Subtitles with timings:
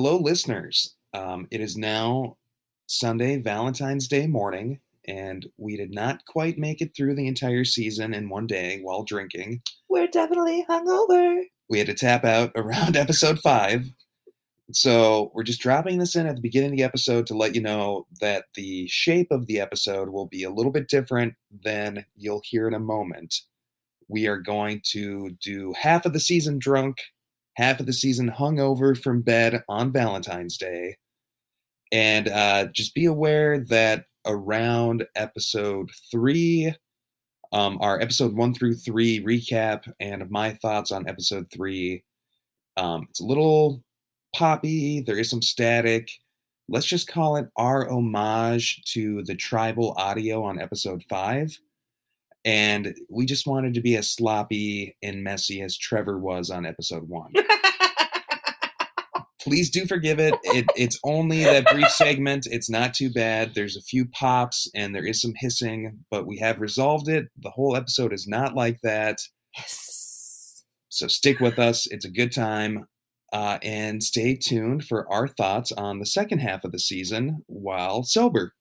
[0.00, 0.94] Hello, listeners.
[1.12, 2.36] Um, it is now
[2.86, 4.78] Sunday, Valentine's Day morning,
[5.08, 9.02] and we did not quite make it through the entire season in one day while
[9.02, 9.60] drinking.
[9.88, 11.42] We're definitely hungover.
[11.68, 13.90] We had to tap out around episode five.
[14.70, 17.60] So we're just dropping this in at the beginning of the episode to let you
[17.60, 21.34] know that the shape of the episode will be a little bit different
[21.64, 23.40] than you'll hear in a moment.
[24.06, 26.98] We are going to do half of the season drunk,
[27.58, 30.96] half of the season hungover from bed on Valentine's Day.
[31.90, 36.72] And uh, just be aware that around episode three,
[37.52, 42.04] um, our episode one through three recap and my thoughts on episode three.
[42.76, 43.82] Um, it's a little
[44.36, 46.12] poppy, there is some static.
[46.68, 51.58] Let's just call it our homage to the tribal audio on episode five.
[52.44, 57.08] And we just wanted to be as sloppy and messy as Trevor was on episode
[57.08, 57.32] one.
[59.40, 60.34] Please do forgive it.
[60.42, 60.66] it.
[60.76, 62.46] It's only that brief segment.
[62.50, 63.54] It's not too bad.
[63.54, 67.26] There's a few pops and there is some hissing, but we have resolved it.
[67.40, 69.18] The whole episode is not like that.
[69.56, 70.64] Yes.
[70.88, 71.86] So stick with us.
[71.86, 72.86] It's a good time.
[73.32, 78.02] Uh, and stay tuned for our thoughts on the second half of the season while
[78.02, 78.54] sober,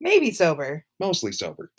[0.00, 0.84] Maybe sober.
[1.00, 1.70] mostly sober.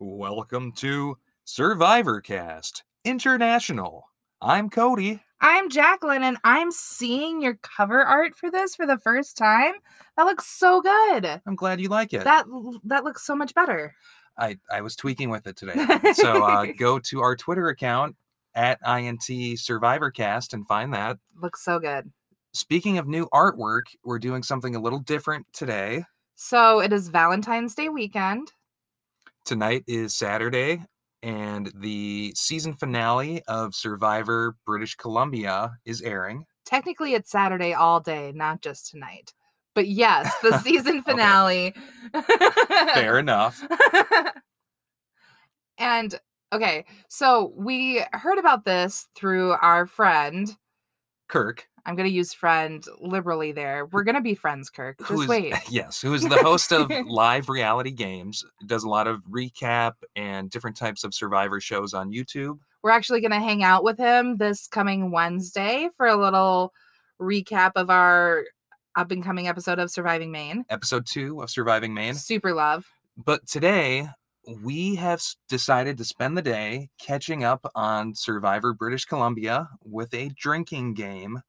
[0.00, 4.04] Welcome to Survivor Cast International.
[4.40, 5.24] I'm Cody.
[5.40, 9.72] I'm Jacqueline, and I'm seeing your cover art for this for the first time.
[10.16, 11.42] That looks so good.
[11.44, 12.22] I'm glad you like it.
[12.22, 12.46] That
[12.84, 13.92] that looks so much better.
[14.38, 15.84] I, I was tweaking with it today.
[16.12, 18.14] so uh, go to our Twitter account
[18.54, 21.18] at INT SurvivorCast and find that.
[21.42, 22.12] looks so good.
[22.52, 26.04] Speaking of new artwork, we're doing something a little different today.
[26.36, 28.52] So it is Valentine's Day weekend.
[29.48, 30.84] Tonight is Saturday,
[31.22, 36.44] and the season finale of Survivor British Columbia is airing.
[36.66, 39.32] Technically, it's Saturday all day, not just tonight.
[39.74, 41.72] But yes, the season finale.
[42.92, 43.66] Fair enough.
[45.78, 46.20] and
[46.52, 50.58] okay, so we heard about this through our friend.
[51.26, 53.86] Kirk, I'm going to use friend liberally there.
[53.86, 54.98] We're going to be friends, Kirk.
[54.98, 55.54] Just who is wait.
[55.70, 60.50] yes, who is the host of live reality games, does a lot of recap and
[60.50, 62.58] different types of survivor shows on YouTube.
[62.82, 66.74] We're actually going to hang out with him this coming Wednesday for a little
[67.18, 68.44] recap of our
[68.94, 70.66] up and coming episode of Surviving Maine.
[70.68, 72.16] Episode 2 of Surviving Maine.
[72.16, 72.84] Super love.
[73.16, 74.10] But today
[74.62, 80.28] we have decided to spend the day catching up on Survivor British Columbia with a
[80.36, 81.40] drinking game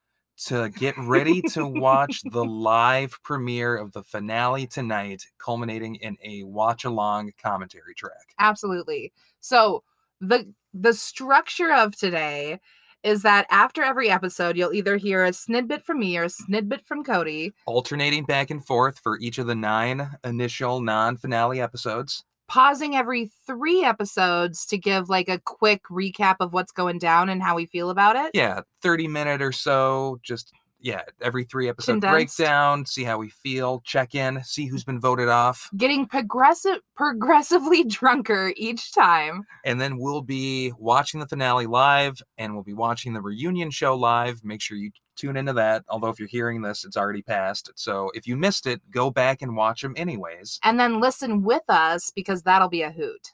[0.45, 6.43] to get ready to watch the live premiere of the finale tonight, culminating in a
[6.43, 8.35] watch along commentary track.
[8.39, 9.11] Absolutely.
[9.41, 9.83] So
[10.21, 12.59] the the structure of today
[13.03, 16.85] is that after every episode you'll either hear a snidbit from me or a snidbit
[16.85, 22.23] from Cody, Alternating back and forth for each of the nine initial non finale episodes.
[22.49, 27.41] Pausing every 3 episodes to give like a quick recap of what's going down and
[27.41, 28.31] how we feel about it.
[28.33, 30.51] Yeah, 30 minute or so, just
[30.81, 32.37] yeah, every three episode Condensed.
[32.37, 35.69] breakdown, see how we feel, check in, see who's been voted off.
[35.75, 39.43] Getting progressive progressively drunker each time.
[39.65, 43.95] and then we'll be watching the finale live and we'll be watching the reunion show
[43.95, 47.71] live make sure you tune into that although if you're hearing this it's already passed.
[47.75, 50.59] So if you missed it go back and watch them anyways.
[50.63, 53.33] And then listen with us because that'll be a hoot.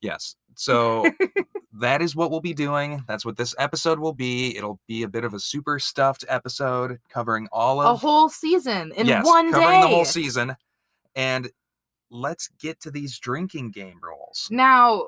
[0.00, 0.34] yes.
[0.54, 1.08] So
[1.74, 3.04] that is what we'll be doing.
[3.06, 4.56] That's what this episode will be.
[4.56, 8.90] It'll be a bit of a super stuffed episode covering all of A whole season
[8.96, 9.82] in yes, one covering day.
[9.82, 10.56] the whole season.
[11.14, 11.48] And
[12.10, 14.48] let's get to these drinking game rules.
[14.50, 15.06] Now,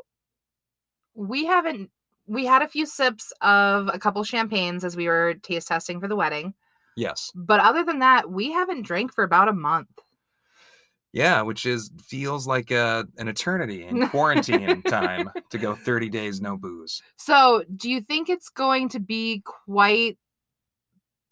[1.14, 1.90] we haven't
[2.30, 6.08] we had a few sips of a couple champagnes as we were taste testing for
[6.08, 6.54] the wedding,
[6.96, 9.88] yes but other than that, we haven't drank for about a month.
[11.12, 16.40] Yeah, which is feels like a, an eternity in quarantine time to go 30 days
[16.40, 17.02] no booze.
[17.16, 20.18] So, do you think it's going to be quite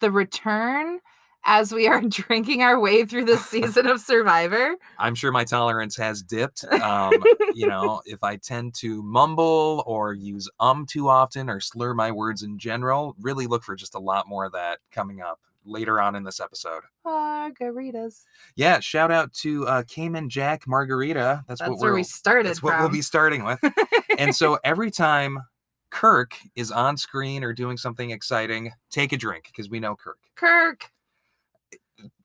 [0.01, 0.99] the return
[1.45, 4.75] as we are drinking our way through this season of Survivor?
[4.97, 6.63] I'm sure my tolerance has dipped.
[6.65, 7.13] Um,
[7.53, 12.11] you know, if I tend to mumble or use um too often or slur my
[12.11, 15.99] words in general, really look for just a lot more of that coming up later
[15.99, 16.83] on in this episode.
[17.05, 18.23] Margaritas.
[18.55, 21.43] Yeah, shout out to uh, Cayman Jack Margarita.
[21.47, 23.59] That's, That's what where we're we started that's what we'll be starting with.
[24.17, 25.39] and so every time
[25.89, 30.17] Kirk is on screen or doing something exciting, take a drink because we know Kirk.
[30.35, 30.91] Kirk.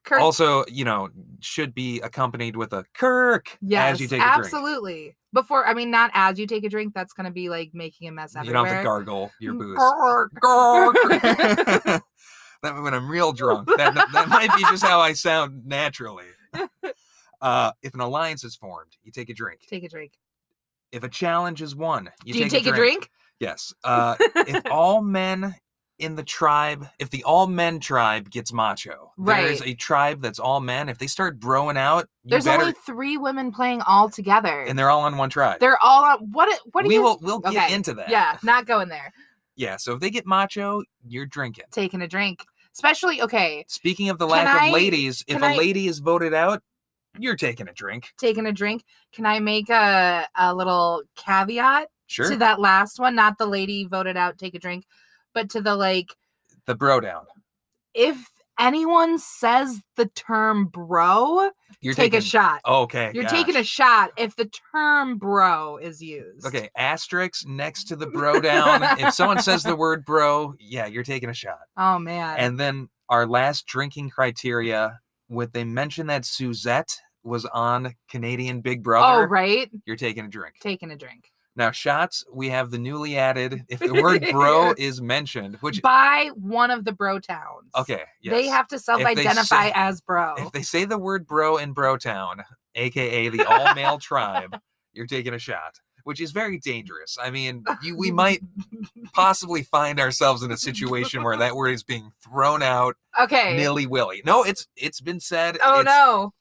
[0.04, 1.08] Kirk, Also, you know,
[1.40, 4.44] should be accompanied with a Kirk yes, as you take a drink.
[4.44, 5.16] absolutely.
[5.32, 6.92] Before, I mean, not as you take a drink.
[6.94, 8.60] That's gonna be like making a mess everywhere.
[8.60, 9.78] You don't have to gargle your booze.
[9.78, 10.32] Kirk.
[12.62, 13.68] that when I'm real drunk.
[13.76, 16.26] That, that might be just how I sound naturally.
[17.42, 19.60] Uh, if an alliance is formed, you take a drink.
[19.68, 20.12] Take a drink.
[20.92, 23.10] If a challenge is won, you Do you take, take a drink?
[23.38, 23.74] Yes.
[23.84, 25.54] Uh, if all men
[25.98, 30.38] in the tribe, if the all men tribe gets macho, there is a tribe that's
[30.40, 30.88] all men.
[30.88, 34.62] If they start broing out, you There's better, only three women playing all together.
[34.62, 35.60] and they're all on one tribe.
[35.60, 36.48] They're all on what?
[36.72, 37.02] What do we you?
[37.02, 38.08] will we'll get Okay, into that.
[38.08, 39.12] Yeah, not going there.
[39.56, 39.76] Yeah.
[39.76, 41.66] So if they get macho, you're drinking.
[41.70, 42.44] Taking a drink,
[42.74, 43.64] especially okay.
[43.68, 46.60] Speaking of the lack I- of ladies, if a lady is voted out,
[47.20, 48.12] you're taking a drink.
[48.18, 48.82] Taking a drink.
[49.12, 52.28] Can I make a a little caveat Sure.
[52.30, 53.14] to that last one?
[53.14, 54.38] Not the lady voted out.
[54.38, 54.84] Take a drink,
[55.34, 56.14] but to the like,
[56.66, 57.24] the bro down.
[57.92, 58.28] if
[58.58, 61.50] anyone says the term bro,
[61.80, 62.60] You're take taking a shot.
[62.66, 63.10] Okay.
[63.12, 66.46] You're taking a shot if the term bro is used.
[66.46, 68.82] Okay, asterisk next to the bro down.
[69.00, 71.58] if someone says the word bro, yeah, you're taking a shot.
[71.76, 72.36] Oh man.
[72.38, 78.82] And then our last drinking criteria, would they mention that Suzette was on Canadian Big
[78.82, 79.24] Brother?
[79.24, 79.68] oh right.
[79.84, 80.54] You're taking a drink.
[80.60, 81.30] Taking a drink.
[81.56, 86.30] Now, shots, we have the newly added, if the word bro is mentioned, which, By
[86.34, 87.70] one of the bro towns.
[87.76, 88.32] okay, yes.
[88.34, 90.34] They have to self-identify as bro.
[90.36, 92.42] If they say the word bro in bro town,
[92.74, 94.58] aka the all male tribe,
[94.92, 97.16] you're taking a shot, which is very dangerous.
[97.22, 98.40] I mean, you, we might
[99.12, 103.56] possibly find ourselves in a situation where that word is being thrown out okay.
[103.56, 104.22] nilly willy.
[104.26, 105.58] No, it's it's been said.
[105.62, 106.32] Oh it's- no.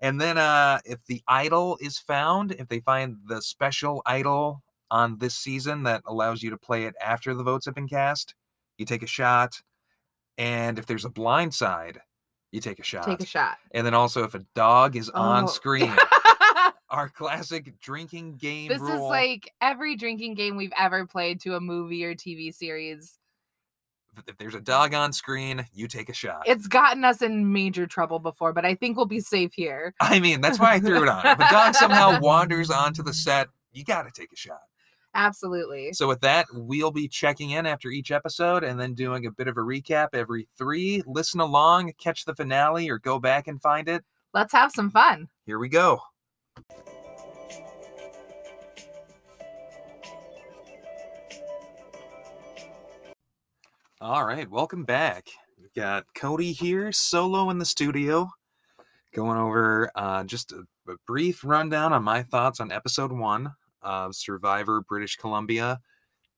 [0.00, 5.18] And then uh if the idol is found, if they find the special idol on
[5.18, 8.34] this season that allows you to play it after the votes have been cast,
[8.78, 9.60] you take a shot.
[10.38, 12.00] And if there's a blind side,
[12.50, 13.04] you take a shot.
[13.04, 13.58] Take a shot.
[13.72, 15.46] And then also if a dog is on Oh.
[15.46, 15.94] screen,
[16.90, 18.94] our classic drinking game this rule.
[19.06, 23.16] is like every drinking game we've ever played to a movie or TV series.
[24.26, 26.42] If there's a dog on screen, you take a shot.
[26.46, 29.94] It's gotten us in major trouble before, but I think we'll be safe here.
[30.00, 31.26] I mean, that's why I threw it on.
[31.26, 34.60] If a dog somehow wanders onto the set, you got to take a shot.
[35.14, 35.92] Absolutely.
[35.92, 39.48] So with that, we'll be checking in after each episode and then doing a bit
[39.48, 41.02] of a recap every three.
[41.06, 44.04] Listen along, catch the finale, or go back and find it.
[44.32, 45.28] Let's have some fun.
[45.46, 46.00] Here we go.
[54.02, 55.28] All right, welcome back.
[55.60, 58.30] We've got Cody here, solo in the studio,
[59.14, 63.52] going over uh, just a, a brief rundown on my thoughts on episode one
[63.82, 65.80] of Survivor British Columbia,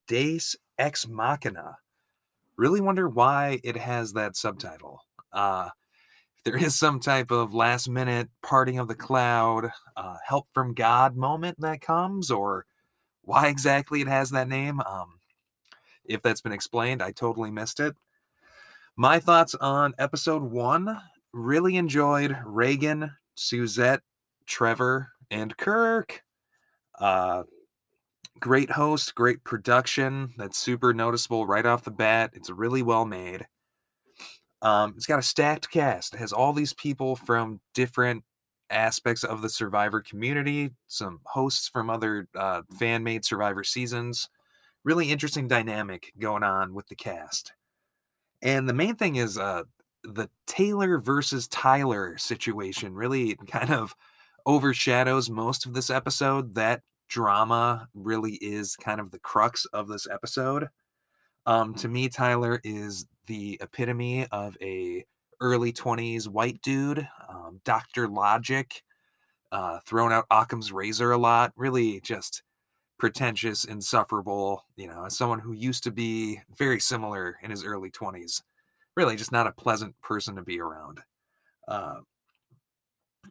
[0.08, 1.76] Deus Ex Machina.
[2.56, 5.02] Really wonder why it has that subtitle.
[5.32, 5.68] Uh,
[6.38, 10.74] if there is some type of last minute parting of the cloud, uh, help from
[10.74, 12.66] God moment that comes, or
[13.20, 14.80] why exactly it has that name.
[14.80, 15.20] Um,
[16.04, 17.94] if that's been explained, I totally missed it.
[18.96, 21.00] My thoughts on episode one
[21.32, 24.02] really enjoyed Reagan, Suzette,
[24.46, 26.22] Trevor, and Kirk.
[26.98, 27.44] Uh,
[28.38, 30.34] great host, great production.
[30.36, 32.32] That's super noticeable right off the bat.
[32.34, 33.46] It's really well made.
[34.60, 36.14] Um, it's got a stacked cast.
[36.14, 38.24] It has all these people from different
[38.70, 44.28] aspects of the Survivor community, some hosts from other uh, fan made Survivor seasons.
[44.84, 47.52] Really interesting dynamic going on with the cast.
[48.42, 49.62] And the main thing is uh,
[50.02, 53.94] the Taylor versus Tyler situation really kind of
[54.44, 56.54] overshadows most of this episode.
[56.54, 60.68] That drama really is kind of the crux of this episode.
[61.46, 65.04] Um, to me, Tyler is the epitome of a
[65.40, 68.08] early 20s white dude, um, Dr.
[68.08, 68.82] Logic,
[69.50, 72.42] uh, throwing out Occam's razor a lot, really just
[73.02, 77.90] pretentious, insufferable, you know, as someone who used to be very similar in his early
[77.90, 78.42] 20s,
[78.96, 81.00] really just not a pleasant person to be around.
[81.66, 81.96] Uh,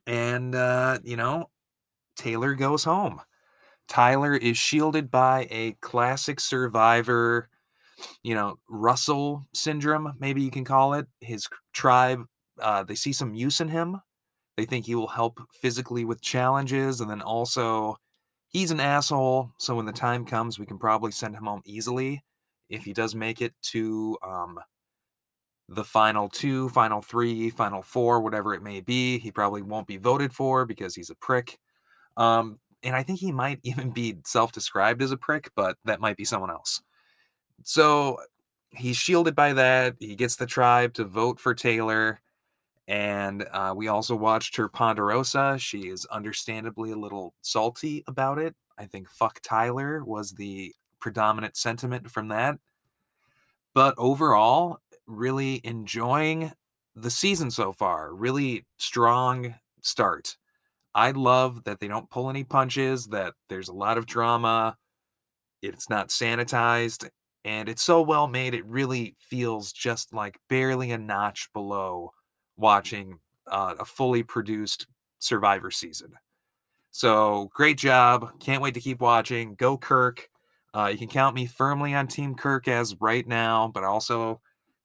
[0.06, 1.50] and, uh, you know,
[2.18, 3.22] Taylor goes home.
[3.88, 7.48] Tyler is shielded by a classic survivor,
[8.24, 11.08] you know, Russell syndrome, maybe you can call it.
[11.22, 12.26] His tribe,
[12.60, 14.02] uh, they see some use in him.
[14.58, 17.00] They think he will help physically with challenges.
[17.00, 18.00] And then also,
[18.52, 19.52] he's an asshole.
[19.58, 22.24] So when the time comes, we can probably send him home easily
[22.70, 24.60] if he does make it to um,
[25.68, 29.20] the final two, final three, final four, whatever it may be.
[29.20, 31.58] He probably won't be voted for because he's a prick.
[32.18, 36.02] Um, and I think he might even be self described as a prick, but that
[36.02, 36.82] might be someone else.
[37.64, 38.18] So
[38.72, 39.96] he's shielded by that.
[40.00, 42.22] He gets the tribe to vote for Taylor.
[42.88, 45.58] And uh, we also watched her Ponderosa.
[45.60, 48.56] She is understandably a little salty about it.
[48.78, 52.58] I think fuck Tyler was the predominant sentiment from that.
[53.74, 56.52] But overall, really enjoying
[56.96, 58.14] the season so far.
[58.14, 60.38] Really strong start.
[60.94, 64.78] I love that they don't pull any punches, that there's a lot of drama.
[65.62, 67.10] It's not sanitized,
[67.46, 72.12] and it's so well made, it really feels just like barely a notch below
[72.62, 74.88] watching uh, a fully produced
[75.20, 76.14] Survivor season.
[76.92, 78.40] So great job.
[78.40, 79.56] Can't wait to keep watching.
[79.56, 80.30] Go Kirk.
[80.74, 84.40] Uh, you can count me firmly on Team Kirk as right now, but also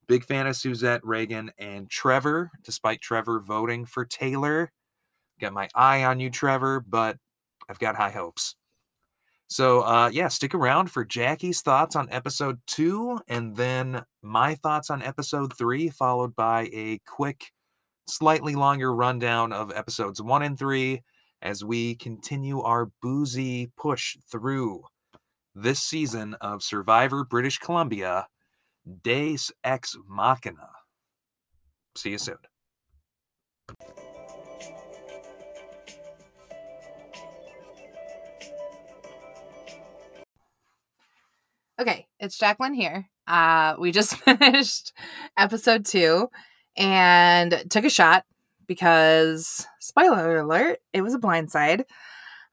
[0.07, 4.71] big fan of Suzette, Reagan, and Trevor, despite Trevor voting for Taylor.
[5.39, 7.17] Got my eye on you, Trevor, but
[7.69, 8.55] I've got high hopes.
[9.49, 14.89] So, uh, yeah, stick around for Jackie's thoughts on episode two, and then my thoughts
[14.89, 17.51] on episode three, followed by a quick,
[18.07, 21.03] slightly longer rundown of episodes one and three
[21.41, 24.83] as we continue our boozy push through
[25.53, 28.27] this season of Survivor British Columbia
[29.03, 30.69] Deus Ex Machina.
[31.95, 32.37] See you soon.
[41.79, 43.07] Okay, it's Jacqueline here.
[43.27, 44.93] Uh, we just finished
[45.37, 46.29] episode two
[46.77, 48.23] and took a shot
[48.67, 51.83] because spoiler alert, it was a blindside.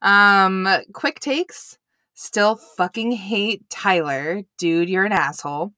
[0.02, 1.78] Um, quick takes.
[2.14, 4.42] Still fucking hate Tyler.
[4.56, 5.72] Dude, you're an asshole.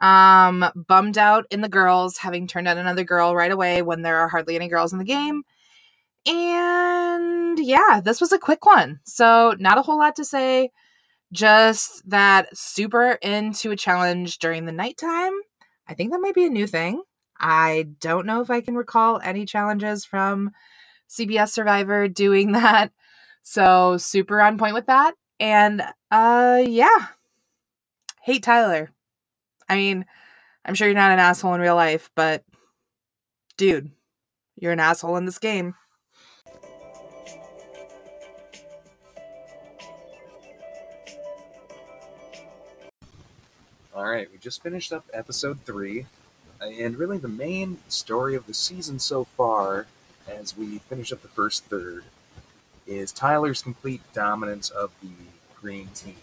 [0.00, 4.18] Um, bummed out in the girls having turned out another girl right away when there
[4.18, 5.42] are hardly any girls in the game.
[6.26, 9.00] And yeah, this was a quick one.
[9.04, 10.70] So, not a whole lot to say.
[11.32, 15.32] Just that super into a challenge during the nighttime.
[15.86, 17.02] I think that might be a new thing.
[17.40, 20.50] I don't know if I can recall any challenges from
[21.08, 22.92] CBS Survivor doing that.
[23.42, 25.14] So, super on point with that.
[25.40, 27.08] And uh yeah.
[28.22, 28.90] Hate Tyler.
[29.68, 30.04] I mean,
[30.64, 32.44] I'm sure you're not an asshole in real life, but
[33.56, 33.90] dude,
[34.56, 35.74] you're an asshole in this game.
[43.94, 46.06] All right, we just finished up episode three,
[46.60, 49.86] and really the main story of the season so far,
[50.26, 52.04] as we finish up the first third,
[52.86, 55.10] is Tyler's complete dominance of the
[55.60, 56.16] green team.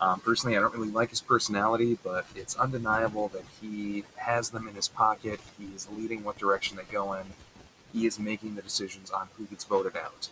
[0.00, 4.66] Um, personally, I don't really like his personality, but it's undeniable that he has them
[4.66, 5.38] in his pocket.
[5.58, 7.24] He is leading what direction they go in.
[7.92, 10.28] He is making the decisions on who gets voted out.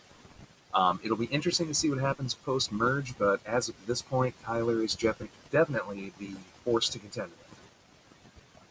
[0.73, 4.35] Um, it'll be interesting to see what happens post merge, but as of this point,
[4.43, 6.31] Tyler is definitely the
[6.65, 7.50] force to contend with.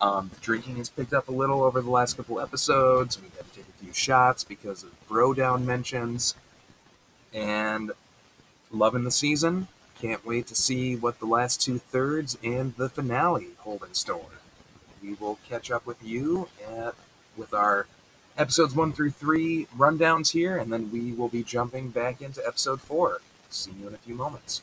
[0.01, 3.21] Um, the drinking has picked up a little over the last couple episodes.
[3.21, 6.35] We've had to take a few shots because of bro down mentions.
[7.33, 7.93] And
[8.71, 9.69] loving the season.
[10.01, 14.31] Can't wait to see what the last two thirds and the finale hold in store.
[15.03, 16.95] We will catch up with you at,
[17.37, 17.87] with our
[18.39, 22.81] episodes one through three rundowns here, and then we will be jumping back into episode
[22.81, 23.21] four.
[23.51, 24.63] See you in a few moments.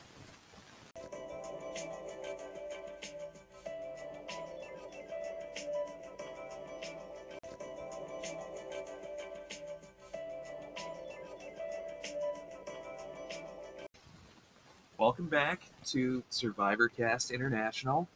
[15.08, 18.10] Welcome back to Survivor Cast International.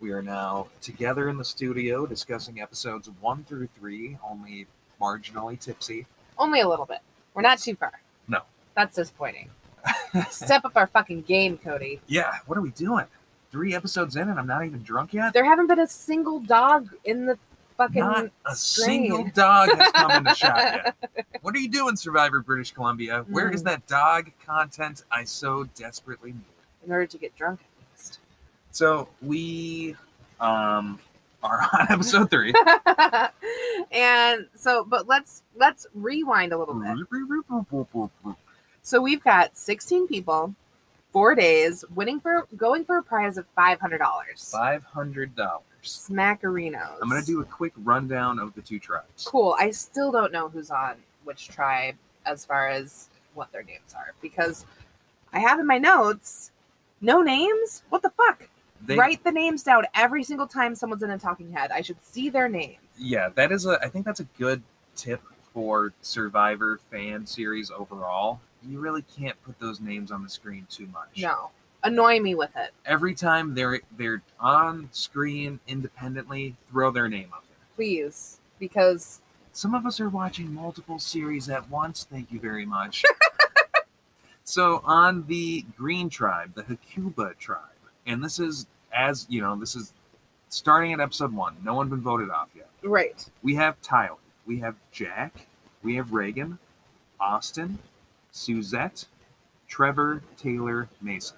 [0.00, 4.66] We are now together in the studio discussing episodes one through three, only
[5.00, 6.06] marginally tipsy.
[6.36, 6.98] Only a little bit.
[7.34, 7.92] We're not too far.
[8.26, 8.40] No.
[8.74, 9.48] That's disappointing.
[10.28, 12.00] Step up our fucking game, Cody.
[12.08, 13.06] Yeah, what are we doing?
[13.52, 15.34] Three episodes in and I'm not even drunk yet?
[15.34, 17.38] There haven't been a single dog in the
[17.76, 19.02] fucking Not a strain.
[19.08, 20.94] single dog has come in the shot yet.
[21.42, 23.26] What are you doing, Survivor British Columbia?
[23.28, 23.66] Where is Mm.
[23.66, 26.44] that dog content I so desperately need?
[26.86, 28.18] in order to get drunk at least.
[28.70, 29.94] So we
[30.40, 30.98] um
[31.42, 32.52] are on episode three.
[33.92, 36.96] and so but let's let's rewind a little bit.
[38.82, 40.54] So we've got 16 people,
[41.12, 44.50] four days, winning for going for a prize of five hundred dollars.
[44.50, 45.62] Five hundred dollars.
[45.84, 46.98] Smackerinos.
[47.00, 49.24] I'm gonna do a quick rundown of the two tribes.
[49.24, 49.56] cool.
[49.58, 54.14] I still don't know who's on which tribe as far as what their names are
[54.20, 54.64] because
[55.32, 56.50] I have in my notes
[57.00, 57.82] no names.
[57.90, 58.48] What the fuck?
[58.86, 61.70] They, Write the names down every single time someone's in a talking head.
[61.70, 62.76] I should see their name.
[62.98, 63.78] Yeah, that is a.
[63.82, 64.62] I think that's a good
[64.94, 65.22] tip
[65.52, 68.40] for Survivor fan series overall.
[68.66, 71.18] You really can't put those names on the screen too much.
[71.18, 71.50] No,
[71.84, 77.44] annoy me with it, Every time they're they're on screen independently, throw their name up
[77.48, 77.58] there.
[77.76, 78.40] please.
[78.58, 79.20] because
[79.52, 82.06] Some of us are watching multiple series at once.
[82.10, 83.04] Thank you very much.
[84.44, 87.60] so on the Green Tribe, the Hakuba tribe,
[88.06, 89.92] and this is as you know, this is
[90.48, 91.56] starting at episode one.
[91.64, 92.68] No one been voted off yet.
[92.82, 93.28] right.
[93.42, 95.46] We have Tyler, we have Jack,
[95.82, 96.58] we have Reagan,
[97.18, 97.78] Austin,
[98.30, 99.06] Suzette,
[99.68, 101.36] Trevor, Taylor, Mason.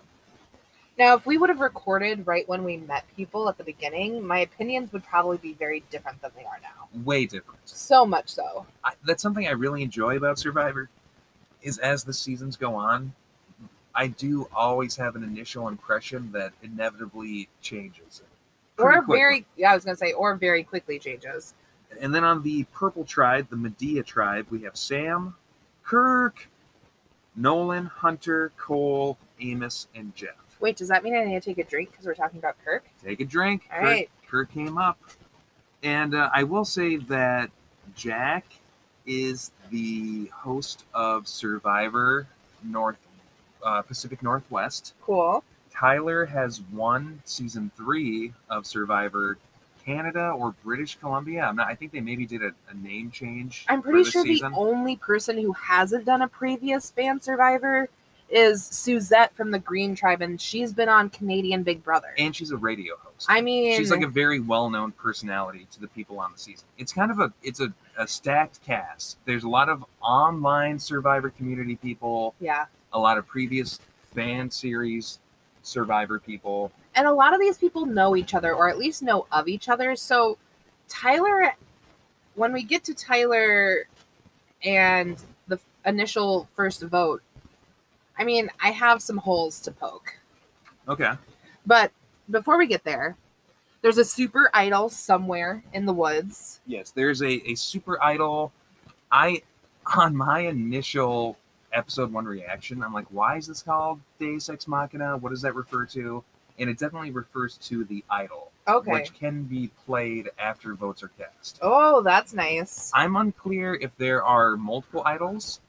[0.99, 4.39] Now, if we would have recorded right when we met people at the beginning, my
[4.41, 6.89] opinions would probably be very different than they are now.
[7.05, 7.61] Way different.
[7.67, 8.67] So much so.
[8.83, 10.89] I, that's something I really enjoy about Survivor.
[11.63, 13.13] Is as the seasons go on,
[13.95, 18.23] I do always have an initial impression that inevitably changes.
[18.79, 19.17] Or quickly.
[19.17, 21.55] very, yeah, I was gonna say, or very quickly changes.
[22.01, 25.35] And then on the purple tribe, the Medea tribe, we have Sam,
[25.83, 26.49] Kirk,
[27.35, 30.46] Nolan, Hunter, Cole, Amos, and Jeff.
[30.61, 32.85] Wait, does that mean I need to take a drink because we're talking about Kirk?
[33.05, 33.69] Take a drink.
[33.71, 34.11] All Kirk, right.
[34.29, 34.99] Kirk came up.
[35.83, 37.51] And uh, I will say that
[37.95, 38.45] Jack
[39.07, 42.27] is the host of Survivor
[42.65, 42.99] North
[43.63, 44.95] uh, Pacific Northwest.
[45.03, 45.45] Cool.
[45.71, 49.39] Tyler has won season three of Survivor
[49.85, 51.45] Canada or British Columbia.
[51.45, 51.69] I'm not.
[51.69, 53.67] I think they maybe did a, a name change.
[53.69, 54.53] I'm pretty sure season.
[54.53, 57.89] the only person who hasn't done a previous fan survivor
[58.29, 62.09] is Suzette from the Green Tribe, and she's been on Canadian Big Brother.
[62.19, 63.27] and she's a radio host.
[63.29, 66.67] I mean, she's like a very well-known personality to the people on the season.
[66.79, 69.19] It's kind of a it's a, a stacked cast.
[69.27, 72.67] There's a lot of online Survivor community people, yeah.
[72.93, 73.79] a lot of previous
[74.15, 75.19] fan series
[75.63, 76.73] Survivor people.
[76.95, 79.69] and a lot of these people know each other or at least know of each
[79.69, 80.39] other so
[80.89, 81.53] tyler
[82.37, 83.87] when we get to tyler
[84.63, 85.19] and
[85.49, 87.21] the initial first vote
[88.19, 90.19] i mean i have some holes to poke
[90.89, 91.13] Okay.
[91.67, 91.91] but
[92.31, 93.17] before we get there
[93.83, 98.53] there's a super idol somewhere in the woods Yes, there's a, a super idol.
[99.13, 99.43] I
[99.97, 101.37] on my initial
[101.73, 105.17] episode one reaction, I'm like, why is this called Deus Ex Machina?
[105.19, 106.25] What does that refer to?
[106.59, 111.09] And it definitely refers to the idol, okay which can be played after votes are
[111.19, 111.59] cast.
[111.63, 115.61] oh that's nice I'm unclear if there are multiple idols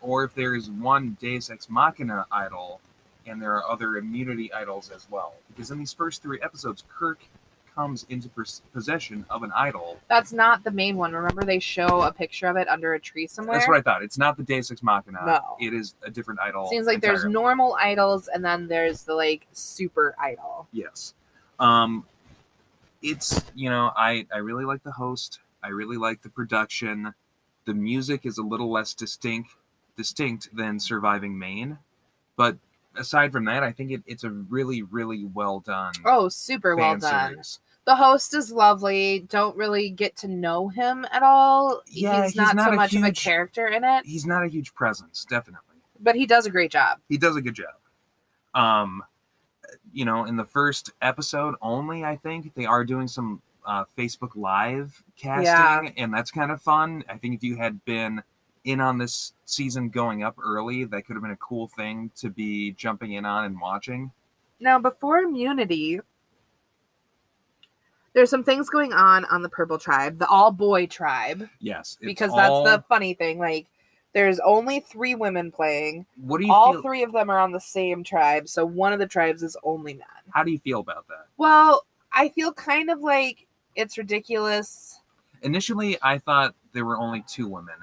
[0.00, 2.80] or if there is one Deus Ex Machina idol
[3.26, 5.34] and there are other immunity idols as well.
[5.48, 7.18] Because in these first three episodes, Kirk
[7.74, 8.30] comes into
[8.72, 9.98] possession of an idol.
[10.08, 13.26] that's not the main one remember they show a picture of it under a tree
[13.26, 14.02] somewhere That's what I thought.
[14.02, 15.18] It's not the Deus Ex Machina.
[15.26, 15.40] No.
[15.60, 16.68] It is a different idol.
[16.68, 21.12] seems like there's normal idols and then there's the like super idol Yes.
[21.58, 22.04] Um,
[23.02, 25.40] it's you know I I really like the host.
[25.62, 27.14] I really like the production.
[27.66, 29.50] The music is a little less distinct
[29.96, 31.78] distinct than Surviving Maine,
[32.36, 32.56] but
[32.96, 35.92] aside from that, I think it, it's a really really well done.
[36.04, 37.60] oh super well done series.
[37.84, 39.20] the host is lovely.
[39.28, 41.82] Don't really get to know him at all.
[41.88, 44.48] Yeah, he's, he's not, not so much of a character in it, He's not a
[44.48, 45.76] huge presence, definitely.
[46.00, 46.98] but he does a great job.
[47.08, 47.74] he does a good job.
[48.54, 49.02] Um,
[49.92, 54.30] you know, in the first episode only, I think they are doing some uh, Facebook
[54.36, 55.88] Live casting, Yeah.
[55.96, 57.04] and that's kind of fun.
[57.08, 58.22] I think if you had been
[58.66, 62.28] in on this season going up early, that could have been a cool thing to
[62.28, 64.10] be jumping in on and watching.
[64.60, 66.00] Now, before immunity,
[68.12, 72.30] there's some things going on on the Purple Tribe, the all boy tribe, Yes, because
[72.32, 73.38] all- that's the funny thing.
[73.38, 73.66] Like,
[74.14, 76.06] there's only three women playing.
[76.16, 76.82] What do you All feel?
[76.82, 79.94] three of them are on the same tribe, so one of the tribes is only
[79.94, 80.06] men.
[80.30, 81.26] How do you feel about that?
[81.36, 85.00] Well, I feel kind of like it's ridiculous.
[85.42, 87.74] Initially, I thought there were only two women.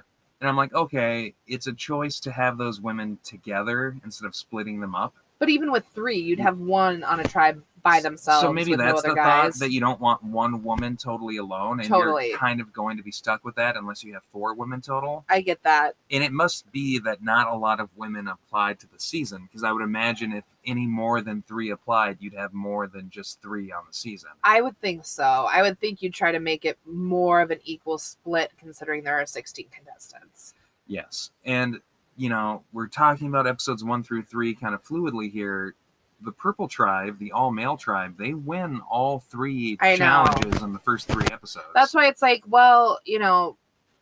[0.43, 4.81] And I'm like, okay, it's a choice to have those women together instead of splitting
[4.81, 5.13] them up.
[5.39, 6.43] But even with three, you'd mm.
[6.43, 8.41] have one on a tribe by themselves.
[8.41, 9.53] So maybe no that's other the guys.
[9.53, 12.27] thought that you don't want one woman totally alone, and Totally.
[12.29, 15.23] you're kind of going to be stuck with that unless you have four women total.
[15.29, 15.95] I get that.
[16.11, 19.63] And it must be that not a lot of women applied to the season, because
[19.63, 23.71] I would imagine if any more than three applied, you'd have more than just three
[23.71, 24.31] on the season.
[24.43, 25.23] I would think so.
[25.23, 29.19] I would think you'd try to make it more of an equal split, considering there
[29.19, 30.53] are 16 contestants.
[30.87, 31.79] Yes, and
[32.15, 35.75] you know we're talking about episodes one through three kind of fluidly here.
[36.21, 39.97] The Purple Tribe, the all male tribe, they win all three I know.
[39.97, 41.65] challenges in the first three episodes.
[41.73, 43.57] That's why it's like, well, you know,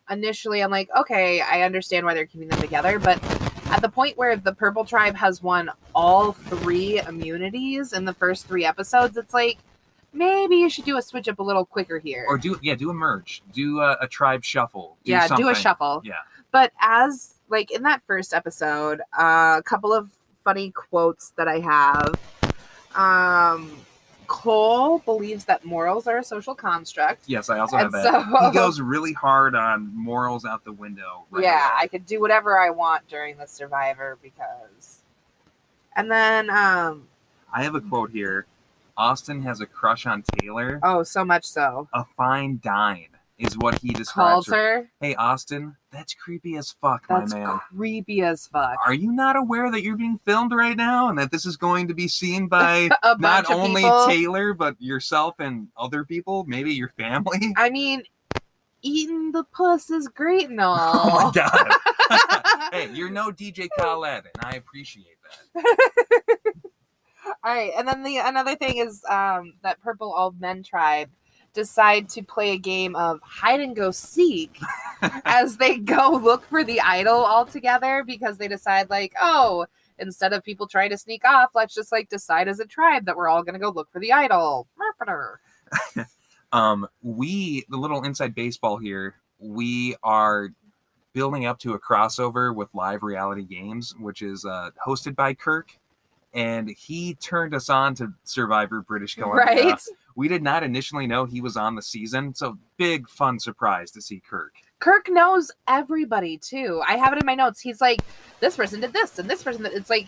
[0.10, 3.20] initially I'm like, okay, I understand why they're keeping them together, but
[3.72, 8.48] at the point where the Purple Tribe has won all three immunities in the first
[8.48, 9.58] three episodes, it's like
[10.14, 12.26] maybe you should do a switch up a little quicker here.
[12.28, 15.56] or do yeah, do a merge, do a, a tribe shuffle, do yeah, do a
[15.56, 16.02] shuffle.
[16.04, 16.16] Yeah.
[16.52, 20.12] But as like in that first episode, uh, a couple of
[20.44, 22.16] funny quotes that I have.
[22.94, 23.72] Um,
[24.32, 27.24] Cole believes that morals are a social construct.
[27.28, 28.04] Yes, I also have And that.
[28.32, 31.26] so- He goes really hard on morals out the window.
[31.32, 31.80] right yeah, away.
[31.84, 35.02] I could do whatever I want during the Survivor because.
[35.98, 37.08] And then, um,
[37.54, 38.46] I have a quote here.
[38.96, 40.80] Austin has a crush on Taylor.
[40.82, 41.90] oh, so much so.
[41.94, 43.08] A fine dine
[43.42, 44.90] is what he describes Calls her.
[45.00, 47.48] Hey, Austin, that's creepy as fuck, That's my man.
[47.48, 48.78] That's creepy as fuck.
[48.86, 51.88] Are you not aware that you're being filmed right now and that this is going
[51.88, 54.06] to be seen by A not of only people.
[54.08, 57.54] Taylor but yourself and other people, maybe your family?
[57.58, 58.04] I mean,
[58.82, 60.78] eating the puss is great and all.
[60.94, 62.72] Oh my god.
[62.72, 65.18] hey, you're no DJ Khaled, and I appreciate
[65.56, 65.64] that.
[67.44, 71.10] All right, and then the another thing is um, that Purple Old Men tribe
[71.54, 74.60] decide to play a game of hide and go seek
[75.26, 79.66] as they go look for the idol all together because they decide like, oh,
[80.00, 83.16] instead of people trying to sneak off, let's just like decide as a tribe that
[83.16, 84.68] we're all gonna go look for the idol.
[86.54, 90.50] Um, we, the little inside baseball here, we are
[91.14, 95.78] building up to a crossover with live reality games, which is uh, hosted by Kirk.
[96.34, 99.46] And he turned us on to Survivor British Columbia.
[99.46, 99.82] Right?
[100.16, 104.02] We did not initially know he was on the season, so big fun surprise to
[104.02, 104.54] see Kirk.
[104.80, 106.82] Kirk knows everybody too.
[106.88, 107.62] I have it in my notes.
[107.62, 108.02] He's like,
[108.40, 109.64] this person did this and this person.
[109.64, 109.74] Did.
[109.74, 110.08] It's like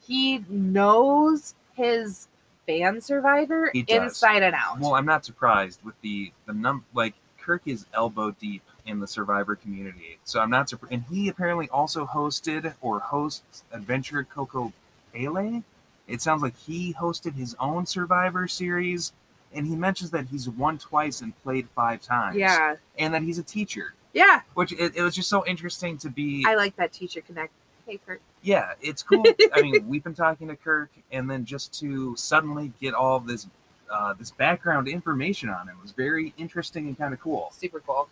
[0.00, 2.26] he knows his
[2.66, 4.80] fan survivor inside and out.
[4.80, 9.06] Well, I'm not surprised with the the num like Kirk is elbow deep in the
[9.06, 10.92] Survivor community, so I'm not surprised.
[10.92, 14.72] And he apparently also hosted or hosts Adventure Coco
[15.12, 15.62] Pele.
[16.08, 19.12] It sounds like he hosted his own Survivor series,
[19.52, 22.36] and he mentions that he's won twice and played five times.
[22.36, 24.42] yeah, and that he's a teacher, yeah.
[24.54, 26.44] which it, it was just so interesting to be.
[26.46, 27.52] I like that teacher connect.
[27.86, 28.20] Hey, Kirk.
[28.42, 29.24] yeah, it's cool.
[29.52, 33.48] I mean, we've been talking to Kirk, and then just to suddenly get all this
[33.90, 37.50] uh, this background information on him was very interesting and kind of cool.
[37.52, 38.08] Super cool.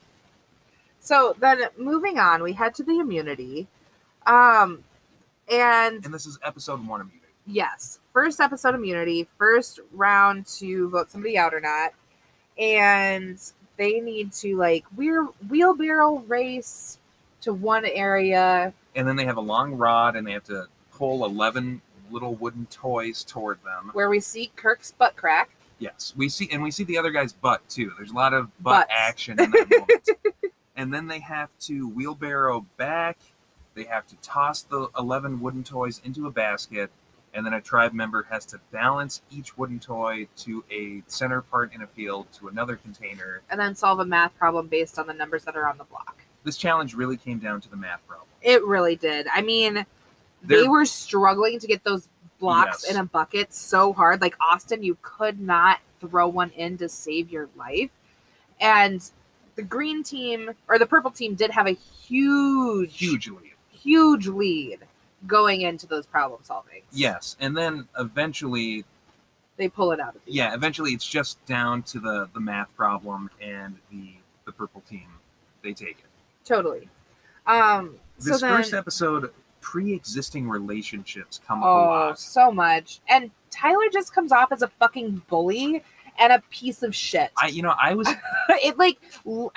[1.00, 3.68] So then, moving on, we head to the immunity,
[4.26, 4.82] um,
[5.50, 7.17] and And this is episode one of Munich.
[7.48, 11.92] Yes, first episode immunity, first round to vote somebody out or not,
[12.58, 13.40] and
[13.76, 16.98] they need to like we're wheelbarrow race
[17.40, 18.72] to one area.
[18.94, 21.80] And then they have a long rod, and they have to pull eleven
[22.10, 23.90] little wooden toys toward them.
[23.92, 25.50] where we see Kirk's butt crack.
[25.78, 27.92] Yes, we see, and we see the other guy's butt too.
[27.96, 28.90] There's a lot of butt Butts.
[28.92, 30.08] action in that moment.
[30.76, 33.18] and then they have to wheelbarrow back.
[33.74, 36.90] They have to toss the eleven wooden toys into a basket,
[37.38, 41.72] and then a tribe member has to balance each wooden toy to a center part
[41.72, 43.42] in a field to another container.
[43.48, 46.16] and then solve a math problem based on the numbers that are on the block.
[46.42, 48.26] This challenge really came down to the math problem.
[48.42, 49.28] It really did.
[49.32, 49.86] I mean,
[50.42, 52.08] they There- were struggling to get those
[52.40, 52.90] blocks Yes.
[52.92, 54.20] in a bucket so hard.
[54.20, 57.90] Like Austin, you could not throw one in to save your life.
[58.60, 59.08] And
[59.54, 63.54] the green team or the purple team did have a huge, Hugely.
[63.70, 64.80] huge lead
[65.26, 66.82] going into those problem solving.
[66.92, 68.84] Yes, and then eventually
[69.56, 72.74] They pull it out of the yeah, eventually it's just down to the the math
[72.76, 75.08] problem and the the purple team.
[75.62, 76.04] They take it.
[76.44, 76.88] Totally.
[77.46, 81.74] Um so This then, first episode, pre-existing relationships come up a Oh,
[82.08, 82.18] lot.
[82.18, 83.00] so much.
[83.08, 85.82] And Tyler just comes off as a fucking bully
[86.18, 87.30] and a piece of shit.
[87.36, 88.08] I you know I was
[88.50, 88.98] it like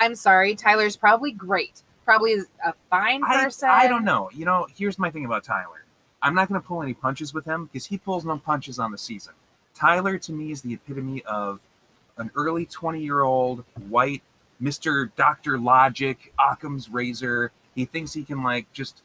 [0.00, 1.82] I'm sorry, Tyler's probably great.
[2.04, 2.34] Probably
[2.64, 3.68] a fine I, person.
[3.70, 4.30] I don't know.
[4.34, 5.84] You know, here's my thing about Tyler.
[6.20, 8.92] I'm not going to pull any punches with him because he pulls no punches on
[8.92, 9.34] the season.
[9.74, 11.60] Tyler to me is the epitome of
[12.16, 14.22] an early 20 year old white
[14.62, 15.10] Mr.
[15.16, 15.58] Dr.
[15.58, 17.50] Logic, Occam's razor.
[17.74, 19.02] He thinks he can like just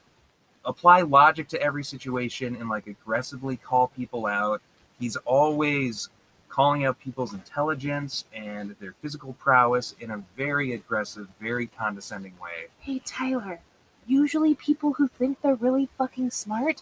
[0.63, 4.61] apply logic to every situation and like aggressively call people out.
[4.99, 6.09] He's always
[6.57, 12.65] calling out people's intelligence and their physical prowess in a very aggressive, very condescending way.
[12.79, 13.59] Hey Tyler,
[14.07, 16.81] usually people who think they're really fucking smart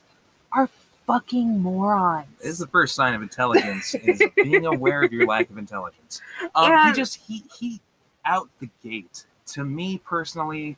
[0.53, 0.69] are
[1.05, 2.27] fucking morons.
[2.39, 6.21] This is the first sign of intelligence is being aware of your lack of intelligence.
[6.55, 7.81] Um, he just he he
[8.23, 10.77] out the gate to me personally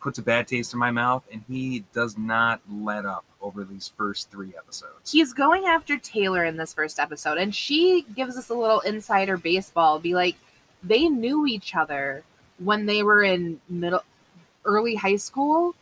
[0.00, 3.88] puts a bad taste in my mouth, and he does not let up over these
[3.96, 5.10] first three episodes.
[5.12, 9.36] He's going after Taylor in this first episode, and she gives us a little insider
[9.36, 9.98] baseball.
[9.98, 10.36] Be like,
[10.82, 12.22] they knew each other
[12.58, 14.02] when they were in middle,
[14.64, 15.74] early high school,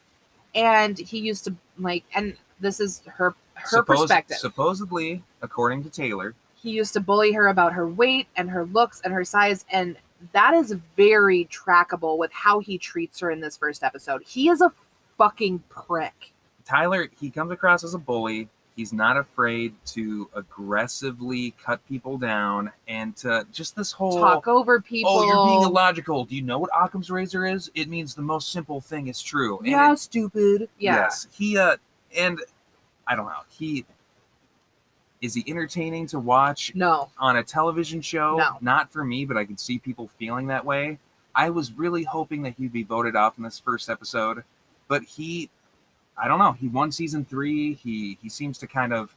[0.55, 4.37] and he used to like, and this is her her Suppose- perspective.
[4.39, 9.01] Supposedly, according to Taylor, he used to bully her about her weight and her looks
[9.03, 9.97] and her size and
[10.33, 14.61] that is very trackable with how he treats her in this first episode he is
[14.61, 14.73] a
[15.19, 16.33] fucking prick
[16.65, 18.49] Tyler he comes across as a bully.
[18.75, 24.81] He's not afraid to aggressively cut people down and to just this whole Talk over
[24.81, 25.11] people.
[25.13, 26.25] Oh, you're being illogical.
[26.25, 27.71] Do you know what Occam's razor is?
[27.75, 29.59] It means the most simple thing is true.
[29.59, 29.93] And Yeah.
[29.93, 30.69] it's stupid.
[30.79, 30.97] Yeah.
[30.97, 31.29] Yes.
[31.33, 31.77] He uh
[32.15, 32.41] and
[33.07, 33.45] I don't know.
[33.49, 33.87] He
[35.23, 37.11] is he entertaining to watch No.
[37.19, 38.37] on a television show?
[38.37, 38.59] No.
[38.61, 40.99] Not for me, but I can see people feeling that way.
[41.35, 44.45] I was really hoping that he'd be voted off in this first episode,
[44.89, 45.51] but he
[46.19, 46.53] I don't know.
[46.53, 47.75] He won season 3.
[47.75, 49.15] He he seems to kind of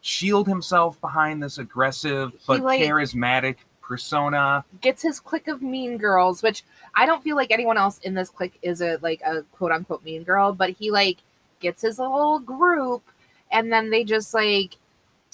[0.00, 4.64] shield himself behind this aggressive but like- charismatic persona.
[4.80, 6.62] Gets his clique of mean girls, which
[6.94, 10.04] I don't feel like anyone else in this clique is a like a quote unquote
[10.04, 11.18] mean girl, but he like
[11.60, 13.02] gets his little group
[13.50, 14.76] and then they just like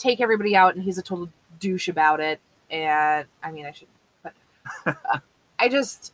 [0.00, 2.40] take everybody out and he's a total douche about it.
[2.70, 3.88] And I mean I should
[4.22, 4.34] but
[5.58, 6.12] I just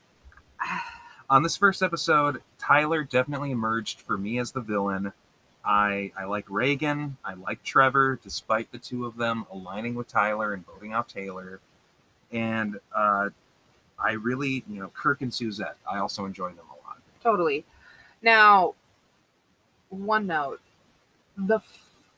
[1.31, 5.13] on this first episode, Tyler definitely emerged for me as the villain.
[5.65, 7.17] I I like Reagan.
[7.25, 11.61] I like Trevor, despite the two of them aligning with Tyler and voting off Taylor.
[12.33, 13.31] And uh,
[13.99, 15.77] I really, you know, Kirk and Suzette.
[15.91, 16.99] I also enjoy them a lot.
[17.23, 17.65] Totally.
[18.23, 18.75] Now,
[19.91, 20.61] one note:
[21.37, 21.61] the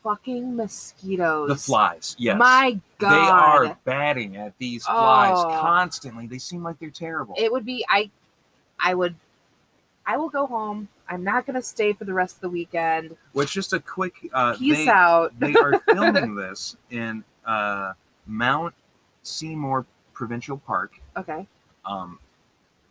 [0.09, 1.49] fucking mosquitoes.
[1.49, 3.17] The flies, yes, My God, they
[3.71, 5.59] are batting at these flies Oh.
[5.61, 6.27] constantly.
[6.27, 7.35] They seem like they're terrible.
[7.37, 8.11] It would be I.
[8.81, 9.17] I would.
[10.07, 10.89] I will go home.
[11.11, 13.17] I'm not gonna stay for the rest of the weekend.
[13.33, 15.39] Which just a quick uh, Peace they, out.
[15.39, 17.93] they are filming this in uh,
[18.27, 18.75] Mount
[19.23, 21.01] Seymour Provincial Park.
[21.17, 21.47] Okay.
[21.85, 22.19] Um,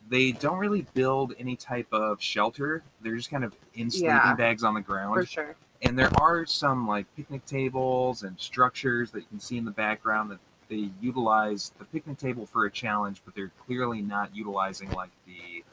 [0.10, 2.84] they don't really build any type of shelter.
[3.02, 4.36] They're just kind of in sleeping Yeah.
[4.36, 5.16] bags on the ground.
[5.16, 5.56] For sure.
[5.82, 9.72] And there are some like picnic tables and structures that you can see in the
[9.72, 14.92] background that they utilize the picnic table for a challenge, but they're clearly not utilizing
[14.92, 15.64] like the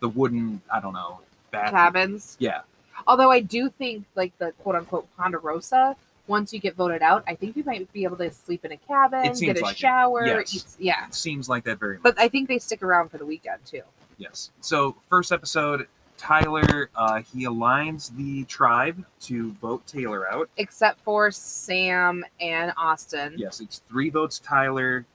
[0.00, 1.72] the wooden, I don't know, bathroom.
[1.80, 2.36] Cabins.
[2.38, 2.60] Yeah.
[3.06, 5.96] Although I do think like the quote unquote Ponderosa.
[6.26, 8.76] Once you get voted out, I think you might be able to sleep in a
[8.76, 9.78] cabin, It get a like it.
[9.78, 10.24] shower.
[10.26, 10.54] Yes.
[10.54, 11.06] eat- yeah.
[11.08, 12.02] It seems like that very much.
[12.04, 13.82] But I think they stick around for the weekend too.
[14.16, 14.50] Yes.
[14.60, 15.88] So first episode,
[16.20, 20.50] Tyler uh, he aligns the tribe to vote Taylor out.
[20.58, 23.34] Except for Sam and Austin.
[23.38, 25.06] Yes, it's three votes Tyler,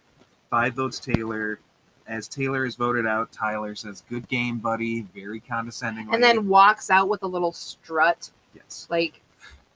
[0.49, 1.59] five votes Taylor.
[2.07, 6.11] As Taylor is voted out, Tyler says, "Good game, buddy." Very condescendingly.
[6.13, 8.31] And then walks out with a little strut.
[8.55, 9.21] yes, Like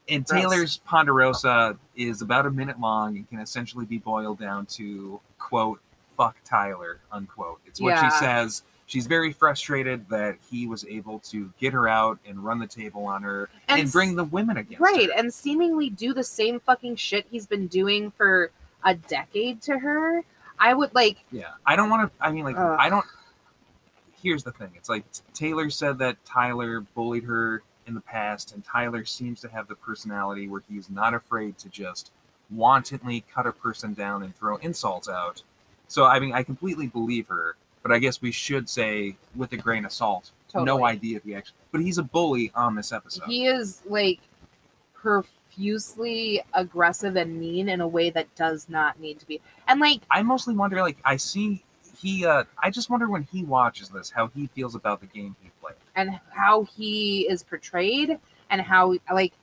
[0.08, 0.42] and Gross.
[0.42, 5.80] Taylor's Ponderosa is about a minute long and can essentially be boiled down to quote
[6.18, 7.60] "fuck Tyler" unquote.
[7.68, 8.10] It's what Yeah.
[8.10, 8.64] she says.
[8.90, 13.06] She's very frustrated that he was able to get her out and run the table
[13.06, 15.16] on her and, And bring the women against right her.
[15.16, 18.50] and seemingly do the same fucking shit he's been doing for
[18.84, 20.24] a decade to her
[20.58, 22.26] i would like Yeah, I don't want to.
[22.26, 22.78] I mean, like, Ugh.
[22.80, 23.06] I don't.
[24.24, 25.04] Here's the thing: it's like
[25.36, 29.76] Taylor said that Tyler bullied her in the past, and Tyler seems to have the
[29.76, 32.12] personality where he's not afraid to just
[32.50, 35.44] wantonly cut a person down and throw insults out.
[35.88, 37.56] So, I mean, I completely believe her,
[37.90, 40.30] but I guess we should say with a grain of salt.
[40.54, 43.24] No idea if he actually, but he's a bully on this episode.
[43.26, 44.20] he is like
[44.94, 50.02] profusely aggressive and mean in a way that does not need to be and like
[50.12, 51.64] I mostly wonder, like, I see
[51.98, 52.26] he.
[52.28, 55.50] uh I just wonder when he watches this how he feels about the game he
[55.62, 55.76] played.
[55.96, 58.20] and how he is portrayed
[58.52, 59.34] and how like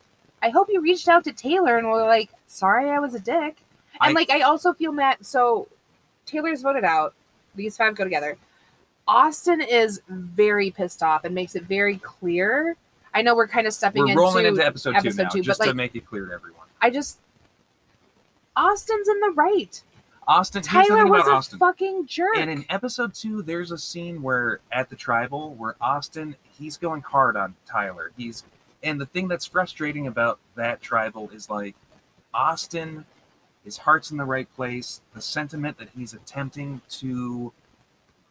[0.42, 3.56] i hope you reached out to taylor and were like sorry i was a dick
[4.00, 5.68] and I- like i also feel mad so
[6.26, 7.14] taylor's voted out
[7.56, 8.36] these five go together
[9.08, 12.76] austin is very pissed off and makes it very clear
[13.14, 15.38] i know we're kind of stepping We're into rolling into episode, two episode now, two,
[15.38, 16.66] but, just to make it clear to everyone.
[16.80, 17.18] i just
[18.56, 19.82] austin's in the right
[20.28, 21.58] Austin, tyler was about a Austin.
[21.60, 26.34] fucking jerk And in episode two, there's a scene where at the tribal where Austin
[26.58, 28.10] he's going hard on Tyler.
[28.16, 28.42] He's
[28.82, 31.74] and the thing that's frustrating about that tribal is like
[32.34, 33.04] Austin,
[33.66, 35.02] his heart's in the right place.
[35.12, 37.52] The sentiment that he's attempting to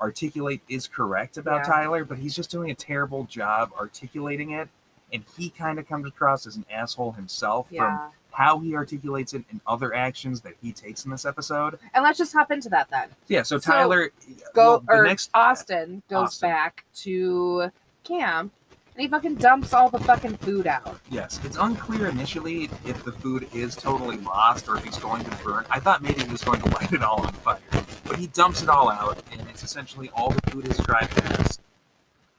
[0.01, 1.73] articulate is correct about Yeah.
[1.73, 4.69] Tyler, but he's just doing a terrible job articulating it.
[5.13, 7.99] And he kind of comes across as an asshole himself from
[8.31, 11.79] how he articulates it and other actions that he takes in this episode.
[11.93, 14.11] and let's just hop into that then Yeah, so So, Tyler
[14.53, 16.49] go well, or next Austin goes Austin.
[16.49, 17.71] back to
[18.03, 18.51] camp
[18.95, 20.97] and he fucking dumps all the fucking food out.
[21.10, 25.31] Yes, it's unclear initially if the food is totally lost or if he's going to
[25.43, 25.65] burn.
[25.69, 27.60] I thought maybe he was going to light it all on fire,
[28.05, 31.60] but he dumps it all out, and it's essentially all the food is tribe has.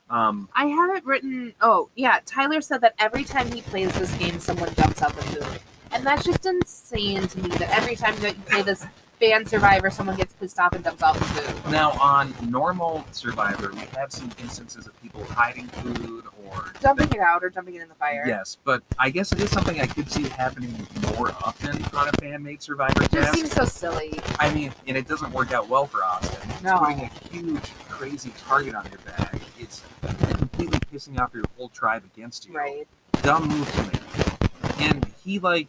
[0.08, 1.52] Um, I have it written.
[1.60, 5.22] Oh yeah, Tyler said that every time he plays this game, someone dumps out the
[5.22, 5.60] food,
[5.92, 7.48] and that's just insane to me.
[7.48, 8.86] That every time that you play this
[9.18, 11.72] fan survivor, someone gets pissed off and dumps out the food.
[11.72, 17.18] Now, on normal Survivor, we have seen instances of people hiding food or Dumping it
[17.18, 18.24] out or dumping it in the fire.
[18.26, 20.72] Yes, but I guess it is something I could see happening
[21.16, 24.20] more often on a fan-made Survivor It just seems so silly.
[24.38, 26.48] I mean, and it doesn't work out well for Austin.
[26.50, 26.78] It's No.
[26.78, 29.34] putting a huge, crazy target on your back.
[29.58, 29.82] It's
[30.28, 32.54] completely pissing off your whole tribe against you.
[32.56, 32.86] Right.
[33.22, 34.80] Dumb move to make.
[34.80, 35.68] And he like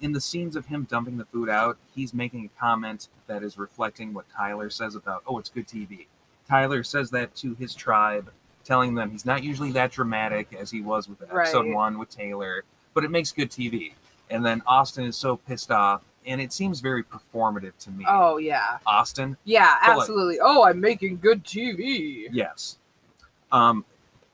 [0.00, 3.56] in the scenes of him dumping the food out, he's making a comment that is
[3.58, 6.06] reflecting what Tyler says about, oh, it's good TV.
[6.48, 8.30] Tyler says that to his tribe,
[8.64, 11.74] telling them he's not usually that dramatic as he was with episode Right.
[11.74, 13.94] one with Taylor, but it makes good TV.
[14.30, 18.04] And then Austin is so pissed off, and it seems very performative to me.
[18.08, 18.78] Oh yeah.
[18.86, 20.38] Austin, Yeah, But, like- absolutely.
[20.42, 22.26] oh, I'm making good TV.
[22.32, 22.76] yes.
[23.52, 23.84] Um,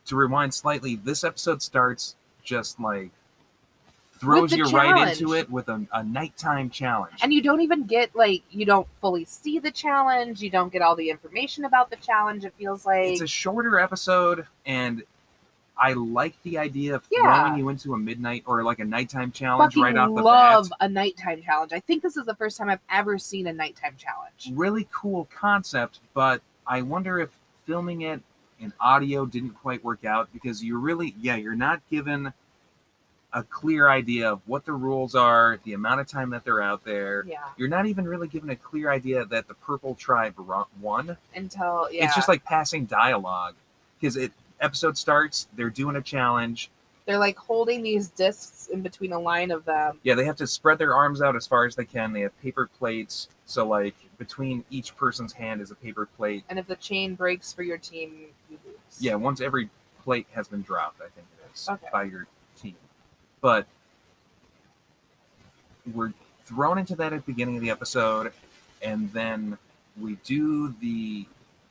[0.06, 3.10] to rewind slightly, this episode starts just like
[4.22, 7.18] throws you right into it with a, a nighttime challenge.
[7.22, 10.40] And you don't even get like you don't fully see the challenge.
[10.40, 12.44] You don't get all the information about the challenge.
[12.44, 15.02] It feels like it's a shorter episode, and
[15.76, 17.22] I like the idea of Yeah.
[17.22, 20.24] throwing you into a midnight or like a nighttime challenge fucking right off the love
[20.24, 20.54] bat.
[20.54, 21.72] Love a nighttime challenge.
[21.72, 24.56] I think this is the first time I've ever seen a nighttime challenge.
[24.56, 27.30] Really cool concept, but I wonder if
[27.66, 28.20] filming it
[28.60, 32.32] in audio didn't quite work out because you're really, yeah, you're not given
[33.34, 36.84] a clear idea of what the rules are, the amount of time that they're out
[36.84, 37.24] there.
[37.26, 37.38] Yeah.
[37.56, 40.34] You're not even really given a clear idea that the purple tribe
[40.80, 41.16] won.
[41.34, 42.04] Until yeah.
[42.04, 43.54] It's just like passing dialogue
[44.00, 46.70] because it episode starts, they're doing a challenge.
[47.06, 49.98] they're like holding these discs in between a line of them.
[50.04, 52.12] Yeah, they have to spread their arms out as far as they can.
[52.12, 56.44] They have paper plates, so like between each person's hand is a paper plate.
[56.48, 58.76] And if the chain breaks for your team, you lose.
[59.00, 59.68] Yeah, once every
[60.04, 61.88] plate has been dropped, I think it is Okay.
[61.92, 62.26] by your.
[63.42, 63.66] But
[65.92, 66.12] we're
[66.44, 68.32] thrown into that at the beginning of the episode,
[68.80, 69.58] and then
[70.00, 71.26] we do the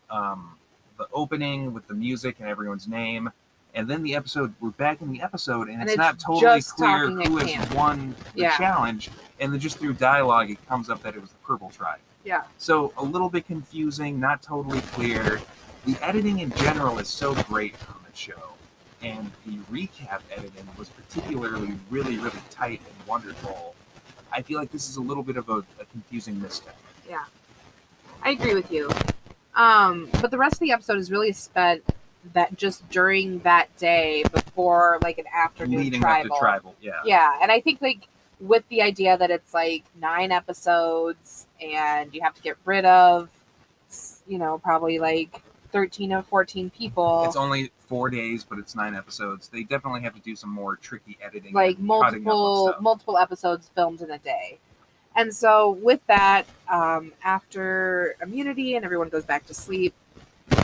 [0.09, 0.51] um,
[0.97, 3.31] the opening with the music and everyone's name.
[3.73, 6.61] And then the episode, we're back in the episode, and, And it's, it's not totally
[6.61, 7.73] clear who has camp.
[7.73, 8.57] won the Yeah.
[8.57, 9.09] challenge.
[9.39, 11.99] And then just through dialogue, it comes up that it was the Purple Tribe.
[12.25, 12.43] Yeah.
[12.57, 15.39] So a little bit confusing, not totally clear.
[15.85, 18.50] The editing in general is so great on the show,
[19.03, 23.75] and the recap editing was particularly really, really tight and wonderful.
[24.31, 26.75] I feel like this is a little bit of a, a confusing misstep.
[27.09, 27.25] Yeah,
[28.23, 28.89] I agree with you.
[29.55, 31.83] Um, but the rest of the episode is really spent
[32.33, 36.33] that just during that day before like an afternoon Leading tribal.
[36.33, 36.91] up to tribal, yeah.
[37.05, 38.07] Yeah, and I think like
[38.39, 43.29] with the idea that it's like nine episodes and you have to get rid of,
[44.27, 48.95] you know, probably like thirteen or fourteen people, It's only four days, but it's nine
[48.95, 49.47] episodes.
[49.47, 52.75] They definitely have to do some more tricky editing, like and cutting up of multiple
[52.81, 54.59] multiple episodes filmed in a day.
[55.15, 59.93] And so with that, um, after immunity and everyone goes back to sleep,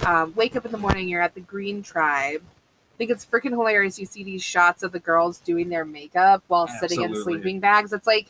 [0.05, 2.41] um, wake up in the morning, you're at the Green Tribe.
[2.41, 3.99] I think it's freaking hilarious.
[3.99, 7.93] You see these shots of the girls doing their makeup while sitting in sleeping bags.
[7.93, 8.27] It's like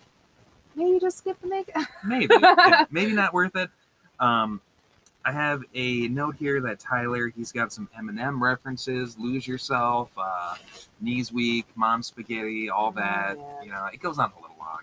[0.75, 1.83] maybe just skip the makeup.
[2.03, 3.69] maybe yeah, maybe not worth it
[4.19, 4.59] um
[5.27, 10.55] i have a note here that tyler he's got some eminem references lose yourself uh
[11.01, 13.65] knees weak mom spaghetti all that Oh, yeah.
[13.65, 14.79] you know it goes on a little long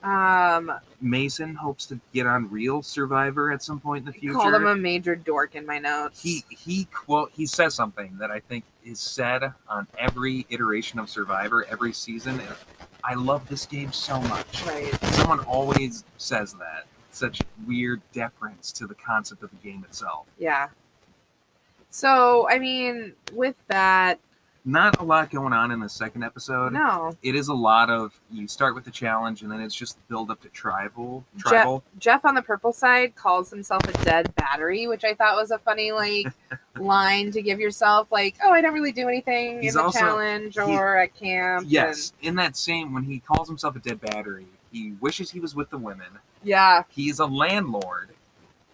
[0.00, 4.54] Um, mason hopes to get on real survivor at some point in the future called
[4.54, 6.22] him a major dork in my notes.
[6.22, 11.10] he he quote he says something that i think is said on every iteration of
[11.10, 12.40] survivor every season
[13.04, 14.94] i love this game so much right.
[15.14, 20.68] someone always says that such weird deference to the concept of the game itself Yeah.
[21.90, 24.18] So I mean, with that,
[24.64, 27.16] not a lot going on in the second episode no.
[27.22, 30.30] it is a lot of you start with the challenge and then it's just build
[30.30, 35.04] up to tribal tribal Jeff on the purple side calls himself a dead battery, which
[35.04, 36.26] I thought was a funny like
[36.78, 39.98] line to give yourself, like, oh, I don't really do anything He's in the also-
[40.00, 41.66] challenge he- or at camp.
[41.70, 45.54] yes in that same when he calls himself a dead battery he wishes he was
[45.54, 48.10] with the women and- yeah, he's a landlord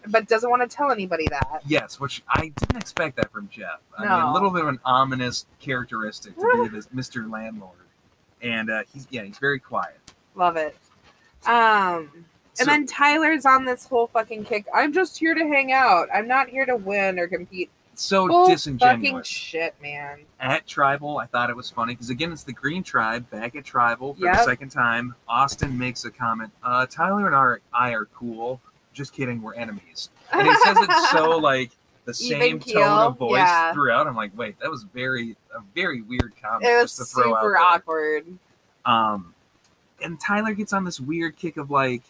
[0.06, 1.62] but doesn't want to tell anybody that.
[1.66, 4.30] yes which i didn't expect that from jeff i mean No.
[4.30, 7.72] a little bit of an ominous characteristic to be this mr landlord
[8.42, 9.98] and uh, he's yeah he's very quiet
[10.34, 10.76] Love it.
[11.46, 12.10] Um,
[12.54, 14.66] So- and then Tyler's on this whole fucking kick.
[14.74, 16.08] I'm just here to hang out.
[16.12, 17.70] I'm not here to win or compete.
[18.02, 20.20] So fucking disingenuous shit, man.
[20.40, 23.64] at Tribal, I thought it was funny because again, it's the Green Tribe back at
[23.64, 25.14] Tribal for the second time.
[25.28, 26.52] Austin makes a comment.
[26.62, 28.60] Uh, Tyler and I are cool.
[28.92, 30.10] Just kidding, we're enemies.
[30.32, 31.72] And he says it so like
[32.04, 33.72] the same tone of voice yeah.
[33.72, 34.06] throughout.
[34.06, 37.34] I'm like, wait, that was very a very weird comment It was just to throw
[37.34, 38.26] super awkward.
[38.84, 39.34] Um,
[40.02, 42.02] and Tyler gets on this weird kick of like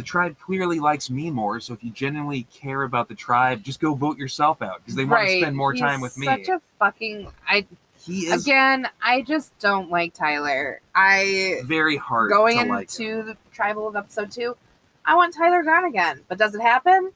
[0.00, 1.60] the tribe clearly likes me more.
[1.60, 5.04] So if you genuinely care about the tribe, just go vote yourself out because they
[5.04, 6.26] want to spend more time He's with me.
[6.26, 7.66] Such a fucking I
[8.02, 8.88] he is again.
[9.02, 10.80] I just don't like Tyler.
[10.94, 12.98] I very hard going to like.
[12.98, 14.56] into the tribal of episode two.
[15.04, 17.12] I want Tyler gone again, but does it happen?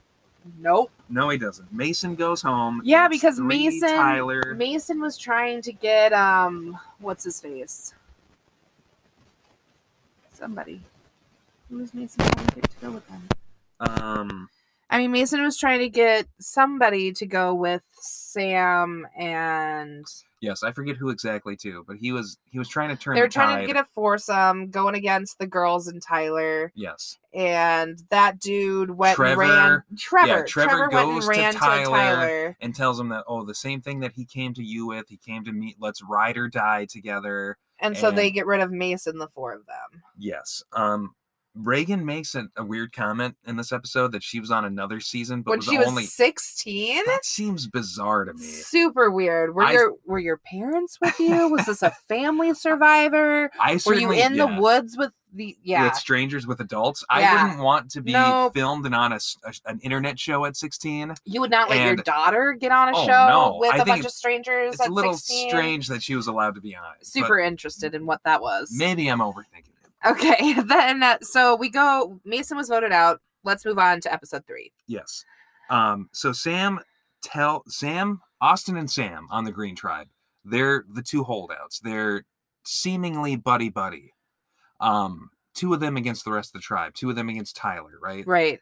[0.60, 0.90] Nope.
[1.08, 1.72] No, he doesn't.
[1.72, 2.82] Mason goes home.
[2.84, 4.54] Yeah, It's because Mason- Tyler.
[4.54, 7.94] Mason was trying to get um, what's his face?
[10.34, 10.82] Somebody.
[11.74, 13.28] Who was Mason trying to get to go with them?
[13.80, 14.48] Um,
[14.88, 20.06] I mean, Mason was trying to get somebody to go with Sam, and
[20.40, 23.16] yes, I forget who exactly too, but he was he was trying to turn.
[23.16, 23.74] they were the trying to tide.
[23.74, 26.70] get a foursome going against the girls and Tyler.
[26.76, 29.82] Yes, And that dude went Trevor- and ran.
[29.98, 30.28] Trevor.
[30.28, 31.84] yeah, Trevor went goes and to ran to Tyler.
[31.98, 32.56] Tyler.
[32.60, 35.16] and tells him that oh, the same thing that he came to you with, he
[35.16, 35.74] came to meet.
[35.80, 37.58] Let's ride or die together.
[37.80, 40.02] And so they get rid of Mason, the four of them.
[40.16, 40.62] Yes.
[40.72, 41.16] Um,
[41.56, 45.42] Reagan makes a, a weird comment in this episode that she was on another season,
[45.42, 46.04] but when was she was only.
[46.04, 47.04] 16?
[47.06, 48.42] That seems bizarre to me.
[48.42, 49.54] Super weird.
[49.54, 51.48] Were I- your were your parents with you?
[51.48, 53.50] Was this a family survivor?
[53.60, 55.84] I Were you in yeah, the woods with the yeah?
[55.84, 57.04] with strangers with adults.
[57.08, 57.44] I Yeah.
[57.44, 58.54] wouldn't want to be Nope.
[58.54, 61.14] filmed and on a, a- an internet show at 16.
[61.24, 63.56] You would not let your daughter get on a Oh, show no.
[63.60, 65.50] with I a bunch of strangers It's at a little 16?
[65.50, 67.06] strange that she was allowed to be on it.
[67.06, 68.70] Super interested in what that was.
[68.76, 69.70] Maybe I'm overthinking.
[70.04, 72.20] Okay, then uh, so we go.
[72.24, 73.20] Mason was voted out.
[73.44, 74.72] Let's move on to episode three.
[74.86, 75.24] Yes.
[75.70, 76.80] Um, so Sam
[77.22, 80.08] tell Sam, Austin and Sam on the Green Tribe.
[80.44, 81.80] They're the two holdouts.
[81.80, 82.24] They're
[82.64, 84.12] seemingly buddy buddy.
[84.80, 87.92] Um, two of them against the rest of the tribe, two of them against Tyler,
[88.02, 88.26] right?
[88.26, 88.60] Right.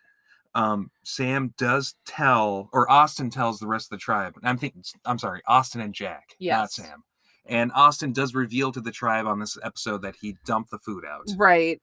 [0.54, 4.34] Um, Sam does tell or Austin tells the rest of the tribe.
[4.42, 7.04] I'm thinking I'm sorry, Austin and Jack, not Sam.
[7.46, 11.04] And Austin does reveal to the tribe on this episode that he dumped the food
[11.04, 11.28] out.
[11.36, 11.82] Right.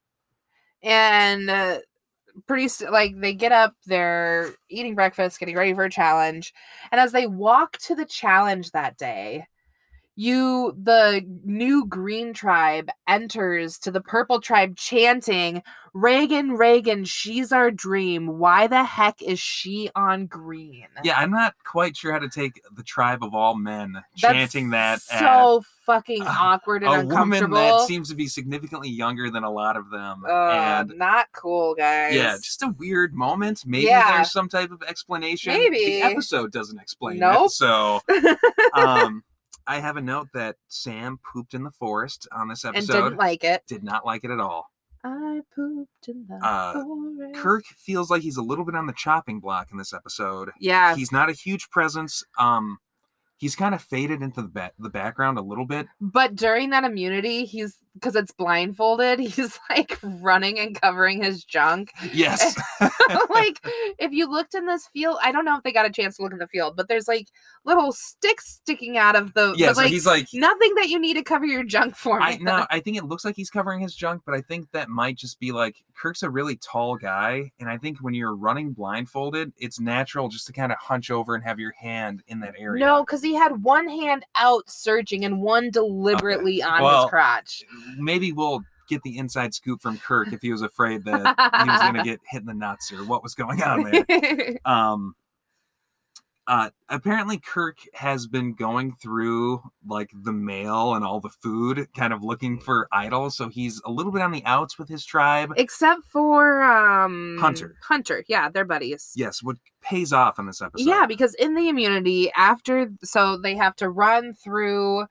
[0.82, 1.80] And uh,
[2.48, 6.54] pretty like they get up, they're eating breakfast, getting ready for a challenge,
[6.92, 9.46] and as they walk to the challenge that day,
[10.20, 15.64] you the new green tribe enters to the purple tribe chanting
[15.94, 21.56] reagan reagan she's our dream why the heck is she on green Yeah, I'm not
[21.64, 25.64] quite sure how to take the tribe of all men That's chanting that at so
[25.86, 29.76] fucking a- awkward and a woman that seems to be significantly younger than a lot
[29.78, 30.24] of them.
[30.30, 30.52] Uh,
[30.82, 33.64] and not cool guys yeah, just a weird moment.
[33.66, 34.18] Maybe Yeah.
[34.18, 35.54] there's some type of explanation.
[35.54, 35.78] Maybe.
[35.86, 37.46] the episode doesn't explain Nope.
[37.48, 37.52] it.
[37.52, 38.02] So
[38.74, 39.24] um
[39.70, 43.04] I have a note that Sam pooped in the forest on this and episode.
[43.04, 44.72] didn't like it Did not like it at all.
[45.04, 47.36] I pooped in the Uh, forest.
[47.40, 50.50] Kirk feels like he's a little bit on the chopping block in this episode.
[50.60, 52.24] Yeah, He's not a huge presence.
[52.38, 52.80] Um
[53.40, 55.88] he's kind of faded into the ba- the background a little bit.
[56.00, 59.20] but during that immunity, he's because it's blindfolded.
[59.30, 61.92] He's like running and covering his junk.
[62.14, 62.58] Yes.
[63.30, 63.60] like
[63.98, 66.24] if you looked in this field, I don't know if they got a chance to
[66.24, 67.28] look in the field, but there's like
[67.66, 69.54] little sticks sticking out of the.
[69.58, 72.22] yeah, so like he's like nothing that you need to cover your junk for.
[72.22, 74.90] I no, I think it looks like he's covering his junk, but I think that
[74.90, 78.72] might just be like Kirk's a really tall guy, and I think when you're running
[78.72, 82.56] blindfolded, it's natural just to kind of hunch over and have your hand in that
[82.58, 82.86] area.
[82.86, 87.64] No, because he had one hand out searching and one deliberately on Well, his crotch.
[87.98, 91.82] maybe we'll get the inside scoop from Kirk if he was afraid that he was
[91.82, 94.58] going to get hit in the nuts or what was going on there.
[94.66, 95.14] um
[96.50, 102.12] uh apparently kirk has been going through like the mail and all the food kind
[102.12, 105.54] of looking for idols so he's a little bit on the outs with his tribe
[105.56, 107.76] Except for um Hunter.
[107.88, 109.14] Hunter, yeah, they're buddies.
[109.16, 113.56] yes what pays off in this episode Yeah, because in the immunity, after so they
[113.56, 115.06] have to run through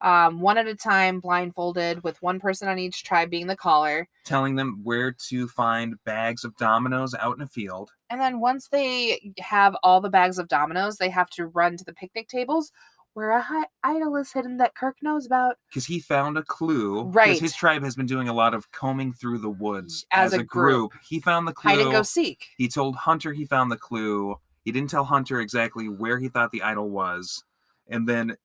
[0.00, 4.08] um, one at a time, blindfolded, with one person on each tribe being the caller.
[4.24, 8.68] telling them where to find bags of dominoes out in a field And then once
[8.68, 12.72] they have all the bags of dominoes, they have to run to the picnic tables
[13.14, 15.56] where a hi- idol is hidden that Kirk knows about.
[15.68, 17.40] because he found a clue because Right.
[17.40, 20.92] his tribe has been doing a lot of combing through the woods As a group.
[21.08, 22.48] he found the clue Hide and go seek.
[22.58, 24.36] He told Hunter he found the clue.
[24.64, 27.42] He didn't tell Hunter exactly where he thought the idol was.
[27.88, 28.36] And then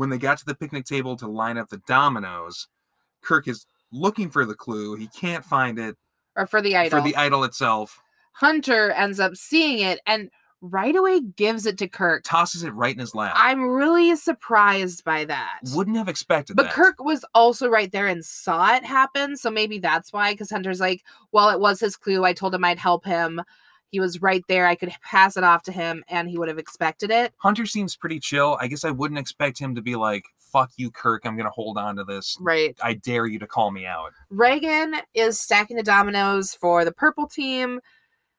[0.00, 2.68] when they got to the picnic table to line up the dominoes,
[3.20, 4.96] Kirk is looking for the clue.
[4.96, 5.94] He can't find it
[6.36, 6.98] Or for the idol.
[6.98, 8.00] for the idol itself.
[8.32, 10.30] Hunter ends up seeing it and
[10.62, 12.22] right away gives it to Kirk.
[12.24, 13.34] Tosses it right in his lap.
[13.36, 15.58] I'm really surprised by that.
[15.74, 16.72] Wouldn't have expected But that.
[16.72, 19.36] Kirk was also right there and saw it happen.
[19.36, 22.24] So maybe that's why, because Hunter's like, well, it was his clue.
[22.24, 23.42] I told him I'd help him.
[23.90, 24.66] He was right there.
[24.66, 27.32] I could pass it off to him and he would have expected it.
[27.38, 28.56] Hunter seems pretty chill.
[28.60, 31.24] I guess I wouldn't expect him to be like fuck you, Kirk.
[31.24, 32.36] I'm gonna hold on to this.
[32.40, 32.76] Right.
[32.82, 34.12] I dare you to call me out.
[34.30, 37.80] Reagan is stacking the dominoes for the purple team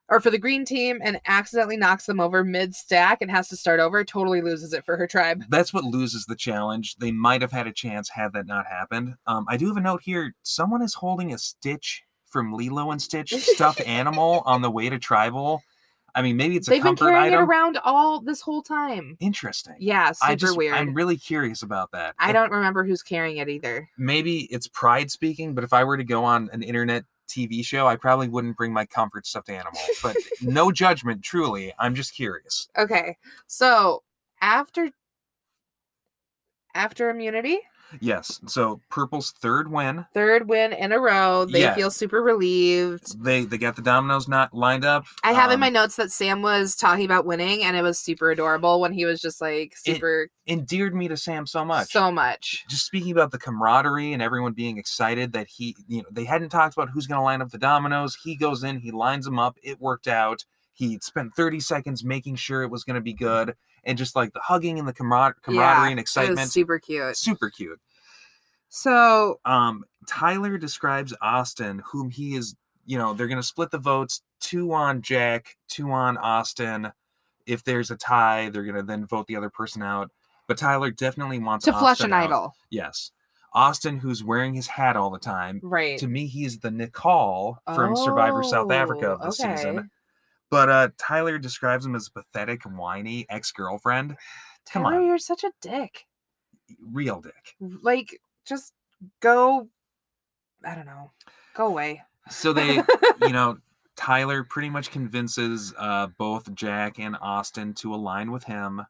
[0.10, 3.56] or for the green team and accidentally knocks them over mid stack and has to
[3.56, 4.04] start over.
[4.04, 5.44] Totally loses it for her tribe.
[5.50, 6.98] That's what loses the challenge.
[6.98, 9.16] They might have had a chance had that not happened.
[9.26, 10.36] Um, I do have a note here.
[10.44, 14.98] Someone is holding a Stitch from Lilo and Stitch stuffed animal on the way to
[14.98, 15.62] tribal.
[16.14, 17.44] I mean, maybe it's a They've been comfort carrying item.
[17.44, 19.16] it around all this whole time.
[19.22, 19.76] Interesting.
[19.80, 20.76] Yeah, super I just, weird.
[20.76, 22.16] I'm really curious about that.
[22.20, 23.90] I don't remember who's carrying it either.
[23.98, 27.88] maybe it's pride speaking, but if I were to go on an internet TV show,
[27.88, 29.80] I probably wouldn't bring my comfort stuffed animal.
[30.04, 31.74] But no judgment, truly.
[31.80, 32.68] I'm just curious.
[32.78, 33.16] Okay,
[33.48, 34.04] so
[34.42, 34.90] after
[36.74, 37.60] after immunity,
[38.00, 38.40] Yes.
[38.48, 40.06] So Purple's third win.
[40.14, 41.76] third win in a row, they Yeah.
[41.76, 43.24] feel super relieved.
[43.24, 45.06] They they got the dominoes not lined up.
[45.24, 48.00] I have in my Um, notes that Sam was talking about winning, and it was
[48.00, 51.90] super adorable when he was just like It- super endeared me to Sam so much.
[51.92, 52.66] so much.
[52.68, 56.50] just speaking about the camaraderie and everyone being excited that he, you know, they hadn't
[56.50, 58.18] talked about who's going to line up the dominoes.
[58.24, 59.58] He goes in, he lines them up.
[59.64, 60.46] It worked out.
[60.74, 63.56] He spent 30 seconds making sure it was going to be good.
[63.84, 67.18] And just like the hugging and the camar- camaraderie and It was excitement, super cute.
[67.18, 67.80] super cute.
[68.70, 72.56] So Um, Tyler describes Austin, whom he is,
[72.86, 76.92] you know, they're going to split the votes two on Jack, two on Austin.
[77.46, 80.12] If there's a tie, they're going to then vote the other person out.
[80.48, 82.26] But Tyler definitely wants to flush an out.
[82.26, 83.12] idol, Yes.
[83.54, 85.60] Austin, who's wearing his hat all the time.
[85.64, 86.00] right?
[86.00, 89.56] To me, he's the Nicole from Survivor South Africa of the okay.
[89.58, 89.92] season.
[90.52, 94.18] But uh, Tyler describes him as a pathetic, whiny ex girlfriend.
[94.72, 95.08] Come Tyler, on.
[95.08, 96.06] you're such a dick.
[96.92, 97.56] Real dick.
[97.60, 98.74] Like, just
[99.22, 99.70] go.
[100.64, 101.12] I don't know.
[101.56, 102.04] Go away.
[102.30, 102.76] So they,
[103.22, 103.58] you know,
[103.96, 108.82] Tyler pretty much convinces uh, both Jack and Austin to align with him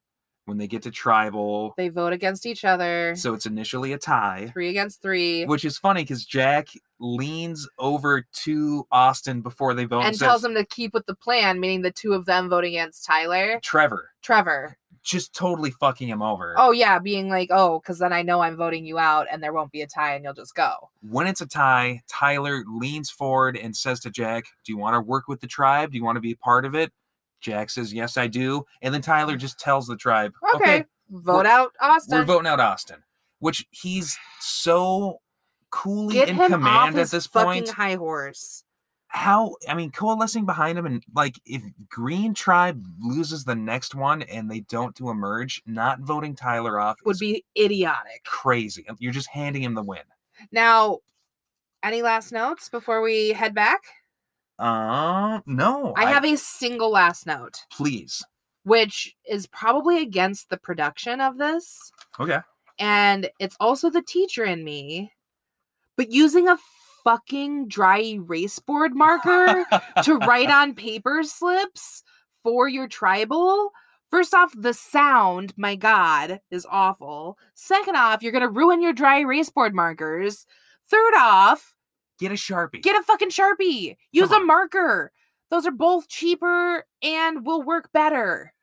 [0.45, 1.73] when they get to tribal.
[1.77, 3.13] They vote against each other.
[3.15, 4.49] So it's initially a tie.
[4.51, 5.45] three against three.
[5.45, 6.69] Which is funny because Jack
[7.01, 11.15] leans over to Austin before they vote and says, tells him to keep with the
[11.15, 13.59] plan, meaning the two of them voting against Tyler.
[13.63, 14.77] Trevor Trevor.
[15.03, 16.53] just totally fucking him over.
[16.57, 19.51] Oh yeah, being like, oh, because then I know I'm voting you out, and there
[19.51, 20.89] won't be a tie, and you'll just go.
[21.01, 25.01] When it's a tie, Tyler leans forward and says to Jack, Do you want to
[25.01, 25.91] work with the tribe?
[25.91, 26.91] Do you want to be a part of it?
[27.41, 28.65] Jack says, Yes, I do.
[28.83, 32.19] And then Tyler just tells the tribe, Okay, vote out Austin.
[32.19, 33.01] we're voting out Austin,
[33.39, 35.17] which he's so
[35.71, 37.69] coolly Get in him off command his at this fucking point.
[37.69, 38.63] high horse.
[39.07, 44.21] How, I mean, coalescing behind him and like if Green Tribe loses the next one
[44.21, 48.23] and they don't do a merge, not voting Tyler off Would be idiotic.
[48.25, 48.85] crazy.
[48.99, 49.99] You're just handing him the win.
[50.53, 50.99] Now,
[51.83, 53.81] any last notes before we head back?
[54.57, 55.93] Uh, no.
[55.97, 58.23] I have a single last note, please.
[58.63, 61.91] which is probably against the production of this.
[62.19, 62.39] Okay.
[62.79, 65.11] and it's also the teacher in me,
[66.01, 66.57] but using a
[67.03, 69.65] fucking dry erase board marker
[70.03, 72.01] to write on paper slips
[72.41, 73.69] for your tribal.
[74.09, 77.37] First off, the sound, my God, is awful.
[77.53, 80.47] Second off, you're gonna ruin your dry erase board markers.
[80.89, 81.75] Third off,
[82.17, 82.81] Get a sharpie.
[82.81, 83.95] get a fucking sharpie.
[84.11, 84.47] Use Come a on.
[84.47, 85.11] marker.
[85.51, 88.53] Those are both cheaper and will work better.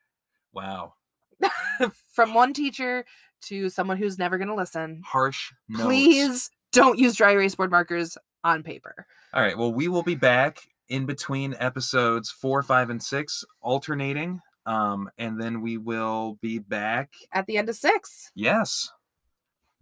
[0.51, 0.95] wow.
[2.11, 3.05] From one teacher
[3.43, 5.01] to someone who's never gonna listen.
[5.05, 5.53] Harsh.
[5.69, 5.83] Notes.
[5.85, 9.05] please don't use dry erase board markers on paper.
[9.33, 9.57] All right.
[9.57, 14.41] Well, we will be back in between episodes four, five, and six, alternating.
[14.65, 17.11] Um, and then we will be back.
[17.31, 18.91] At the end of six, Yes.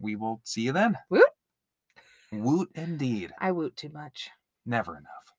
[0.00, 0.96] We will see you then.
[1.10, 1.28] Woot.
[2.30, 3.32] Woot indeed.
[3.40, 4.30] I woot too much.
[4.64, 5.32] Never enough.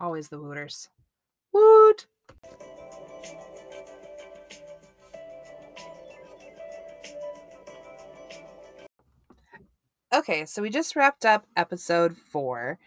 [0.00, 0.88] Always the wooters.
[1.52, 2.06] Woot.
[10.12, 12.80] Okay, so we just wrapped up episode four,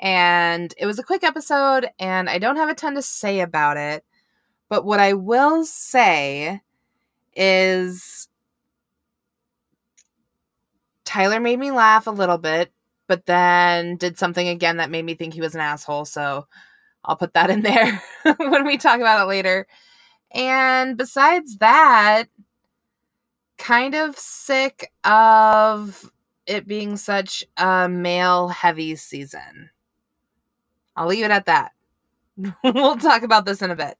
[0.00, 3.76] and it was a quick episode, and I don't have a ton to say about
[3.76, 4.04] it.
[4.68, 6.60] But what I will say
[7.36, 8.28] is
[11.04, 12.72] Tyler made me laugh a little bit,
[13.06, 16.06] but then did something again that made me think he was an asshole.
[16.06, 16.48] So
[17.04, 18.02] I'll put that in there
[18.36, 19.66] when we talk about it later.
[20.32, 22.24] And besides that,
[23.58, 26.10] kind of sick of
[26.48, 29.70] it being such a male heavy season.
[30.96, 31.72] I'll leave it at that.
[32.64, 33.96] we'll talk about this in a bit.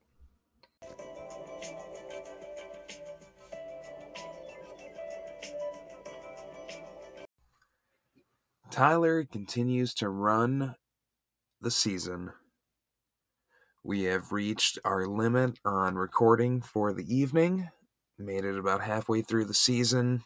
[8.71, 10.77] Tyler continues to run
[11.61, 12.31] the season.
[13.83, 17.71] We have reached our limit on recording for the evening.
[18.19, 20.23] Made it about halfway through the season.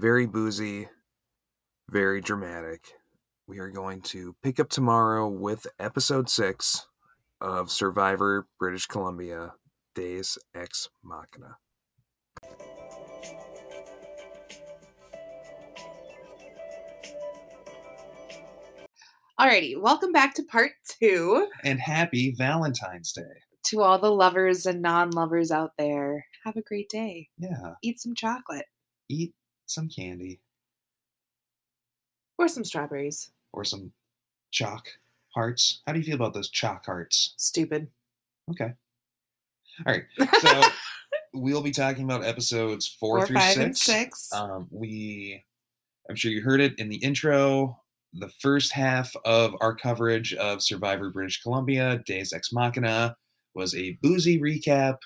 [0.00, 0.88] Very boozy,
[1.90, 2.92] very dramatic.
[3.46, 6.86] We are going to pick up tomorrow with episode six
[7.38, 9.52] of Survivor British Columbia
[9.94, 11.58] Deus Ex Machina.
[19.38, 21.46] Alrighty, welcome back to part two.
[21.62, 23.42] And happy Valentine's Day.
[23.64, 27.28] To all the lovers and non lovers out there, have a great day.
[27.36, 27.74] Yeah.
[27.82, 28.64] Eat some chocolate
[29.10, 29.34] Eat
[29.70, 30.40] some candy
[32.38, 33.30] or some strawberries.
[33.52, 33.92] or some
[34.50, 34.88] chalk
[35.34, 35.80] hearts.
[35.86, 37.34] How do you feel about those chalk hearts?
[37.36, 37.88] Stupid.
[38.50, 38.72] Okay.
[39.86, 40.04] All right.
[40.40, 40.62] So
[41.34, 43.64] we'll be talking about episodes four, Four, through five, six.
[43.64, 44.32] and six.
[44.32, 45.44] Um, we,
[46.08, 47.80] I'm sure you heard it in the intro.
[48.12, 53.16] The first half of our coverage of Survivor British Columbia, Deus Ex Machina,
[53.54, 54.96] was a boozy recap.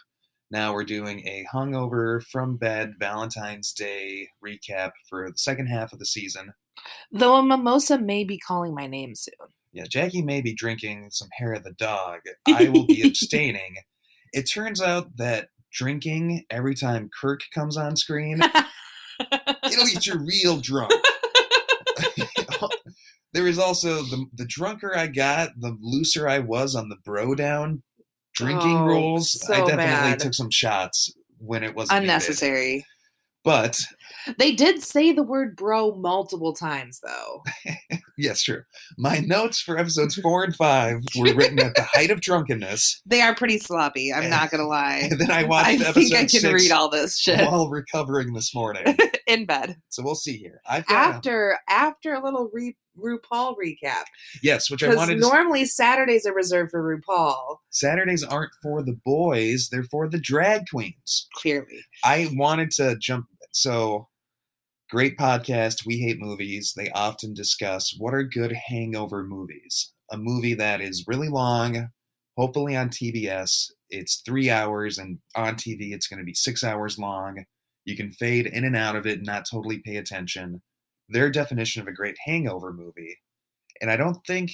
[0.55, 5.99] Now we're doing a hungover from bed Valentine's Day recap for the second half of
[5.99, 6.53] the season.
[7.11, 9.35] Though a mimosa may be calling my name soon.
[9.73, 12.21] Yeah, Jackie may be drinking some hair of the dog.
[12.47, 13.75] I will be abstaining.
[14.33, 18.41] It turns out that drinking every time Kirk comes on screen,
[19.21, 20.93] it'll get you real drunk.
[23.33, 27.37] there is also the the drunker I got, the looser I was on the bro
[27.37, 27.85] down
[28.35, 29.41] drinking Oh, rules.
[29.51, 30.20] I definitely bad.
[30.20, 32.03] took some shots when it was needed.
[32.03, 32.87] Unnecessary.
[33.45, 33.78] But
[34.39, 37.43] They did say the word bro multiple times, though.
[38.16, 38.62] yes, true.
[38.97, 43.03] My notes for episodes four and five were written at the height of drunkenness.
[43.05, 44.14] They are pretty sloppy.
[44.14, 45.09] I'm not gonna lie.
[45.11, 47.68] And then I watched I episode think I can six read all this shit while
[47.68, 48.97] recovering this morning.
[49.26, 50.62] in bed So we'll see here.
[50.66, 54.05] I've got a- after after a little re- RuPaul recap
[54.43, 55.15] yes, which I wanted.
[55.17, 57.59] to normally Saturdays are reserved for RuPaul.
[57.71, 61.29] Saturdays aren't for the boys; they're for the drag queens.
[61.35, 63.27] Clearly, I wanted to jump.
[63.53, 64.09] So,
[64.91, 65.87] great podcast.
[65.87, 66.73] We hate movies.
[66.77, 69.93] They often discuss what are good hangover movies.
[70.11, 71.89] A movie that is really long,
[72.37, 73.71] hopefully on TBS.
[73.91, 77.45] It's three hours, and on TV, it's going to be six hours long.
[77.85, 80.63] You can fade in and out of it and not totally pay attention.
[81.09, 83.19] Their definition of a great hangover movie.
[83.81, 84.53] And I don't think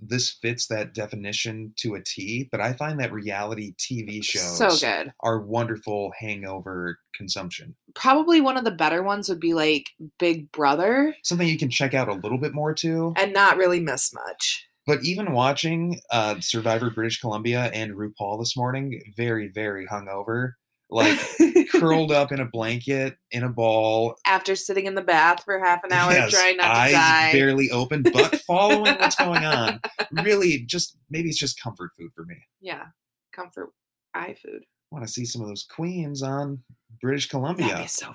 [0.00, 4.70] this fits that definition to a T, but I find that reality TV shows so
[4.76, 5.12] good.
[5.20, 7.74] are wonderful hangover consumption.
[7.94, 11.94] Probably one of the better ones would be like Big Brother, Something you can check
[11.94, 13.12] out a little bit more too.
[13.16, 14.66] and not really miss much.
[14.86, 20.52] But even watching uh, Survivor British Columbia and RuPaul this morning, very, very hungover.
[20.90, 21.18] Like
[21.72, 24.16] curled up in a blanket in a ball.
[24.26, 27.32] After sitting in the bath for half an hour Yes, trying not to eyes die.
[27.32, 29.80] barely open, but following what's going on.
[30.24, 32.36] Really, just maybe it's just comfort food for me.
[32.62, 32.84] yeah,
[33.32, 33.68] comfort
[34.14, 34.62] eye food.
[34.90, 36.62] want to see some of those queens on
[37.02, 37.76] British That'd Columbia.
[37.82, 38.14] be so fun.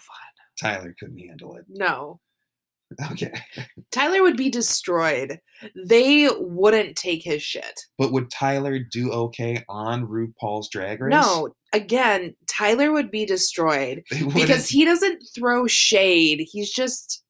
[0.60, 1.66] Tyler couldn't handle it.
[1.70, 2.20] No,
[3.12, 3.34] Okay.
[3.92, 5.40] Tyler would be destroyed.
[5.76, 7.82] They wouldn't take his shit.
[7.98, 11.12] But would Tyler do okay on RuPaul's Drag Race?
[11.12, 14.04] No, again, Tyler would be destroyed
[14.36, 16.46] because he doesn't throw shade.
[16.52, 17.24] He's just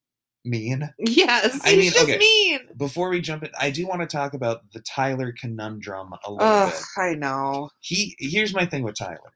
[0.45, 0.89] mean.
[0.99, 2.17] yes, I he's mean, just okay.
[2.17, 2.59] mean.
[2.77, 6.47] Before we jump in, I do want to talk about the Tyler conundrum a little
[6.47, 7.03] Ugh, bit.
[7.03, 7.69] I know.
[7.79, 9.33] He here's my thing with Tyler.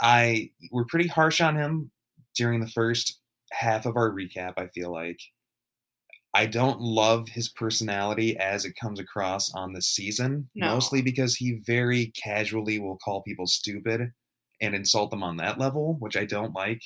[0.00, 1.90] I we're pretty harsh on him
[2.36, 3.20] during the first
[3.52, 5.18] half of our recap, I feel like.
[6.34, 10.74] I don't love his personality as it comes across on this season, No.
[10.74, 14.12] mostly because he very casually will call people stupid
[14.60, 16.82] and insult them on that level, which I don't like.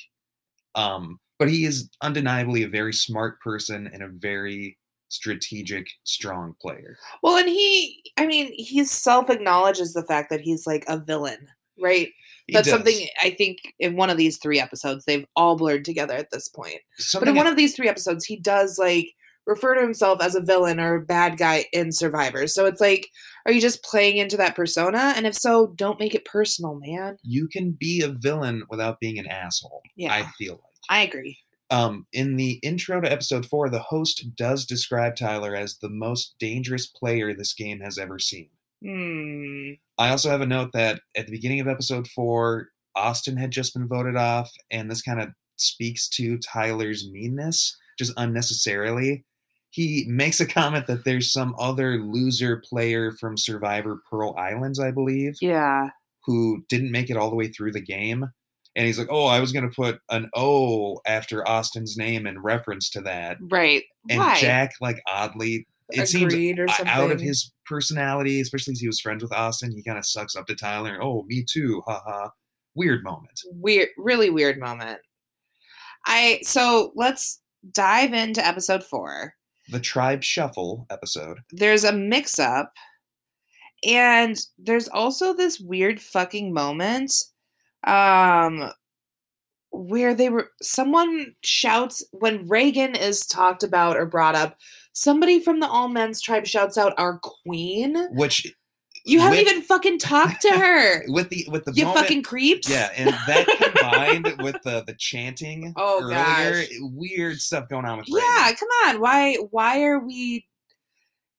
[0.75, 4.77] Um, but he is undeniably a very smart person and a very
[5.09, 6.97] strategic, strong player.
[7.21, 11.47] Well, and he, I mean, he self acknowledges the fact that he's like a villain,
[11.79, 12.09] right?
[12.47, 12.73] He That's does.
[12.75, 16.47] something I think in one of these three episodes they've all blurred together at this
[16.49, 16.79] point.
[16.97, 19.13] But Something in one I- of these three episodes, he does like
[19.45, 22.47] refer to himself as a villain or a bad guy in Survivor.
[22.47, 23.09] So it's like,
[23.45, 25.13] are you just playing into that persona?
[25.15, 27.17] And if so, don't make it personal, man.
[27.23, 29.81] you can be a villain without being an asshole.
[29.95, 30.13] Yeah.
[30.13, 30.61] I feel like.
[30.89, 31.37] I agree.
[31.69, 36.35] Um, in the intro to episode four, the host does describe Tyler as the most
[36.39, 38.49] dangerous player this game has ever seen.
[38.85, 39.71] Hmm.
[39.97, 43.73] I also have a note that at the beginning of episode four, Austin had just
[43.73, 49.25] been voted off, and this kind of speaks to Tyler's meanness, just unnecessarily.
[49.73, 54.91] He makes a comment that there's some other loser player from Survivor Pearl Islands, I
[54.91, 55.89] believe, Yeah.
[56.25, 58.23] who didn't make it all the way through the game.
[58.75, 62.39] And he's like, oh, I was going to put an O after Austin's name in
[62.39, 63.37] reference to that.
[63.41, 63.81] Right.
[64.11, 64.39] And Why?
[64.39, 69.23] Jack, like, oddly, it seems Agreed out of his personality, especially as he was friends
[69.23, 70.99] with Austin, he kind of sucks up to Tyler.
[71.01, 71.81] Oh, me too.
[71.87, 72.29] Haha.
[72.75, 73.41] Weird moment.
[73.51, 74.99] weird, really weird moment.
[76.05, 77.39] I so let's
[77.71, 79.33] dive into episode four.
[79.69, 81.39] The Tribe Shuffle episode.
[81.51, 82.73] There's a mix up,
[83.87, 87.13] and there's also this weird fucking moment
[87.85, 88.71] um
[89.73, 94.57] where they were someone shouts when Reagan is talked about or brought up,
[94.93, 98.07] somebody from the all men's tribe shouts out our queen.
[98.11, 98.53] Which
[99.05, 101.03] You haven't With- even fucking talked to her.
[101.11, 102.69] with the with the you moment, fucking creeps.
[102.69, 106.15] yeah, and that combined with the the chanting Oh, earlier,
[106.61, 106.67] gosh.
[106.79, 109.01] weird stuff going on with Yeah, come on.
[109.01, 110.45] Why why are we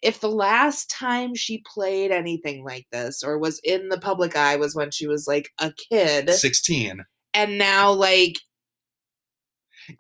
[0.03, 4.57] if the last time she played anything like this or was in the public eye
[4.57, 7.03] was when she was like a kid sixteen.
[7.33, 8.37] and now like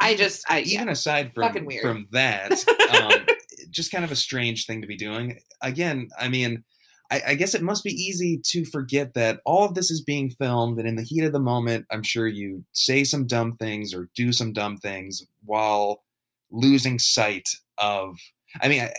[0.00, 0.74] I just I yeah.
[0.82, 2.52] even aside from from that,
[3.02, 3.26] um,
[3.70, 5.38] just kind of a strange thing to be doing.
[5.62, 6.64] Again, I mean,
[7.10, 10.30] I, I guess it must be easy to forget that all of this is being
[10.30, 13.92] filmed, and in the heat of the moment, I'm sure you say some dumb things
[13.94, 16.02] or do some dumb things while
[16.50, 17.48] losing sight
[17.78, 18.16] of.
[18.60, 18.94] I mean, I-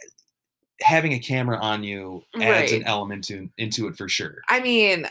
[0.82, 4.42] having a camera on you adds an element to, into it for sure.
[4.50, 5.08] I mean,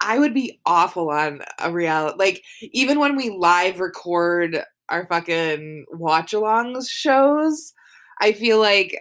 [0.00, 2.16] I would be awful on a reality.
[2.18, 7.74] Like, even when we live record our fucking watch alongs shows,
[8.20, 8.96] I feel like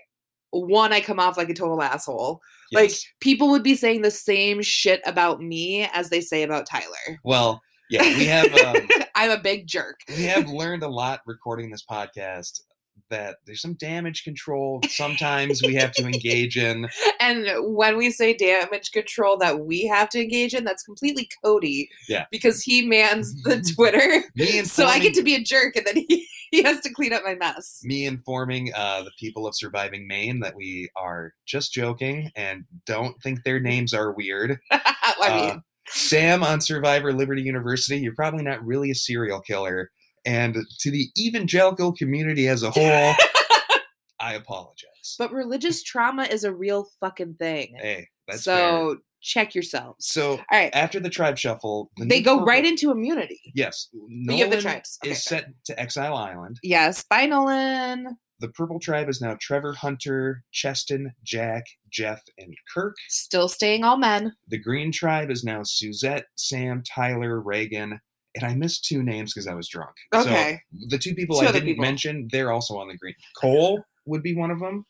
[0.50, 2.42] one, I come off like a total asshole.
[2.74, 7.20] Like, people would be saying the same shit about me as they say about Tyler.
[7.24, 8.54] well, yeah, we have.
[8.54, 10.02] Um, I'm a big jerk.
[10.10, 12.62] we have learned a lot recording this podcast
[13.10, 16.88] that there's some damage control sometimes we have to engage in
[17.20, 21.90] And when we say damage control that we have to engage in, that's completely Cody.
[22.08, 22.26] Yeah.
[22.32, 24.24] Because he mans the Twitter.
[24.36, 27.14] me so I get to be a jerk and then he, he has to clean
[27.14, 27.82] up my mess.
[27.84, 33.22] me informing uh, the people of surviving maine that we are just joking and don't
[33.22, 38.44] think their names are weird I Uh, mean, sam on survivor liberty university you're probably
[38.44, 39.90] not really a serial killer
[40.28, 42.84] and to the evangelical community as a whole
[44.20, 47.74] i apologize but religious trauma is a real fucking thing.
[47.80, 48.96] hey that's so fair.
[49.22, 50.06] check yourselves.
[50.06, 50.70] so All right.
[50.74, 53.40] after the tribe shuffle the They go purple- right into immunity.
[53.56, 55.00] Yes, have the Nolan tribes.
[55.04, 55.42] Okay, is sorry.
[55.44, 56.60] set to Exile Island.
[56.62, 57.06] Yes.
[57.10, 58.18] Bye, Nolan.
[58.40, 62.96] The Purple Tribe is now Trevor, Hunter, Cheston, Jack, Jeff, and Kirk.
[63.10, 64.34] Still staying all men.
[64.50, 68.00] The Green Tribe is now Suzette, Sam, Tyler, Reagan,
[68.38, 69.96] and I missed two names because I was drunk.
[70.14, 70.60] Okay.
[70.80, 71.84] So the two people Two I didn't people.
[71.84, 73.16] mention, they're also on the Green.
[73.40, 74.86] Cole would be one of them.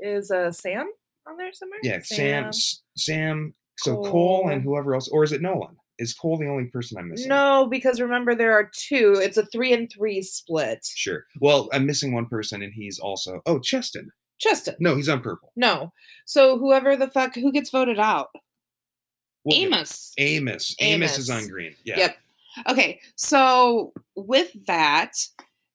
[0.00, 0.86] Is uh, Sam
[1.28, 1.78] on there somewhere?
[1.82, 3.54] Yeah, Sam, S- Sam.
[3.78, 4.10] So Cole.
[4.10, 4.48] Cole.
[4.50, 5.76] and whoever else, or is it Nolan?
[5.98, 7.28] Is Cole the only person I'm missing?
[7.28, 9.20] No, because remember there are two.
[9.22, 10.84] It's a three and three split.
[10.84, 11.24] Sure.
[11.40, 13.40] Well, I'm missing one person, and he's also.
[13.46, 14.10] Oh, Cheston.
[14.40, 14.74] Justin.
[14.80, 15.52] No, he's on purple.
[15.54, 15.92] No.
[16.26, 18.28] So whoever the fuck who gets voted out?
[19.44, 20.12] We'll get- Amos.
[20.18, 20.76] Amos.
[20.80, 21.74] Amos is on green.
[21.84, 21.98] Yeah.
[21.98, 22.16] Yep.
[22.68, 23.00] Okay.
[23.16, 25.12] So with that,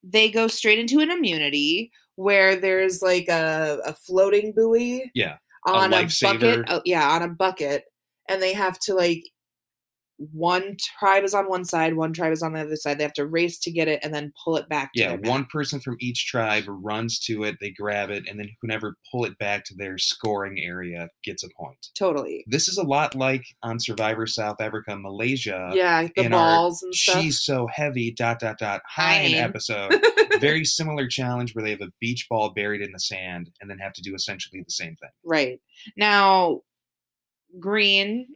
[0.04, 5.12] they go straight into an immunity where there's like a, a floating buoy.
[5.14, 6.40] Yeah, On a, lifesaver.
[6.40, 6.66] bucket.
[6.70, 7.86] Oh, yeah, on a bucket.
[8.30, 9.24] And they have to like
[10.18, 12.98] one tribe is on one side, one tribe is on the other side.
[12.98, 15.46] They have to race to get it and then pull it back to Yeah, one
[15.46, 19.38] person from each tribe runs to it, they grab it, and then whoever pull it
[19.38, 21.90] back to their scoring area gets a point.
[21.98, 22.44] Totally.
[22.48, 25.70] This is a lot like on Survivor South Africa, Malaysia.
[25.74, 27.22] yeah, the in our balls and stuff.
[27.22, 29.34] She's so heavy, dot, dot, dot, high Hein.
[29.36, 29.94] episode.
[30.40, 33.78] Very similar challenge where they have a beach ball buried in the sand and then
[33.80, 35.10] have to do essentially the same thing.
[35.24, 35.60] Right.
[35.96, 36.62] Now,
[37.60, 38.28] green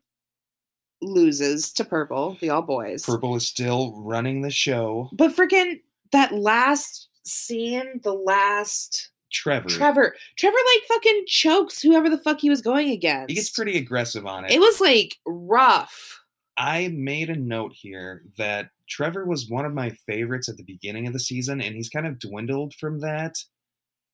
[1.01, 3.05] loses to purple, the all boys.
[3.05, 5.09] Purple is still running the show.
[5.11, 5.81] But freaking
[6.11, 12.49] that last scene, the last Trevor, Trevor, Trevor like fucking chokes whoever the fuck he
[12.49, 13.29] was going against.
[13.29, 14.51] he gets pretty aggressive on it.
[14.51, 16.19] It was like rough.
[16.57, 21.07] I made a note here that Trevor was one of my favorites at the beginning
[21.07, 23.35] of the season, and he's kind of dwindled from that.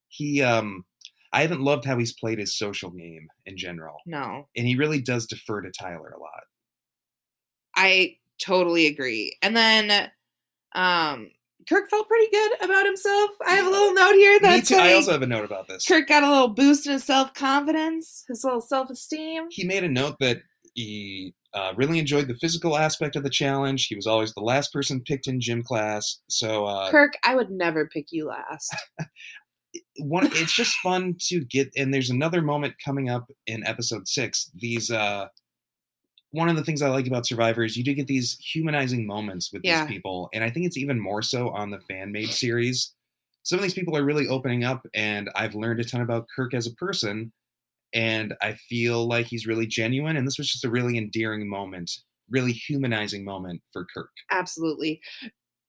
[0.07, 0.85] He, um,
[1.33, 5.01] I haven't loved how he's played his social game in general, No, and he really
[5.01, 6.43] does defer to Tyler a lot.
[7.77, 9.37] I totally agree.
[9.41, 10.11] And then,
[10.73, 11.29] um,
[11.69, 13.31] Kirk felt pretty good about himself.
[13.45, 14.75] I have a little note here Me that's too.
[14.75, 15.85] I also have a note about this.
[15.85, 19.47] Kirk got a little boost in his self confidence, his little self esteem.
[19.49, 20.37] He made a note that
[20.75, 23.87] he uh, really enjoyed the physical aspect of the challenge.
[23.87, 27.51] He was always the last person picked in gym class, so uh, Kirk, I would
[27.51, 28.73] never pick you last.
[29.99, 34.49] one it's just fun to get and there's another moment coming up in episode six
[34.55, 35.27] these uh
[36.31, 39.51] one of the things i like about survivor is you do get these humanizing moments
[39.53, 39.85] with Yeah.
[39.85, 42.93] these people and i think it's even more so on the fan made series
[43.43, 46.53] some of these people are really opening up and i've learned a ton about kirk
[46.53, 47.31] as a person
[47.93, 51.89] and i feel like he's really genuine and this was just a really endearing moment
[52.29, 54.99] really humanizing moment for kirk Absolutely.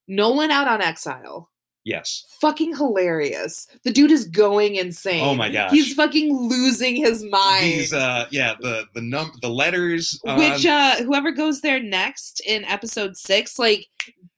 [0.09, 1.51] Nolan out on exile.
[1.89, 2.27] Yes.
[2.43, 3.67] Fucking hilarious.
[3.83, 5.25] The dude is going insane.
[5.25, 5.71] Oh my gosh.
[5.71, 7.65] He's fucking losing his mind.
[7.65, 12.43] He's uh yeah, the the num the letters Which um, uh whoever goes there next
[12.47, 13.87] in episode six, like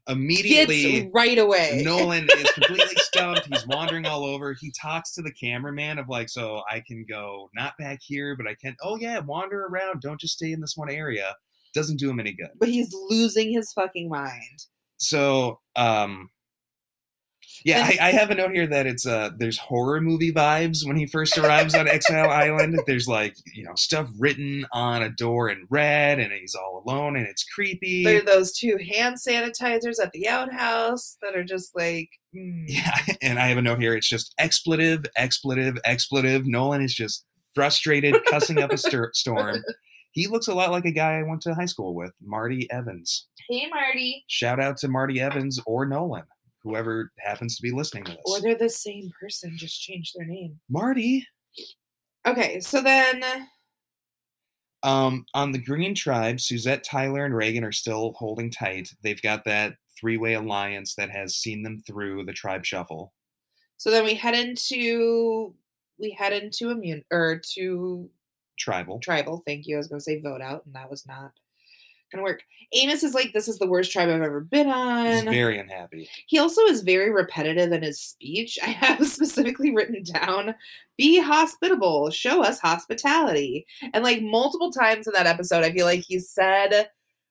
[0.07, 1.82] immediately gets right away.
[1.84, 3.48] Nolan is completely stumped.
[3.53, 4.55] He's wandering all over.
[4.59, 8.46] He talks to the cameraman of like, so I can go not back here, but
[8.46, 8.76] I can.
[8.80, 10.03] Oh yeah, wander around.
[10.03, 11.34] Don't just stay in this one area.
[11.74, 12.51] Doesn't do him any good.
[12.61, 14.66] But he's losing his fucking mind.
[14.98, 16.30] So, um,
[17.64, 20.96] yeah, I, I have a note here that it's uh, there's horror movie vibes when
[20.96, 22.80] he first arrives on Exile Island.
[22.86, 27.16] There's like you know stuff written on a door in red, and he's all alone,
[27.16, 28.04] and it's creepy.
[28.04, 32.64] There are those two hand sanitizers at the outhouse that are just like, mm.
[32.66, 33.94] Yeah, and I have a note here.
[33.94, 36.46] It's just expletive, expletive, expletive.
[36.46, 39.62] Nolan is just frustrated, cussing up a stir- storm.
[40.12, 43.26] He looks a lot like a guy I went to high school with, Marty Evans.
[43.48, 44.24] hey Marty.
[44.28, 46.24] Shout out to Marty Evans or Nolan,
[46.62, 48.20] whoever happens to be listening to this.
[48.26, 50.61] Or they're the same person, just changed their name.
[50.68, 51.26] Marty.
[52.26, 53.22] Okay, so then
[54.82, 58.88] Um, on the Green Tribe, Suzette, Tyler, and Reagan are still holding tight.
[59.02, 63.12] They've got that three-way alliance that has seen them through the tribe shuffle.
[63.76, 65.54] so then we head into
[65.98, 68.08] we head into immune or to
[68.58, 69.00] Tribal.
[69.00, 69.42] tribal.
[69.46, 69.76] Thank you.
[69.76, 71.32] I was gonna say vote out, and that was not
[72.11, 72.42] gonna work.
[72.72, 75.06] Amos is like, this is the worst tribe I've ever been on.
[75.06, 76.08] He's very unhappy.
[76.26, 78.58] He also is very repetitive in his speech.
[78.62, 80.54] I have specifically written down,
[80.96, 83.66] be hospitable, show us hospitality.
[83.92, 86.88] And like multiple times in that episode, I feel like he said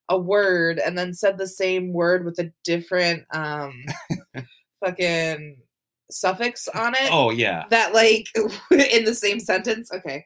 [0.10, 3.72] a word and then said the same word with a different um
[4.84, 5.58] fucking
[6.12, 7.10] suffix on it.
[7.12, 7.66] Oh yeah.
[7.70, 8.28] That like
[8.72, 9.92] in the same sentence.
[9.92, 10.26] Okay.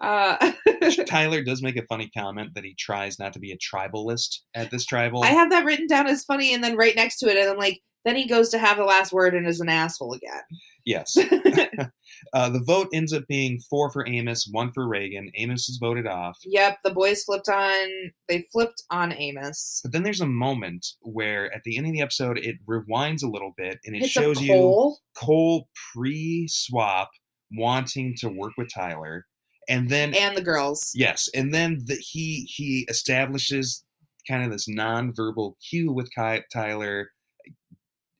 [0.00, 0.52] Uh
[1.06, 4.70] Tyler does make a funny comment that he tries not to be a tribalist at
[4.70, 5.22] this tribal.
[5.22, 7.58] I have that written down as funny and then right next to it and I'm
[7.58, 10.42] like then he goes to have the last word and is an asshole again.
[10.84, 11.16] yes.
[12.34, 15.30] uh, the vote ends up being four for Amos, one for Reagan.
[15.36, 16.38] Amos is voted off.
[16.44, 17.88] Yep, the boys flipped on.
[18.28, 19.80] They flipped on Amos.
[19.82, 23.28] But then there's a moment where at the end of the episode it rewinds a
[23.28, 24.98] little bit and it Hits shows a you Cole.
[25.16, 27.10] Cole pre-swap
[27.56, 29.24] wanting to work with Tyler,
[29.68, 30.92] and then and the girls.
[30.94, 33.84] yes, and then the, he he establishes
[34.28, 37.10] kind of this non-verbal cue with Ky- Tyler,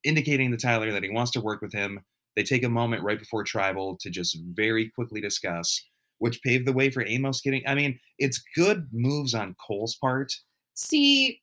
[0.05, 2.01] indicating to Tyler that he wants to work with him.
[2.37, 5.83] They take a moment right before tribal to just very quickly discuss,
[6.19, 7.63] which paved the way for Amos getting.
[7.67, 10.33] I mean, it's good moves on Cole's part.
[10.75, 11.41] See,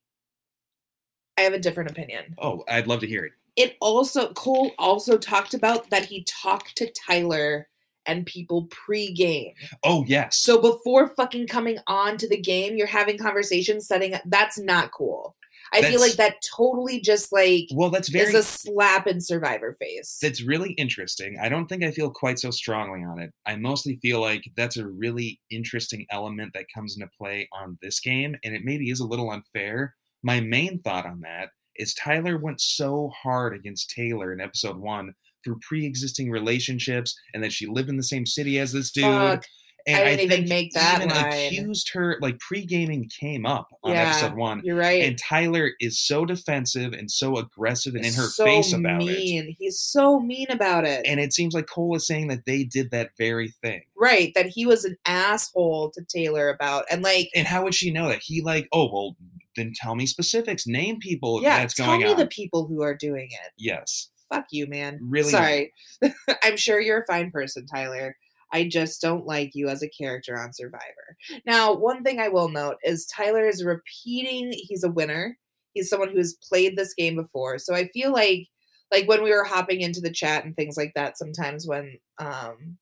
[1.38, 2.36] I have a different opinion.
[2.38, 3.32] Oh, I'd love to hear it.
[3.56, 7.68] It also Cole also talked about that he talked to Tyler
[8.06, 9.54] and people pre-game.
[9.84, 10.38] Oh yes.
[10.38, 14.22] So before fucking coming on to the game, you're having conversations setting up.
[14.26, 15.36] That's not cool.
[15.74, 19.78] I feel like that totally just like well, that's very is a slap in Survivor
[19.80, 20.18] face.
[20.22, 21.38] That's really interesting.
[21.42, 23.32] I don't think I feel quite so strongly on it.
[23.46, 28.02] I mostly feel like that's a really interesting element that comes into play on this
[28.02, 29.96] game, and it maybe is a little unfair.
[30.24, 35.14] My main thought on that is Tyler went so hard against Taylor in episode one
[35.44, 39.06] through pre existing relationships and that she lived in the same city as this dude.
[39.06, 39.46] Fuck.
[39.88, 41.48] And I didn't even think make that even line.
[41.48, 44.62] accused her, like pre gaming came up on Yeah, episode one.
[44.64, 45.04] You're right.
[45.04, 49.06] And Tyler is so defensive and so aggressive and in her so face about it.
[49.06, 49.56] mean.
[49.58, 51.06] He's so mean about it.
[51.08, 53.82] And it seems like Cole is saying that they did that very thing.
[53.98, 57.92] right, that he was an asshole to Taylor about, and like, And how would she
[57.92, 58.20] know that?
[58.22, 59.16] He like, oh well,
[59.56, 60.68] then tell me specifics.
[60.68, 62.18] Name people yeah, that's tell going me on.
[62.18, 63.52] the people who are doing it.
[63.58, 64.10] yes.
[64.32, 65.00] Fuck you, man.
[65.02, 65.74] Really Sorry.
[66.44, 68.16] I'm sure you're a fine person, Tyler.
[68.54, 71.18] I just don't like you as a character on Survivor.
[71.46, 75.38] Now, one thing I will note is Tyler is repeating he's a winner.
[75.74, 77.58] He's someone who has played this game before.
[77.60, 78.48] So I feel like
[78.92, 82.78] like when we were hopping into the chat and things like that sometimes when um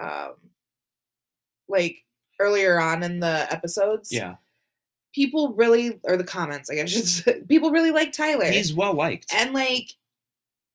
[0.00, 0.32] um
[1.68, 1.98] like
[2.40, 4.36] earlier on in the episodes Yeah.
[5.14, 9.32] people really or the comments i guess people really like tyler He's well liked.
[9.32, 9.88] and like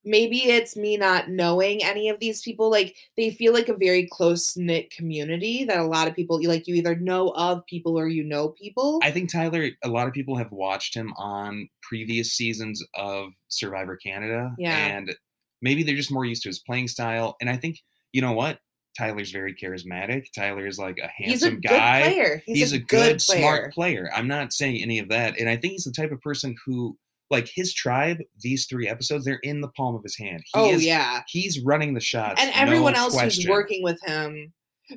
[0.05, 4.07] maybe it's me not knowing any of these people like they feel like a very
[4.11, 8.07] close knit community that a lot of people like you either know of people or
[8.07, 12.33] you know people I think Tyler, a lot of people have watched him on previous
[12.33, 14.53] seasons of Survivor Canada.
[14.57, 14.75] Yeah.
[14.75, 15.15] And
[15.61, 17.35] maybe they're just more used to his playing style.
[17.41, 17.79] And I think,
[18.11, 18.59] you know what?
[18.97, 20.25] Tyler's very charismatic.
[20.35, 22.01] Tyler is like a handsome he's a handsome good guy.
[22.03, 23.39] player he's, he's, a, a, good, player.
[23.39, 24.09] smart player.
[24.15, 25.39] I'm not saying any of that.
[25.39, 26.97] And I think he's the type of person who,
[27.33, 30.41] like his tribe, these three episodes, they're in the palm of his hand.
[30.45, 32.41] He oh is, yeah He's running the shots.
[32.41, 33.43] and everyone no else question.
[33.43, 34.53] who's working with him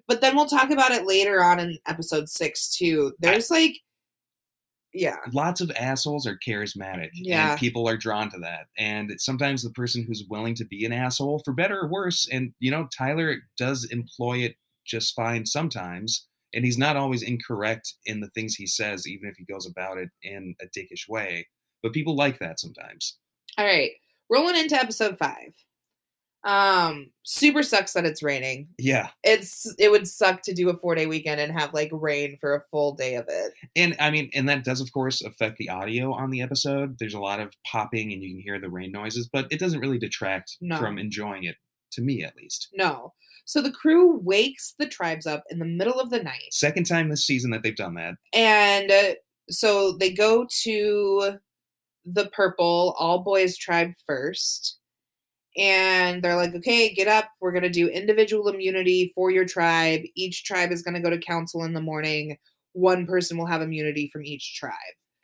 [0.08, 3.76] but then we'll talk about it later on in episode six too there's like
[4.92, 5.16] Yeah.
[5.32, 7.50] lots of assholes are charismatic Yeah.
[7.52, 10.92] and people are drawn to that and sometimes the person who's willing to be an
[10.92, 14.56] asshole for better or worse and you know tyler does employ it
[14.86, 19.36] just fine sometimes and he's not always incorrect in the things he says even if
[19.36, 21.46] he goes about it in a dickish way
[21.82, 23.16] but people like that sometimes
[23.58, 23.90] All right.
[24.30, 25.54] Rolling into episode five.
[26.44, 28.68] Um, super sucks that it's raining.
[28.78, 32.36] yeah It's it would suck to do a four day weekend and have like rain
[32.40, 33.52] for a full day of it.
[33.74, 37.14] and i mean and that does of course affect the audio on the episode there's
[37.14, 39.98] a lot of popping and you can hear the rain noises but it doesn't really
[39.98, 40.76] detract No.
[40.78, 41.56] from enjoying it
[41.92, 43.14] to me at least No.
[43.44, 46.52] So the crew wakes the tribes up in the middle of the night.
[46.52, 49.14] second time this season that they've done that And uh,
[49.50, 51.38] so they go to
[52.06, 54.78] the purple all boys tribe first.
[55.58, 57.30] And they're like, okay, get up.
[57.40, 60.02] We're going to do individual immunity for your tribe.
[60.14, 62.36] Each tribe is going to go to council in the morning.
[62.72, 64.72] One person will have immunity from each tribe.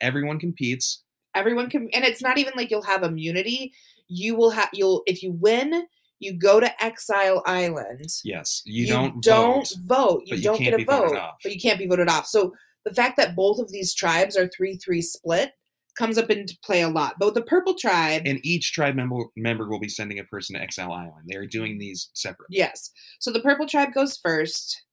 [0.01, 1.03] everyone competes
[1.35, 3.73] Everyone can, and it's not even like you'll have immunity.
[4.07, 5.87] You will have, you'll, if you win,
[6.19, 10.19] you go to Exile Island Yes, you, don't don't vote.
[10.19, 10.23] vote.
[10.25, 12.27] You you don't get a vote, but you can't be voted off.
[12.27, 12.53] So
[12.85, 15.53] the fact that both of these tribes are three three split
[15.97, 17.15] comes up into play a lot.
[17.19, 20.55] But with the purple tribe, And each tribe member member will be sending a person
[20.55, 21.27] to Exile Island.
[21.29, 22.47] They are doing these separate.
[22.49, 22.91] yes.
[23.19, 24.83] So the purple tribe goes first.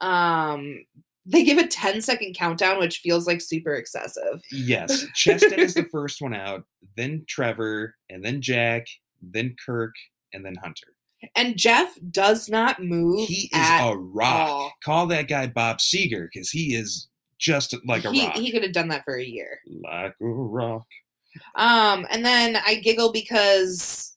[0.00, 0.84] Um,
[1.26, 4.42] they give a 10 second countdown, which feels like super excessive.
[4.50, 6.64] Yes, Cheston is the first one out,
[6.96, 8.86] then Trevor, and then Jack,
[9.22, 9.94] then Kirk,
[10.34, 10.88] and then Hunter.
[11.34, 13.26] And Jeff does not move.
[13.26, 14.48] He is a rock.
[14.50, 14.72] all.
[14.84, 17.08] Call that guy Bob Seger because he is
[17.38, 18.36] just like a he, rock.
[18.36, 19.60] he could have done that for a year.
[19.82, 20.86] like a rock.
[21.56, 24.16] Um, and then I giggle because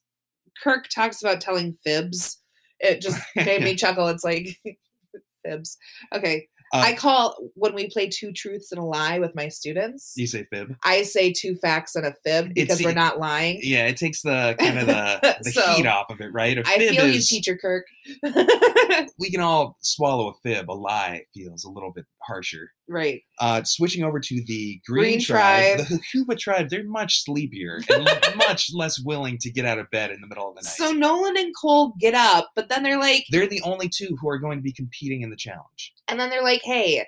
[0.62, 2.40] Kirk talks about telling fibs.
[2.80, 4.08] It just made me chuckle.
[4.08, 4.48] It's like
[5.44, 5.78] fibs.
[6.14, 6.48] Okay.
[6.72, 10.12] Uh, I call when we play two truths and a lie with my students.
[10.16, 10.74] you say fib?
[10.84, 13.60] I say two facts and a fib because we're not lying.
[13.62, 16.58] Yeah, it takes the kind of the, the So, heat off of it, right?
[16.58, 17.86] A I feel you, is- teacher Kirk.
[19.18, 20.70] we can all swallow a fib.
[20.70, 22.70] A lie feels a little bit harsher.
[22.88, 23.22] right.
[23.40, 25.88] Uh, switching over to the Green, Green tribe, tribe.
[25.88, 26.00] the
[26.34, 30.20] Hakuba tribe, they're much sleepier and much less willing to get out of bed in
[30.20, 30.72] the middle of the night.
[30.74, 34.28] So Nolan and Cole get up, but then they're like, they're the only two who
[34.28, 35.92] are going to be competing in the challenge.
[36.08, 37.06] And then they're like, hey,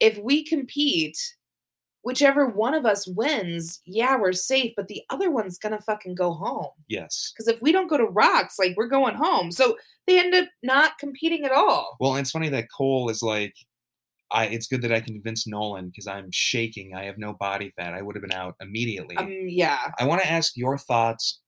[0.00, 1.16] if we compete,
[2.02, 6.32] whichever one of us wins, yeah, we're safe, but the other one's gonna fucking go
[6.32, 6.70] home.
[6.88, 7.32] Yes.
[7.32, 9.52] Because if we don't go to rocks, like we're going home.
[9.52, 11.96] So they end up not competing at all.
[12.00, 13.54] Well, it's funny that Cole is like,
[14.32, 14.46] I.
[14.46, 16.94] It's good that I convinced Nolan because I'm shaking.
[16.96, 17.94] I have no body fat.
[17.94, 19.16] I would have been out immediately.
[19.16, 19.92] Um, yeah.
[19.98, 21.40] I want to ask your thoughts.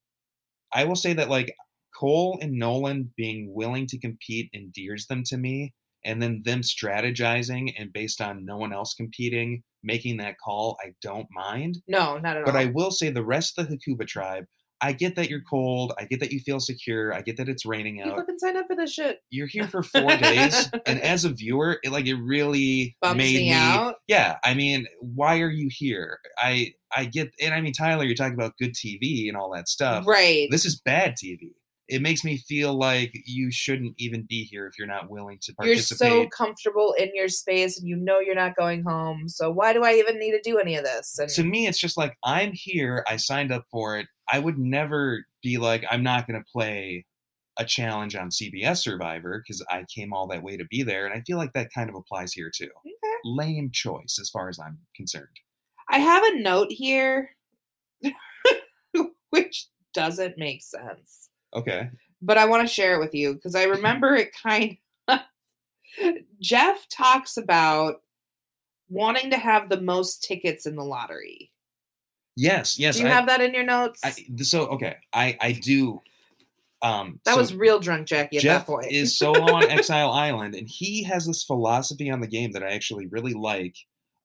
[0.73, 1.55] I will say that like
[1.97, 5.73] Cole and Nolan being willing to compete endears them to me,
[6.05, 10.93] and then them strategizing and based on no one else competing, making that call, I
[11.01, 11.77] don't mind.
[11.87, 12.53] No, not at But all.
[12.53, 14.45] But i will say the rest of the Hakuba tribe,
[14.81, 15.93] I get that you're cold.
[15.97, 17.13] I get that you feel secure.
[17.13, 18.17] I get that it's raining you out.
[18.17, 19.19] fucking signed up for this shit.
[19.29, 23.35] You're here for four days, and as a viewer, it like it really Bums made
[23.35, 23.53] me me.
[23.53, 23.95] out.
[24.09, 26.19] Yeah, I mean, why are you here?
[26.37, 29.69] I I get, and I mean, Tyler, you're talking about good TV and all that
[29.69, 30.05] stuff.
[30.05, 30.49] Right.
[30.51, 31.51] This is bad TV.
[31.89, 35.53] It makes me feel like you shouldn't even be here if you're not willing to
[35.53, 36.11] participate.
[36.11, 39.27] You're so comfortable in your space and you know you're not going home.
[39.27, 41.17] So why do I even need to do any of this?
[41.19, 43.03] And to me, it's just like I'm here.
[43.07, 44.07] I signed up for it.
[44.31, 47.05] I would never be like, I'm not going to play
[47.59, 51.13] a challenge on CBS Survivor because I came all that way to be there, and
[51.13, 52.69] I feel like that kind of applies here too.
[52.79, 53.15] Okay.
[53.25, 55.27] Lame choice, as far as I'm concerned.
[55.89, 57.35] I have a note here
[59.29, 61.29] which doesn't make sense.
[61.55, 61.89] Okay.
[62.21, 64.77] But I want to share it with you because I remember it kind
[65.07, 65.19] of
[66.41, 68.01] Jeff talks about
[68.89, 71.51] wanting to have the most tickets in the lottery.
[72.35, 72.79] Yes.
[72.79, 72.95] Yes.
[72.95, 74.01] do you I, have that in your notes?
[74.03, 76.01] I, so okay, I I do.
[76.81, 78.91] Um, that so was real drunk Jackie at Jeff that point.
[78.91, 82.71] is solo on Exile Island, and he has this philosophy on the game that I
[82.71, 83.75] actually really like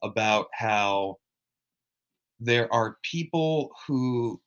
[0.02, 1.18] about how
[2.40, 4.40] there are people who,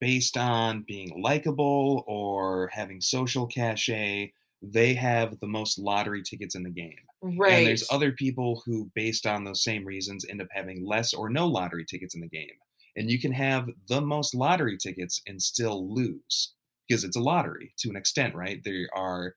[0.00, 4.32] based on being likable or having social cachet,
[4.62, 6.96] they have the most lottery tickets in the game.
[7.22, 7.52] right.
[7.52, 11.30] And there's other people who, based on those same reasons, end up having less or
[11.30, 12.56] no lottery tickets in the game.
[12.96, 16.54] And you can have the most lottery tickets and still lose
[16.88, 18.60] because it's a lottery to an extent, right?
[18.64, 19.34] There are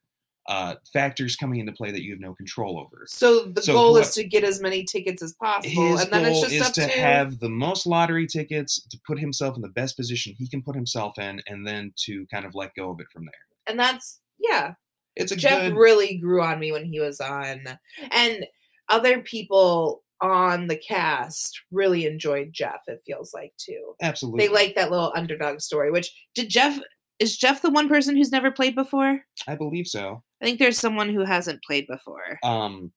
[0.52, 3.06] uh, factors coming into play that you have no control over.
[3.08, 6.42] so the so goal is to get as many tickets as possible, and then it's
[6.42, 9.70] just is up to to have the most lottery tickets to put himself in the
[9.70, 13.00] best position he can put himself in, and then to kind of let go of
[13.00, 13.34] it from there.
[13.68, 14.74] and that's yeah.
[15.16, 15.78] It's a Jeff good.
[15.78, 17.64] really grew on me when he was on,
[18.12, 18.46] and
[18.90, 23.96] other people on the cast really enjoyed Jeff, it feels like too.
[24.02, 24.48] Absolutely.
[24.48, 26.78] They like that little underdog story, which did Jeff
[27.22, 29.22] is Jeff the one person who's never played before?
[29.48, 30.24] I believe so.
[30.42, 32.40] I think there's someone who hasn't played before.
[32.44, 32.92] Um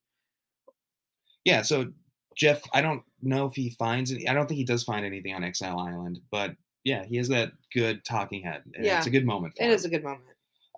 [1.44, 1.92] Yeah, so
[2.36, 5.34] Jeff, I don't know if he finds any I don't think he does find anything
[5.34, 6.52] on Exile Island, but
[6.84, 8.62] yeah, he has that good talking head.
[8.78, 8.98] Yeah.
[8.98, 9.74] it's a good moment for It him.
[9.74, 10.24] is a good moment.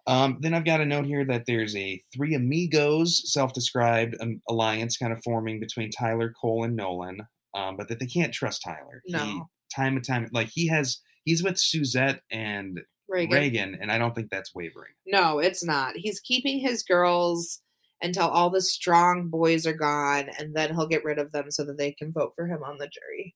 [0.08, 4.96] Um, then I've got a note here that there's a three amigos self-described um, alliance
[4.96, 7.22] kind of forming between Tyler, Cole, and Nolan,
[7.54, 9.02] um, but that they can't trust Tyler.
[9.04, 9.48] He, No.
[9.74, 13.38] time and time, like he has, he's with Suzette and Reagan.
[13.38, 14.92] Reagan, and I don't think that's wavering.
[15.06, 15.96] No, it's not.
[15.96, 17.60] He's keeping his girls
[18.02, 21.64] until all the strong boys are gone, and then he'll get rid of them so
[21.64, 23.34] that they can vote for him on the jury.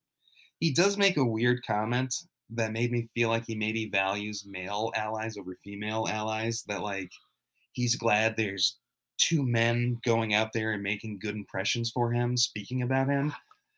[0.58, 2.14] He does make a weird comment
[2.50, 6.64] that made me feel like he maybe values male allies over female allies.
[6.66, 7.12] That like
[7.72, 8.78] he's glad there's
[9.18, 13.34] two men going out there and making good impressions for him, speaking about him.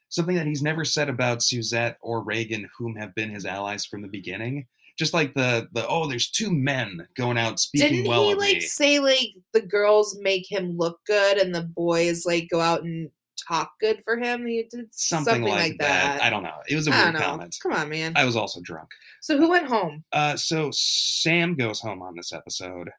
[0.08, 4.02] Something that he's never said about Suzette or Reagan, whom have been his allies from
[4.02, 4.66] the beginning.
[4.98, 8.54] Just like the the oh, there's two men going out speaking Didn't well he like
[8.56, 8.60] me.
[8.60, 13.10] say like the girls make him look good and the boys like go out and
[13.48, 14.46] talk good for him?
[14.46, 16.22] He did Something, like, that.
[16.22, 16.58] I don't know.
[16.68, 17.56] It was a I weird comment.
[17.62, 18.12] Come on, man.
[18.14, 18.90] I was also drunk.
[19.20, 20.04] so who went home?
[20.12, 22.88] Uh, so Sam goes home on this episode.
[22.88, 22.92] Uh,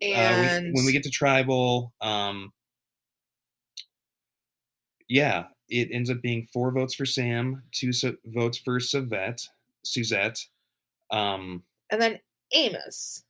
[0.00, 2.52] we- And when we get to tribal, um,
[5.08, 9.48] yeah, it ends up being four votes for Sam, two so- votes for Savette,
[9.84, 10.46] Suzette.
[11.10, 12.20] Um, and then
[12.52, 13.24] Amos.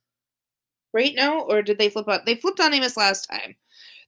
[0.93, 2.19] Right now, or did they flip on?
[2.25, 3.55] They flipped on Amos last time.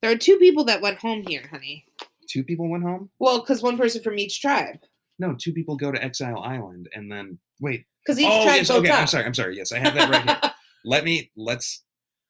[0.01, 1.86] There are two people that went home here, honey.
[2.28, 3.09] two people went home.
[3.19, 4.80] Well, because one person from each tribe.
[5.17, 7.86] No, two people go to Exile Island, and then wait.
[8.05, 8.91] Because each oh tribe yes, okay.
[8.91, 9.26] I'm sorry.
[9.26, 9.55] I'm sorry.
[9.55, 10.51] Yes, I have that right here.
[10.86, 11.32] Let me.
[11.38, 11.84] Let's.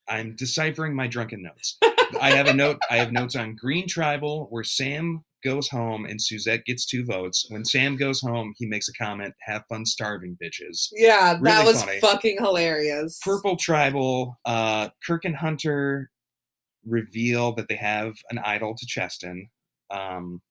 [0.08, 1.78] I'm deciphering my drunken notes.
[2.22, 2.78] I have a note.
[2.92, 7.46] I have notes on Green Tribal where Sam goes home and Suzette gets two votes.
[7.50, 11.84] When Sam goes home, he makes a comment, "Have fun starving, bitches." Yeah, that was
[11.84, 12.00] funny.
[12.00, 13.20] fucking hilarious.
[13.24, 16.10] Purple Tribal, uh, Kirk and Hunter
[16.86, 19.50] reveal that they have an idol to Cheston.
[19.90, 20.42] Um,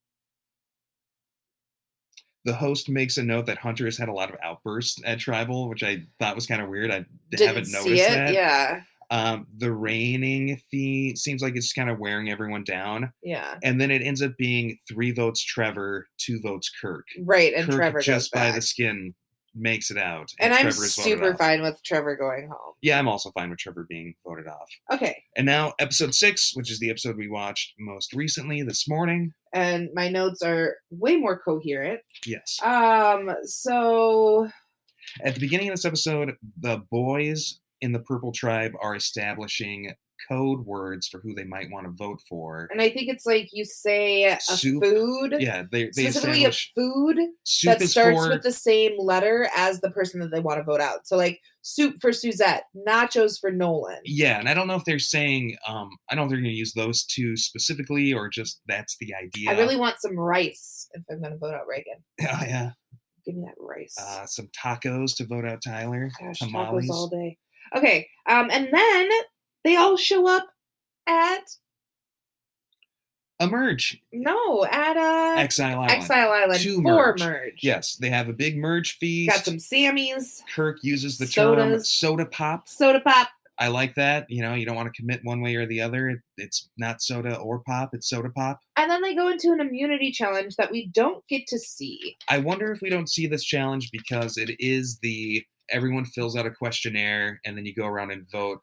[2.44, 5.68] the host makes a note that Hunter has had a lot of outbursts at Tribal,
[5.68, 6.90] which I thought was kind of weird.
[6.90, 8.08] I Didn't haven't noticed it.
[8.10, 8.32] that.
[8.34, 8.82] Yeah,
[9.12, 13.12] Um, the raining fee seems like it's kind of wearing everyone down.
[13.22, 13.58] yeah.
[13.62, 17.04] And then it ends up being three votes Trevor, two votes Kirk.
[17.22, 19.14] Right, and Kirk Trevor just by the skin
[19.54, 20.30] makes it out.
[20.40, 21.38] and I'm Trevor is super off.
[21.38, 22.72] fine with Trevor going home.
[22.80, 24.70] Yeah, I'm also fine with Trevor being voted off.
[24.90, 29.34] Okay, And now episode six, which is the episode we watched most recently this morning.
[29.52, 32.00] and my notes are way more coherent.
[32.24, 32.58] Yes.
[32.62, 34.48] Um, so
[35.22, 39.92] At the beginning of this episode, the boys in the Purple Tribe are establishing
[40.28, 42.68] code words for who they might want to vote for.
[42.70, 44.82] and I think it's like you say a Soup.
[44.82, 47.16] food, Yeah, they, they specifically a food
[47.64, 50.80] that starts for with the same letter as the person that they want to vote
[50.80, 51.06] out.
[51.06, 53.98] So like soup for Suzette, nachos for Nolan.
[54.04, 56.52] yeah, and I don't know if they're saying um I don't know if they're going
[56.52, 59.50] to use those two specifically or just that's the idea.
[59.50, 61.96] I really want some rice if I'm going to vote out Reagan.
[62.20, 62.70] yeah, yeah.
[63.24, 63.94] Give me that rice.
[64.00, 66.10] Uh, some tacos to vote out Tyler.
[66.20, 66.86] Gosh, tamales.
[66.86, 67.38] tacos all day.
[67.76, 69.08] Okay, um, and then
[69.64, 70.46] they all show up
[71.06, 71.56] at
[73.40, 75.90] Emerge no at uh Exile Island.
[75.90, 77.20] Exile Island To for merge.
[77.20, 77.58] merge.
[77.62, 79.34] Yes, they have a big merge feast.
[79.34, 82.68] got some Sammys, Kirk uses the term soda pop.
[82.68, 83.28] soda pop.
[83.58, 84.26] I like that.
[84.30, 86.08] You know, you don't want to commit one way or the other.
[86.08, 88.60] It, it's not soda or pop, it's soda pop.
[88.76, 92.16] And then they go into an immunity challenge that we don't get to see.
[92.28, 96.46] I wonder if we don't see this challenge because it is the everyone fills out
[96.46, 98.60] a questionnaire and then you go around and vote.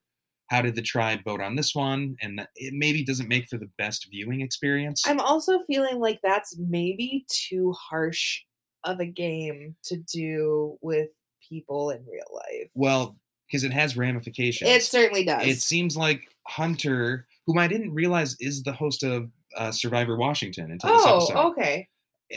[0.48, 2.16] How did the tribe vote on this one?
[2.22, 5.04] And it maybe doesn't make for the best viewing experience.
[5.06, 8.42] I'm also feeling like that's maybe too harsh
[8.84, 11.10] of a game to do with
[11.48, 12.72] people in real life.
[12.74, 13.18] well,
[13.48, 14.70] because it has ramifications.
[14.70, 15.48] It certainly does.
[15.48, 20.72] it seems like Hunter, whom I didn't realize is the host of uh, Survivor Washington
[20.72, 21.38] until this oh, episode.
[21.50, 21.88] okay.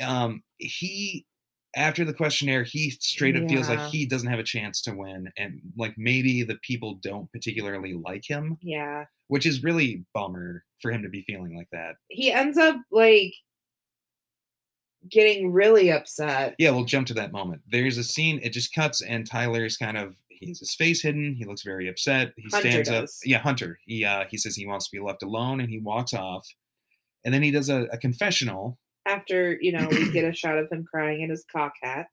[0.03, 1.27] um he
[1.75, 5.31] after the questionnaire he straight up feels like he doesn't have a chance to win
[5.39, 9.05] and like maybe the people don't particularly like him Yeah.
[9.29, 11.95] which is really bummer for him to be feeling like that.
[12.09, 13.33] He ends up like
[15.09, 16.55] getting really upset.
[16.59, 17.63] yeah we'll jump to that moment.
[17.69, 21.35] There's a scene it just cuts and tyler's kind of he has his face hidden
[21.37, 23.79] he looks very upset he Hunter stands up yeah hunter.
[23.87, 26.47] He uh he says he wants to be left alone and he walks off
[27.25, 30.71] and then he does a, a confessional After, you know, we get a shot of
[30.71, 32.07] him crying in his cock hat.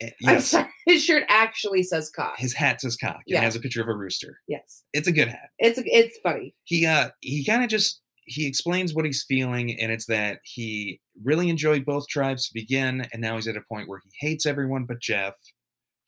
[0.00, 2.34] Eh, I'm yes sorry, his shirt actually says cock.
[2.38, 3.38] his hat says cock Yeah.
[3.40, 4.84] it has a picture of a rooster yes.
[4.92, 6.54] it's a good hat It's it's funny.
[6.64, 11.00] he uh he kind of just he explains what he's feeling, and it's that he
[11.24, 14.44] really enjoyed both tribes to begin, and now he's at a point where he hates
[14.44, 15.32] everyone but Jeff.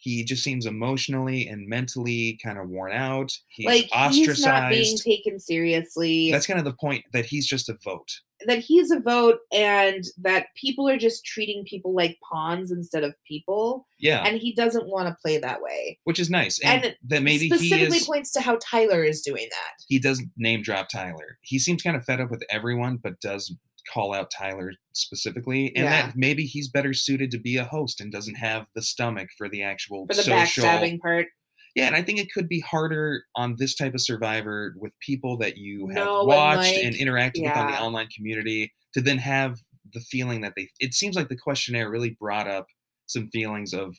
[0.01, 3.33] He just seems emotionally and mentally kind of worn out.
[3.49, 6.31] He's like he's not being taken seriously.
[6.33, 8.11] That's kind of the point that he's just a vote.
[8.47, 13.15] that he's a vote and that people are just treating people like pawns instead of
[13.29, 16.97] people Yeah, and he doesn't want to play that way which is nice, and, And
[17.09, 18.07] that maybe he specifically is.
[18.07, 21.39] points to how tyler is doing that he does name drop Tyler.
[21.43, 23.55] He seems kind of fed up with everyone, but does
[23.93, 26.07] call out Tyler specifically, and Yeah.
[26.07, 29.49] that maybe he's better suited to be a host and doesn't have the stomach for
[29.49, 30.65] the actual for the social.
[30.65, 31.29] backstabbing part
[31.77, 35.37] Yeah, and I think it could be harder on this type of Survivor with people
[35.39, 39.01] that you have No, and, watched and, like, interacted with on the online community to
[39.01, 39.61] then have
[39.93, 40.69] the feeling that they.
[40.81, 42.67] It seems like the questionnaire really brought up
[43.07, 43.97] some feelings of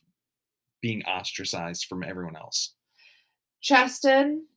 [0.81, 2.73] being ostracized from everyone else.
[3.61, 4.47] cheston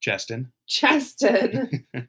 [0.00, 0.52] Cheston.
[0.66, 1.86] cheston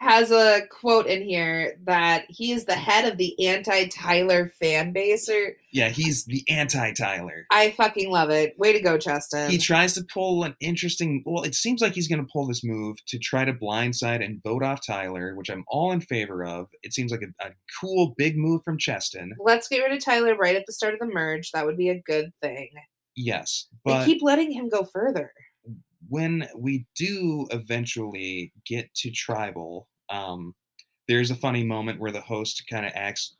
[0.00, 5.28] has a quote in here that he is the head of the anti-tyler fan base
[5.28, 7.46] or Yeah, he's the anti-Tyler.
[7.50, 8.58] i fucking love it.
[8.58, 12.08] Way to go cheston he tries to pull an interesting well it seems like he's
[12.08, 15.64] going to pull this move to try to blindside and vote off tyler which i'm
[15.68, 16.68] all in favor of.
[16.82, 17.50] It seems like a, a
[17.80, 19.32] cool big move from cheston.
[19.38, 21.50] Let's get rid of tyler right at the start of the merge.
[21.52, 22.70] That would be a good thing.
[23.16, 25.32] Yes they but keep letting him go further
[26.08, 30.54] when we do eventually get to tribal um
[31.06, 33.36] there's a funny moment where the host kind of asks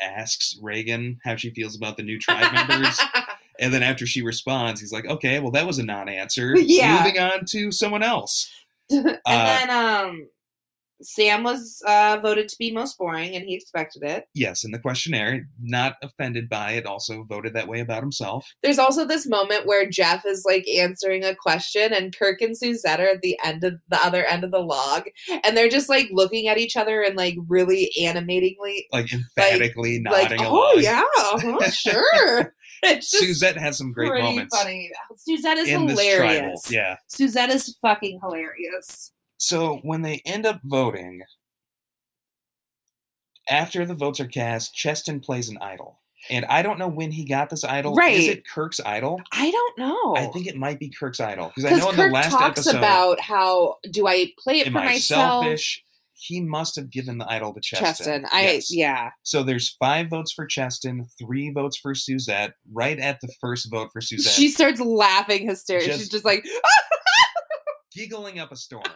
[0.00, 3.00] asks reagan how she feels about the new tribe members
[3.60, 6.96] and then after she responds he's like okay well that was a non-answer Yeah.
[7.02, 8.48] moving on to someone else
[8.90, 10.28] and Uh, then um
[11.02, 14.78] sam was uh voted to be most boring and he expected it yes, in the
[14.78, 18.46] questionnaire, not offended by it, also voted that way about himself.
[18.62, 23.00] there's also this moment where jeff is like answering a question and kirk and suzette
[23.00, 25.04] are at the end of the other end of the log
[25.44, 30.30] and they're just like looking at each other and like really animatingly Like emphatically like
[30.30, 30.82] nodding oh along.
[30.82, 36.70] yeah uh-huh, sure it's just Suzette has some great moments funny suzette is in hilarious
[36.70, 36.96] Yeah.
[37.08, 41.22] suzette is fucking hilarious So when they end up voting,
[43.48, 46.00] after the votes are cast, Cheston plays an idol.
[46.28, 47.94] And I don't know when he got this idol.
[47.94, 48.18] Right.
[48.18, 49.22] Is it Kirk's idol?
[49.32, 51.52] i don't know I think it might be Kirk's idol.
[51.54, 54.66] Because I know in Kirk the last talks episode, about how do I play it
[54.66, 55.44] for myself?
[55.44, 55.84] selfish?
[56.14, 57.86] He must have given the idol to Cheston.
[57.86, 58.74] Cheston, I Yes.
[58.74, 62.54] yeah, So there's five votes for Cheston, three votes for Suzette.
[62.72, 65.92] Right at the first vote for Suzette, she starts laughing hysterically.
[65.92, 66.44] She's just like,
[67.94, 68.82] giggling up a storm.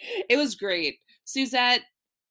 [0.28, 1.82] it was great, Suzette.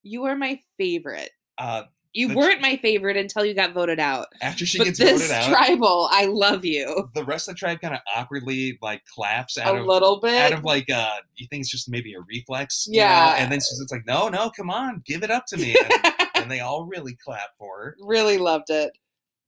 [0.04, 1.32] You are my favorite.
[1.58, 1.84] Uh,
[2.14, 4.28] You The- weren't my favorite until you got voted out.
[4.42, 7.60] after she but gets this voted out, tribal, I love you the rest of the
[7.60, 10.34] tribe kind of awkwardly like claps a of little bit.
[10.34, 13.06] out of like uh you think it's just maybe a reflex you know?
[13.06, 13.36] Yeah.
[13.38, 16.52] and then she's like no no come on give it up to me and, and
[16.52, 18.92] they all really clap for her really loved it.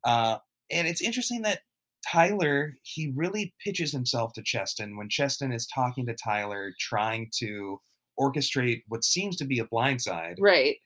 [0.03, 0.37] uh
[0.71, 1.59] and it's interesting that
[2.05, 7.79] tyler he really pitches himself to cheston when cheston is talking to tyler trying to
[8.19, 10.35] orchestrate what seems to be a blindside.
[10.39, 10.77] Right.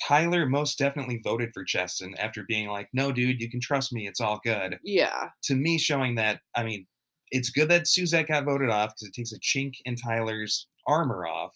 [0.00, 4.06] Tyler most definitely voted for Cheston after being like, no, dude, you can trust me.
[4.06, 4.78] It's all good.
[4.84, 5.30] Yeah.
[5.44, 6.86] To me, showing that, I mean,
[7.30, 11.26] it's good that Suzette got voted off because it takes a chink in Tyler's armor
[11.26, 11.52] off.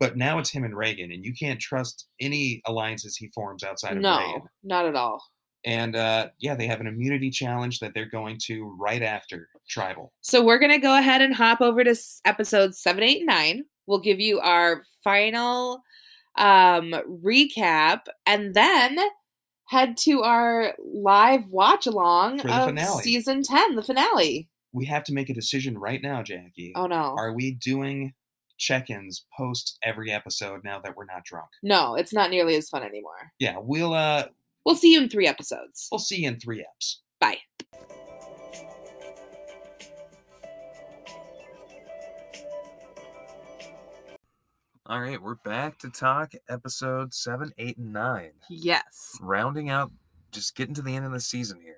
[0.00, 3.96] But now it's him and Reagan, and you can't trust any alliances he forms outside
[3.96, 4.42] of no, Reagan.
[4.64, 5.22] No, not at all.
[5.64, 10.12] And uh, yeah, they have an immunity challenge that they're going to right after tribal.
[10.20, 11.94] So we're going to go ahead and hop over to
[12.24, 15.82] episode 789, We'll give you our final
[16.38, 16.94] um
[17.24, 18.98] recap and then
[19.68, 23.02] head to our live watch along of finale.
[23.02, 26.72] season 10 the finale We have to make a decision right now, Jackie.
[26.74, 28.14] oh no Are we doing
[28.58, 31.48] check-ins post every episode now that we're not drunk?
[31.62, 34.28] no it's not nearly as fun anymore Yeah, we'll uh
[34.64, 36.96] we'll see you in three episodes we'll see you in three eps.
[37.20, 37.38] bye
[44.84, 48.32] All right, we're back to talk episode seven, eight, and nine.
[48.50, 49.92] yes Rounding out,
[50.32, 51.76] just getting to the end of the season here.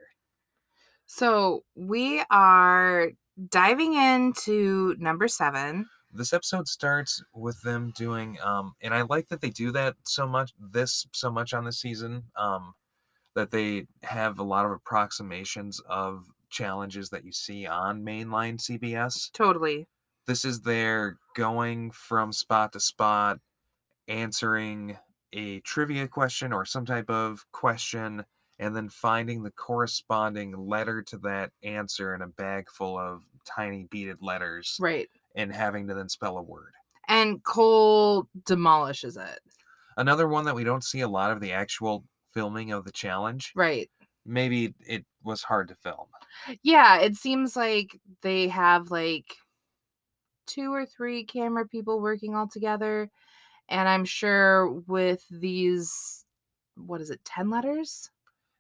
[1.05, 3.11] so we are
[3.51, 9.43] diving into number seven This episode starts with them doing, um, and I like that
[9.43, 10.53] they do that so much.
[10.59, 12.73] This so much on this season, um,
[13.35, 19.31] that they have a lot of approximations of challenges that you see on mainline CBS.
[19.33, 19.89] totally
[20.27, 23.41] this is their going from spot to spot,
[24.09, 24.99] answering
[25.33, 28.25] a trivia question or some type of question,
[28.59, 33.85] and then finding the corresponding letter to that answer in a bag full of tiny
[33.91, 36.73] beaded letters right and having to then spell a word.
[37.09, 39.41] and Cole demolishes it.
[39.97, 43.53] Another one that we don't see a lot of the actual filming of the challenge.
[43.55, 43.91] Right.
[44.25, 46.07] Maybe it was hard to film.
[46.63, 49.37] Yeah, it seems like they have like
[50.47, 53.11] two or three camera people working all together.
[53.69, 56.25] And I'm sure with these,
[56.77, 58.11] what is it, 10 letters?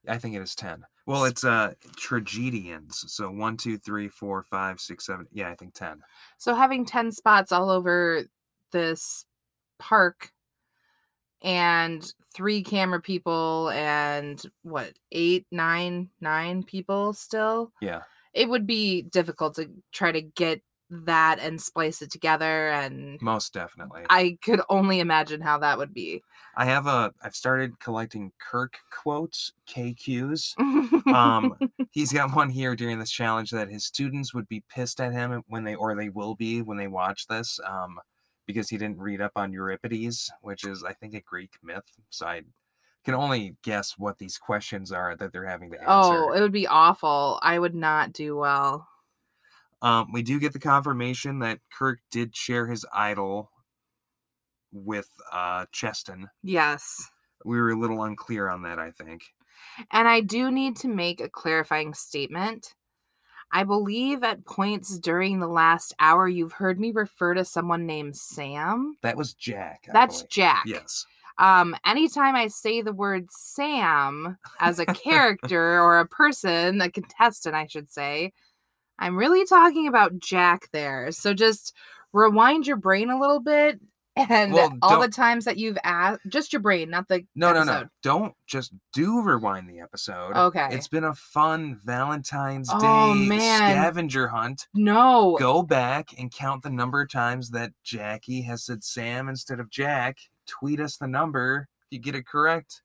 [0.07, 0.85] I think it is ten.
[1.07, 3.05] Well, it's uh tragedians.
[3.13, 5.27] So one, two, three, four, five, six, seven.
[5.33, 6.03] Yeah, I think ten.
[6.39, 8.25] So having 10 spots all over
[8.71, 9.25] this
[9.79, 10.33] park
[11.43, 18.03] and three camera people and what, eight, nine, nine people still, Yeah.
[18.33, 22.71] it would be difficult to try to get that and splice it together.
[22.71, 24.03] And Most definitely.
[24.11, 26.23] I could only imagine how that would be.
[26.57, 27.13] I have a.
[27.23, 30.59] I've started collecting Kirk quotes, KQs.
[31.13, 31.57] Um,
[31.91, 35.43] he's got one here during this challenge that his students would be pissed at him
[35.49, 37.99] when they, or they will be when they watch this, um,
[38.47, 41.85] because he didn't read up on Euripides, which is, I think, a Greek myth.
[42.11, 42.43] So I
[43.05, 45.89] can only guess what these questions are that they're having to answer.
[45.89, 47.39] oh, it would be awful.
[47.43, 48.89] I would not do well.
[49.85, 53.51] Um, we do get the confirmation that Kirk did share his idol
[54.73, 56.31] with uh, Cheston.
[56.43, 57.11] Yes.
[57.45, 59.25] We were a little unclear on that, I think.
[59.91, 62.75] And I do need to make a clarifying statement.
[63.53, 68.17] I believe at points during the last hour, you've heard me refer to someone named
[68.17, 68.97] Sam.
[69.03, 69.85] That was Jack.
[69.91, 70.31] I That's believe.
[70.31, 70.63] Jack.
[70.65, 71.05] Yes.
[71.37, 77.55] Um, anytime I say the word Sam as a character or a person, a contestant,
[77.55, 78.33] I should say,
[78.99, 81.11] I'm really talking about Jack there.
[81.13, 81.75] So just
[82.13, 83.81] rewind your brain a little bit
[84.17, 87.65] and Well, all the times that you've asked, just your brain, not the No, no,
[87.65, 87.87] no.
[88.03, 90.37] Don't just do rewind the episode.
[90.37, 90.69] Okay.
[90.71, 93.73] It's been a fun Valentine's oh, Day Oh, man.
[93.73, 94.69] scavenger hunt.
[94.73, 95.37] No.
[95.41, 99.69] Go back and count the number of times that Jackie has said Sam instead of
[99.71, 100.19] Jack.
[100.47, 101.69] Tweet us the number.
[101.83, 102.83] If you get it correct,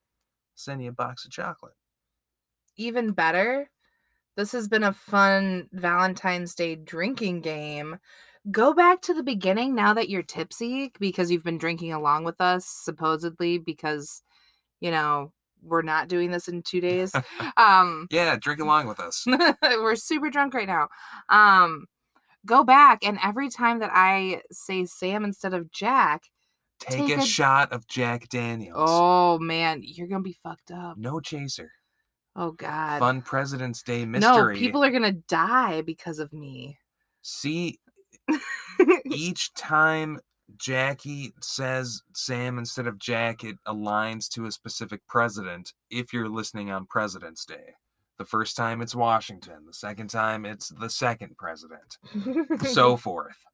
[0.56, 1.74] send you a box of chocolate.
[2.76, 3.70] even better,
[4.40, 7.98] this has been a fun Valentine's Day drinking game.
[8.50, 12.40] Go back to the beginning now that you're tipsy because you've been drinking along with
[12.40, 14.22] us, supposedly, because,
[14.80, 15.30] you know,
[15.62, 17.12] we're not doing this in two days.
[17.58, 19.26] um, Yeah, drink along with us.
[19.62, 20.88] we're super drunk right now.
[21.28, 21.84] Um,
[22.46, 26.22] go back, and every time that I say Sam instead of Jack,
[26.78, 28.88] Take, Take a, a- shot of Jack Daniels.
[28.88, 30.96] oh man, you're gonna be fucked up.
[30.96, 31.72] No chaser.
[32.40, 33.00] Oh god.
[33.00, 34.54] Fun President's Day mystery.
[34.54, 36.78] No, people are gonna die because of me.
[37.20, 37.78] See,
[39.04, 40.20] each time
[40.56, 46.70] Jackie says Sam instead of Jack, it aligns to a specific president if you're listening
[46.70, 47.74] on President's Day.
[48.16, 51.98] The first time it's Washington, the second time it's the second president,
[52.70, 53.44] so forth.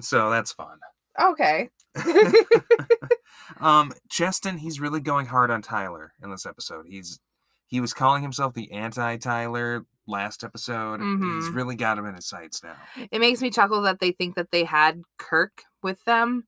[0.00, 0.78] So that's fun.
[1.20, 1.70] okay.
[3.60, 6.86] um, Cheston, he's really going hard on Tyler in this episode.
[6.88, 7.20] He's
[7.66, 11.00] he was calling himself the anti-Tyler last episode.
[11.00, 11.08] He's
[11.50, 11.54] Mhm.
[11.54, 12.76] really got him in his sights now.
[13.10, 16.44] It makes me chuckle that they think that they had Kirk with them.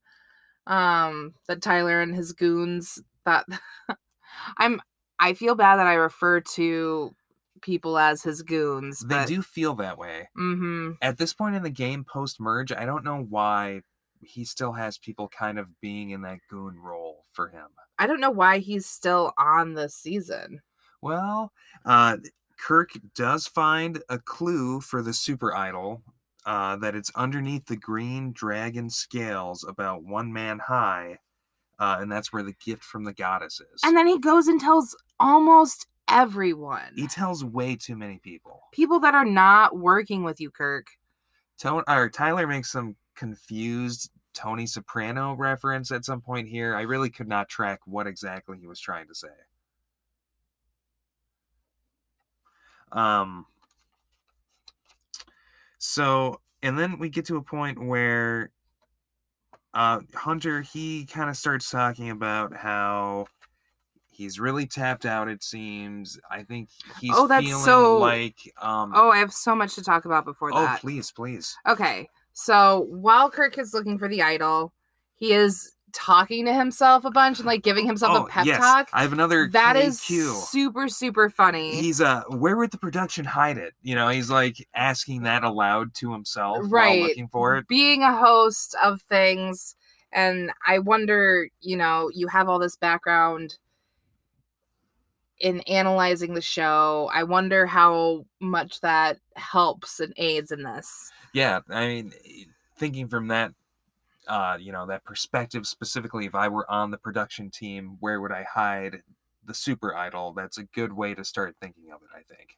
[0.67, 3.45] Um, that Tyler and his goons thought
[4.59, 4.81] I'm
[5.19, 7.15] I feel bad that I refer to
[7.61, 9.01] people as his goons.
[9.01, 10.31] They but, do feel that way.
[10.39, 10.93] Mm-hmm.
[11.03, 13.83] At this point in the game, post merge, I don't know why
[14.21, 17.67] he still has people kind of being in that goon role for him.
[17.99, 20.61] I don't know why he's still on the season.
[21.03, 21.53] Well,
[21.85, 22.19] uh,
[22.59, 26.03] Kirk does find a clue for the super idol.
[26.47, 31.19] Uh, that it's underneath the green dragon scales, about one man high,
[31.79, 33.83] uh, and that's where the gift from the goddess is.
[33.85, 36.93] And then he goes and tells almost everyone.
[36.97, 38.63] he tells way too many people.
[38.73, 40.87] People that are not working with you, Kirk.
[41.59, 46.75] Tone, or Tyler makes some confused Tony Soprano reference at some point here.
[46.77, 49.29] I really could not track what exactly he was trying to say.
[52.93, 53.47] Um.
[55.79, 58.51] So, and then we get to a point where
[59.73, 63.27] uh, Hunter he kind of starts talking about how
[64.11, 65.29] he's really tapped out.
[65.29, 66.19] It seems.
[66.31, 66.69] I think
[67.01, 68.93] he's Oh, that's feeling so- like um.
[68.95, 70.81] Oh, I have so much to talk about before oh, that.
[70.81, 71.57] please, please.
[71.67, 72.09] Okay,
[72.45, 74.73] so while Kirk is looking for the idol,
[75.15, 78.59] he is talking to himself a bunch and like giving himself oh, a pep yes.
[78.59, 78.89] talk.
[78.93, 79.49] I have another.
[79.53, 81.75] That is super super funny.
[81.75, 83.75] He's uh, where would the production hide it?
[83.83, 87.01] You know, he's like asking that aloud to himself Right.
[87.01, 87.69] while looking for it.
[87.69, 89.75] Being a host of things,
[90.13, 93.59] and I wonder, you know, you have all this background
[95.41, 97.11] in analyzing the show.
[97.13, 101.11] I wonder how much that helps and aids in this.
[101.33, 102.13] Yeah, I mean,
[102.77, 103.53] thinking from that
[104.31, 106.25] uh, you know, that perspective specifically.
[106.25, 109.03] If I were on the production team, where would I hide
[109.45, 110.33] the super idol?
[110.33, 112.09] That's a good way to start thinking of it.
[112.15, 112.57] I think.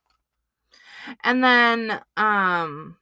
[1.24, 2.96] And then um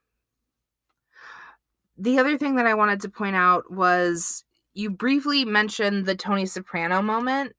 [1.99, 6.47] the other thing that I wanted to point out was you briefly mentioned the Tony
[6.47, 7.55] Soprano moment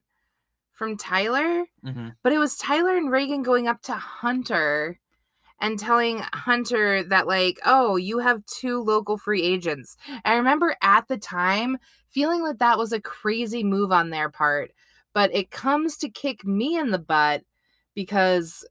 [0.81, 2.09] from Tyler, Mm-hmm.
[2.23, 4.99] but it was Tyler and Reagan going up to Hunter
[5.59, 9.95] and telling Hunter that like, "Oh, you have two local free agents."
[10.25, 11.77] I remember at the time
[12.09, 14.71] feeling like that was a crazy move on their part,
[15.13, 17.43] but it comes to kick me in the butt
[17.93, 18.65] because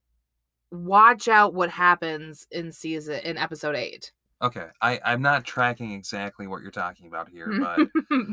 [0.72, 4.10] watch out what happens in season in episode 8.
[4.42, 7.88] Okay, I I'm not tracking exactly what you're talking about here, but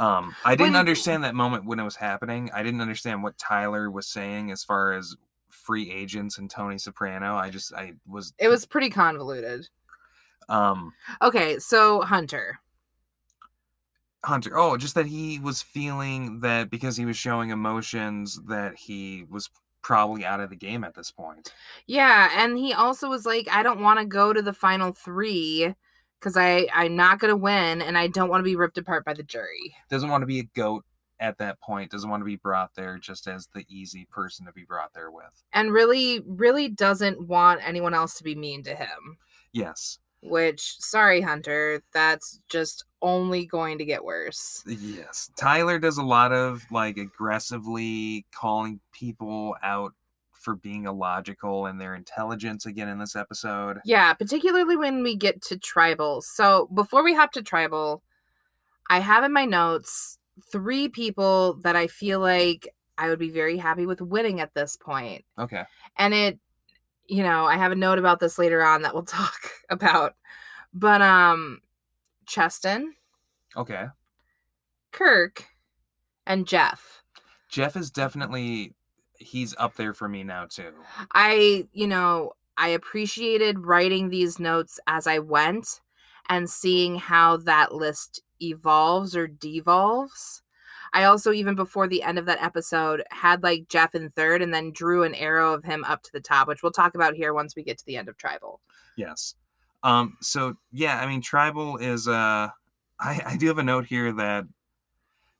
[0.00, 2.50] um, I didn't When- understand that moment when it was happening.
[2.54, 5.14] I didn't understand what Tyler was saying as far as
[5.48, 7.34] free agents and Tony Soprano.
[7.36, 9.68] I just I was it was pretty convoluted.
[10.48, 12.60] um Okay, so Hunter.
[14.24, 14.56] Hunter.
[14.56, 19.48] Oh, just that he was feeling that because he was showing emotions that he was
[19.82, 21.54] probably out of the game at this point.
[21.86, 25.74] Yeah, and he also was like, I don't want to go to the final three
[26.20, 29.14] because I I'm not gonna win, and I don't want to be ripped apart by
[29.14, 29.74] the jury.
[29.88, 30.84] Doesn't want to be a goat
[31.20, 31.90] at that point.
[31.90, 35.10] Doesn't want to be brought there just as the easy person to be brought there
[35.10, 35.44] with.
[35.52, 39.18] And really, really doesn't want anyone else to be mean to him.
[39.52, 39.98] Yes.
[40.22, 44.62] Which, sorry, Hunter, that's just only going to get worse.
[44.66, 45.30] Yes.
[45.36, 49.94] Tyler does a lot of like aggressively calling people out
[50.40, 53.78] for being illogical and their intelligence again in this episode.
[53.84, 56.22] Yeah, particularly when we get to tribal.
[56.22, 58.02] So before we hop to tribal,
[58.88, 60.18] I have in my notes
[60.50, 62.68] three people that I feel like
[62.98, 65.24] I would be very happy with winning at this point.
[65.38, 65.64] Okay.
[65.96, 66.38] and it
[67.06, 70.14] you know i have a note about this later on that we'll talk about
[70.72, 71.58] but um
[72.26, 72.94] cheston
[73.56, 73.86] Okay.
[74.92, 75.46] kirk
[76.26, 77.02] and jeff
[77.50, 78.74] Jeff is definitely
[79.20, 80.72] he's up there for me now too.
[81.14, 85.80] i you know i appreciated writing these notes as i went
[86.28, 90.42] and seeing how that list evolves or devolves
[90.92, 94.52] i also even before the end of that episode had like jeff in third and
[94.52, 97.34] then drew an arrow of him up to the top which we'll talk about here
[97.34, 98.60] once we get to the end of tribal
[99.00, 99.34] Yes.
[99.82, 102.48] Um so yeah, I mean tribal is uh
[103.00, 104.44] I I do have a note here that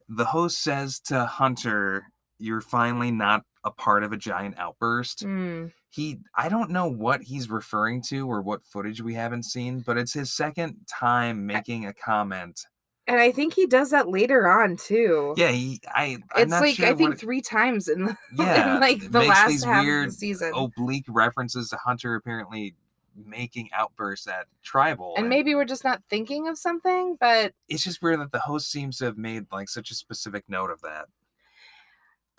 [0.09, 2.07] the host says to Hunter,
[2.41, 5.25] you're finally not a part of a giant outburst.
[5.25, 5.73] Mm.
[5.91, 9.99] He I don't know what he's referring to or what footage we haven't seen, but
[9.99, 12.67] it's his second time making a comment.
[13.07, 15.35] And I think he does that later on too.
[15.37, 18.75] Yeah, he I I'm it's like sure I think it- three times in, the, yeah,
[18.77, 20.53] in like the last these half of weird the season.
[20.55, 22.75] oblique references to Hunter apparently
[23.27, 28.01] making outbursts at tribal and maybe we're just not thinking of something, but it's just
[28.01, 31.07] weird that the host seems to have made like such a specific note of that.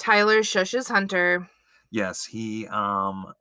[0.01, 1.49] Tyler shushes Hunter
[1.91, 3.33] Yes, he um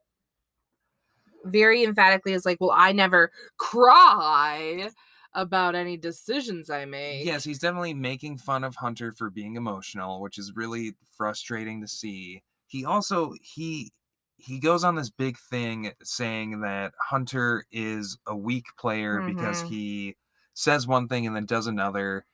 [1.43, 4.91] very emphatically is like, Well, I never cry
[5.33, 7.25] about any decisions I make.
[7.25, 11.87] yes, he's definitely making fun of Hunter for being emotional, which is really frustrating to
[11.87, 12.43] see.
[12.67, 13.91] He also he
[14.37, 19.67] he goes on this big thing saying that Hunter is a weak player because Mhm.
[19.67, 20.15] he
[20.53, 22.25] says one thing and then does another.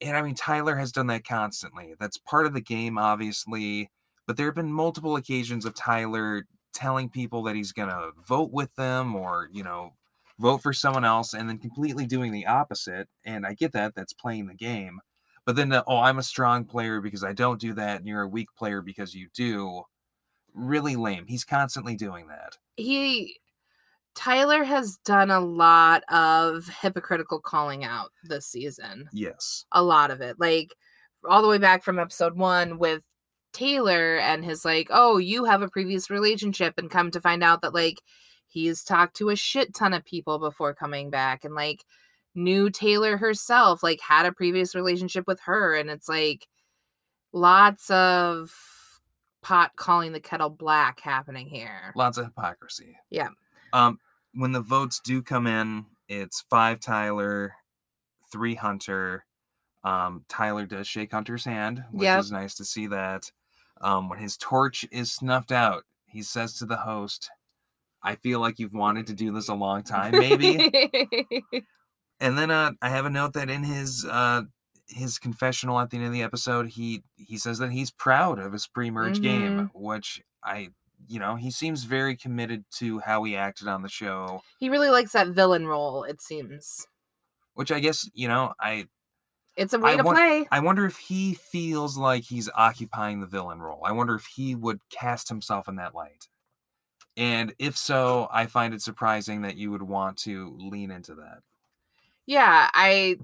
[0.00, 1.94] And I mean Tyler has done that constantly.
[1.98, 3.90] That's part of the game obviously,
[4.26, 8.50] but there have been multiple occasions of Tyler telling people that he's going to vote
[8.52, 9.94] with them or, you know,
[10.38, 13.08] vote for someone else and then completely doing the opposite.
[13.24, 15.00] And I get that that's playing the game.
[15.46, 18.22] But then, the, oh, I'm a strong player because I don't do that, and you're
[18.22, 19.82] a weak player because you do.
[20.52, 21.26] Really lame.
[21.26, 22.58] He's constantly doing that.
[22.76, 23.39] He
[24.14, 29.08] Tyler has done a lot of hypocritical calling out this season.
[29.12, 29.64] Yes.
[29.72, 30.74] a lot of it like
[31.28, 33.02] all the way back from episode one with
[33.52, 37.62] taylor and his like oh you have a previous relationship and come to find out
[37.62, 38.00] that like
[38.46, 41.84] he's talked to a shit ton of people before coming back and like
[42.34, 46.46] knew taylor herself like had a previous relationship with her and it's like
[47.32, 48.52] lots of
[49.42, 52.96] pot calling the kettle black happening here Lots of hypocrisy.
[53.10, 53.28] Yeah.
[53.72, 53.98] Um,
[54.34, 57.54] when the votes do come in, it's five Tyler,
[58.32, 59.24] three Hunter.
[59.82, 62.20] Um, Tyler does shake Hunter's hand, which Yep.
[62.20, 63.32] is nice to see that.
[63.80, 67.30] Um, when his torch is snuffed out, he says to the host,
[68.02, 70.56] I feel like you've wanted to do this a long time, maybe.
[72.20, 74.42] and then uh, I have a note that in his uh,
[74.86, 78.52] his confessional at the end of the episode, he he says that he's proud of
[78.52, 80.70] his pre-merge game, which I
[81.08, 84.90] you know he seems very committed to how he acted on the show, he really
[84.90, 86.86] likes that villain role it seems
[87.54, 88.86] which I guess you know I
[89.56, 90.46] It's a way I to play.
[90.50, 93.82] I wonder if he feels like he's occupying the villain role.
[93.84, 96.28] I wonder if he would cast himself in that light.
[97.16, 101.42] And if so, I find it surprising that you would want to lean into that.
[102.26, 103.18] Yeah, I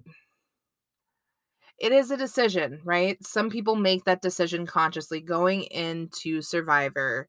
[1.79, 3.23] it is a decision, right?
[3.25, 7.29] Some people make that decision consciously going into Survivor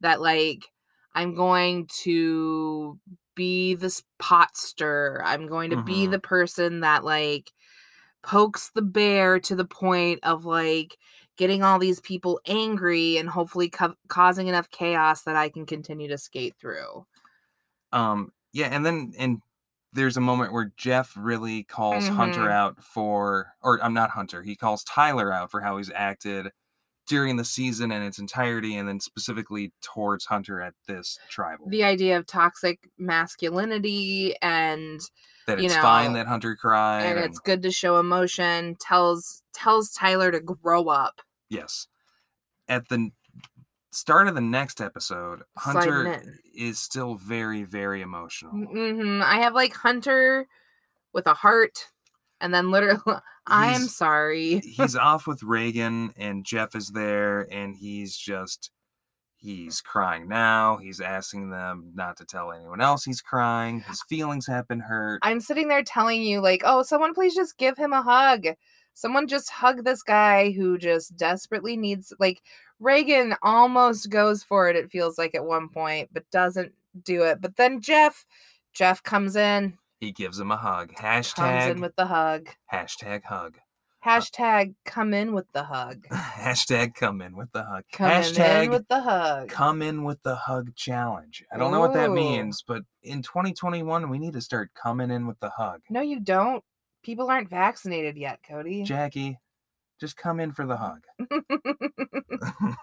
[0.00, 0.66] that like
[1.14, 2.98] I'm going to
[3.34, 5.20] be this pot stir.
[5.24, 6.10] I'm going to be Mhm.
[6.10, 7.52] the person that like
[8.22, 10.98] pokes the bear to the point of like
[11.36, 16.08] getting all these people angry and hopefully co- causing enough chaos that I can continue
[16.08, 17.06] to skate through.
[17.92, 19.38] Um, yeah, and then and
[19.92, 22.50] there's a moment where Jeff really calls Hunter Mhm.
[22.50, 24.42] out for, or I'm not Hunter.
[24.42, 26.52] He calls Tyler out for how he's acted
[27.06, 31.68] during the season in its entirety, and then specifically towards Hunter at this tribal.
[31.68, 35.00] The idea of toxic masculinity and
[35.46, 37.02] that you it's fine that Hunter cried.
[37.04, 41.86] and and- it's good to show emotion tells tells tyler to grow up Yes.
[42.68, 43.10] At the
[43.92, 46.20] start of the next episode, Hunter
[46.54, 48.50] is still very, very emotional.
[48.52, 50.48] hmm i have like hunter
[51.12, 51.86] with a heart
[52.40, 53.00] and then literally
[53.46, 58.70] i'm sorry He's off with Reagan, and Jeff is there, and he's just.
[59.38, 60.78] He's crying now.
[60.78, 63.80] He's asking them not to tell anyone else he's crying.
[63.80, 65.20] His feelings have been hurt.
[65.22, 68.46] i'm sitting there telling you like oh someone please just give him a hug
[68.94, 72.42] someone just hug this guy who just desperately needs like
[72.80, 76.72] reagan almost goes for it it feels like at one point but doesn't
[77.04, 78.24] do it but then jeff
[78.72, 80.94] jeff comes in He gives him a hug.
[80.94, 83.56] comes Hashtag in with the hug hashtag hug.
[84.04, 87.84] Uh, hashtag come in with the hug Hashtag come in with the hug.
[87.92, 89.48] Coming hashtag in with the hug.
[89.48, 91.44] come in with the hug challenge.
[91.52, 92.14] I don't know what that Ooh.
[92.14, 95.80] means, but in 2021 we need to start coming in with the hug.
[95.90, 96.62] no, you don't.
[97.02, 98.82] People aren't vaccinated yet, Cody.
[98.82, 99.38] Jackie,
[100.00, 101.02] just come in for the hug.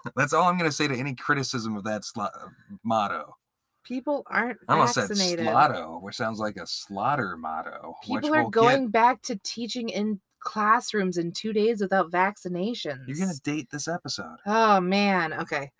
[0.16, 2.48] That's all I'm going to say to any criticism of that sla- uh,
[2.84, 3.36] motto.
[3.84, 5.48] People aren't I almost said vaccinated.
[5.48, 7.96] slotto, which sounds like a slaughter motto.
[8.04, 8.92] People are we'll going Get.
[8.92, 13.08] back to teaching in classrooms in two days without vaccinations.
[13.08, 14.38] You're going to date this episode.
[14.46, 15.34] Oh man.
[15.34, 15.72] Okay.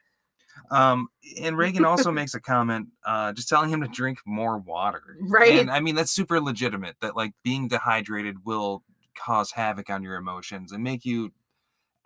[0.72, 1.08] Um,
[1.42, 5.18] and Reagan also makes a comment, uh, just telling him to drink more water.
[5.22, 5.60] Right.
[5.60, 8.84] And I mean, that's super legitimate that like being dehydrated will
[9.16, 11.32] cause havoc on your emotions and make you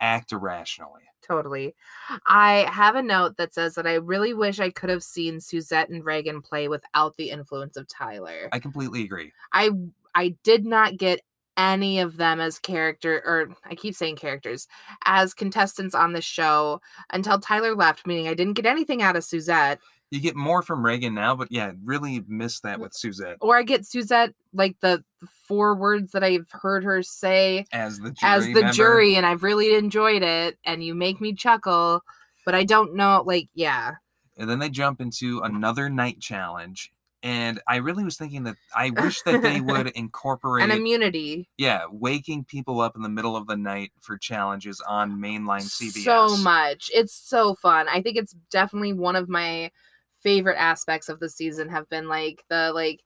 [0.00, 1.02] act irrationally.
[1.26, 1.74] Totally.
[2.26, 5.90] I have a note that says that I really wish I could have seen Suzette
[5.90, 8.48] and Reagan play without the influence of Tyler.
[8.52, 9.32] I completely agree.
[9.52, 9.70] I
[10.14, 11.20] I did not get
[11.58, 14.68] any of them as character or I keep saying characters
[15.04, 16.80] as contestants on the show
[17.10, 19.80] until Tyler left, meaning I didn't get anything out of Suzette.
[20.10, 23.62] You get more from Reagan now, but yeah, really miss that with Suzette Or I
[23.62, 25.04] get Suzette like the
[25.46, 28.72] four words that I've heard her say as the jury as the member.
[28.72, 32.02] jury and I've really enjoyed it and you make me chuckle,
[32.46, 33.96] but I don't know like yeah.
[34.38, 36.90] And then they jump into another night challenge.
[37.22, 41.48] And I really was thinking that I wish that they would incorporate An immunity.
[41.58, 46.04] yeah, waking people up in the middle of the night for challenges on mainline CBS.
[46.04, 46.88] so much.
[46.94, 47.88] It's so fun.
[47.88, 49.72] I think it's definitely one of my
[50.28, 53.02] favorite aspects of the season have been like the like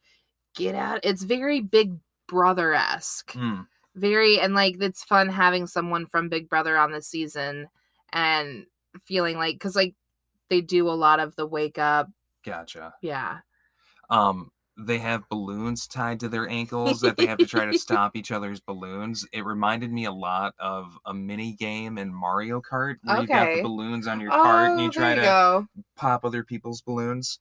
[0.56, 0.98] get out.
[1.04, 1.94] It's very Big
[2.26, 3.32] Brother esque.
[3.34, 7.68] Mm, Very and like it's fun having someone from Big Brother on the season
[8.12, 8.66] and
[9.04, 9.94] feeling like because like
[10.50, 12.08] they do a lot of the wake up.
[12.44, 12.92] gotcha.
[13.02, 13.38] Yeah.
[14.10, 14.50] Um,
[14.86, 18.30] they have balloons tied to their ankles that they have to try to stop each
[18.30, 19.26] other's balloons.
[19.32, 23.54] It reminded me a lot of a mini game in Mario Kart where you've got
[23.54, 25.66] the balloons on your cart and you Oh, try there to go.
[25.96, 27.40] pop other people's balloons.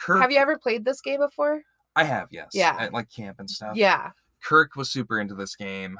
[0.00, 1.62] Kirk, Have you ever played this game before?
[1.96, 2.50] I have, yes.
[2.54, 2.76] Yeah.
[2.78, 3.76] At like camp and stuff.
[3.76, 4.10] Yeah.
[4.44, 5.98] Kirk was super into this game.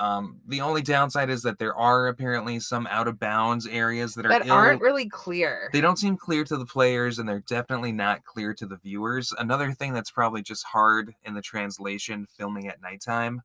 [0.00, 4.24] Um, the only downside is that there are apparently some out of bounds areas that
[4.24, 5.68] are That ill- aren't really clear.
[5.74, 9.32] they don't seem clear to the players and they're definitely not clear to the viewers.
[9.38, 13.42] Another thing that's probably just hard in the translation filming at nighttime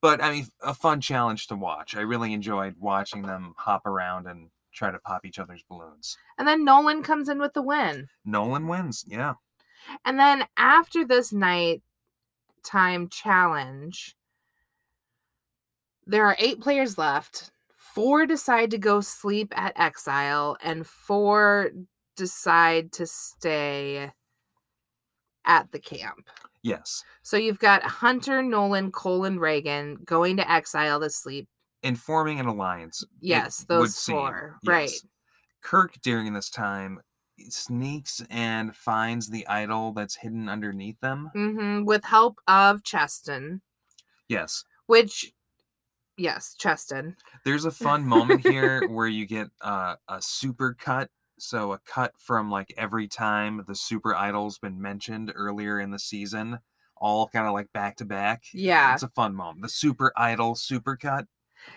[0.00, 1.96] but i mean a fun challenge to watch.
[1.96, 6.16] I really enjoyed watching them hop around and try to pop each other's balloons.
[6.38, 8.08] And then Nolan comes in with the win.
[8.24, 9.34] nolan wins yeah.
[10.04, 11.82] And then after this night
[12.62, 14.14] time challenge,
[16.08, 17.50] there are eight players left.
[17.76, 21.70] Four decide to go sleep at Exile, and four
[22.16, 24.10] decide to stay
[25.44, 26.28] at the camp.
[26.62, 31.48] yes So you've got Hunter, Nolan, Cole, and Reagan going to Exile to sleep.
[31.82, 34.58] and forming an alliance Yes, those four.
[34.64, 34.90] Right.
[35.62, 37.00] kirk during this time
[37.48, 43.62] sneaks and finds the idol that's hidden underneath them hmm With help of Cheston.
[44.28, 45.32] yes which
[46.18, 47.16] Yes, Cheston.
[47.44, 51.10] There's a fun moment here where you get uh, a super cut.
[51.38, 55.98] So a cut from like every time the super idol's been mentioned earlier in the
[55.98, 56.58] season,
[56.96, 58.42] all kind of like back to back.
[58.52, 58.92] Yeah.
[58.92, 59.62] It's a fun moment.
[59.62, 61.26] The super idol super cut.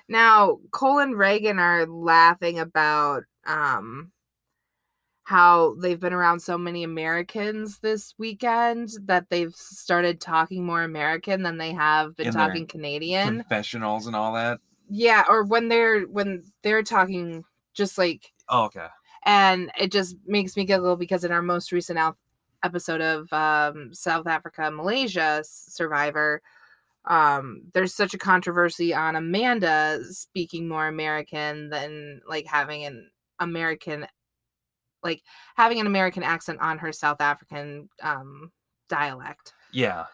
[0.08, 4.12] Now, Cole and Reagan are laughing about um
[5.32, 11.42] how they've been around so many Americans this weekend that they've started talking more American
[11.44, 13.38] than they have been In talking Canadian.
[13.38, 14.60] Confessionals and all that.
[14.90, 17.44] yeah, or when they're when they're talking
[17.74, 18.88] just like Oh, okay.
[19.26, 22.18] and it just makes me giggle because in our most recent al-
[22.64, 26.42] episode of um, South Africa Malaysia Survivor,
[27.06, 33.10] um, there's such a controversy on Amanda speaking more American than like having an
[33.40, 34.06] American,
[35.04, 35.24] like
[35.56, 38.52] having an American accent on her South African um,
[38.90, 39.54] dialect.
[39.72, 40.06] Yeah.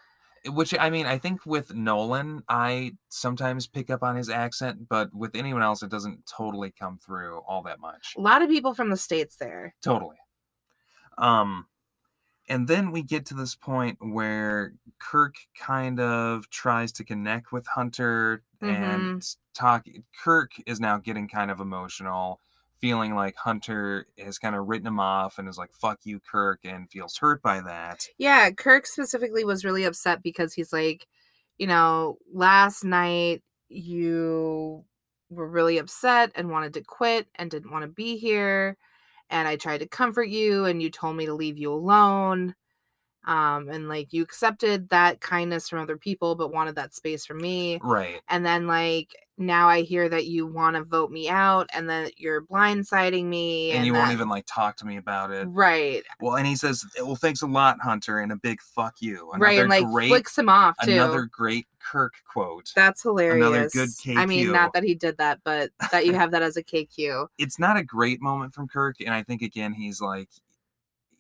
[0.45, 5.13] Which I mean, I think with Nolan, I sometimes pick up on his accent, but
[5.13, 8.13] with anyone else, it doesn't totally come through all that much.
[8.17, 9.75] A lot of people from the states there.
[9.81, 10.15] Totally.
[11.17, 11.65] Um,
[12.47, 17.67] and then we get to this point where Kirk kind of tries to connect with
[17.67, 19.21] Hunter and
[19.53, 19.85] talk.
[20.23, 22.39] Kirk is now getting kind of emotional,
[22.79, 26.59] feeling like Hunter has kind of written him off and is like, fuck you, Kirk,
[26.63, 28.05] and feels hurt by that.
[28.17, 31.07] Yeah, Kirk specifically was really upset because he's like,
[31.57, 34.83] you know, last night you
[35.29, 38.77] were really upset and wanted to quit and didn't want to be here.
[39.29, 42.55] And I tried to comfort you and you told me to leave you alone.
[43.27, 47.39] Um, and like you accepted that kindness from other people, but wanted that space from
[47.39, 47.77] me.
[47.83, 48.21] Right.
[48.29, 52.19] And then like now I hear that you want to vote me out and that
[52.19, 53.71] you're blindsiding me.
[53.71, 55.45] And, you won't even like talk to me about it.
[55.49, 56.03] Right.
[56.19, 59.59] Well, and he says, "Well, thanks a lot, Hunter," and a big "fuck you." right.
[59.59, 60.93] And like great, flicks him off too.
[60.93, 62.71] another great Kirk quote.
[62.75, 63.45] That's hilarious.
[63.45, 64.17] another good KQ.
[64.17, 67.27] I mean, not that he did that, but that you have that as a KQ.
[67.37, 70.29] it's not a great moment from Kirk, and I think again he's like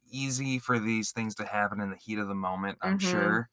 [0.09, 2.77] easy for these things to happen in the heat of the moment.
[2.81, 2.99] I'm Mhm.
[2.99, 3.49] sure.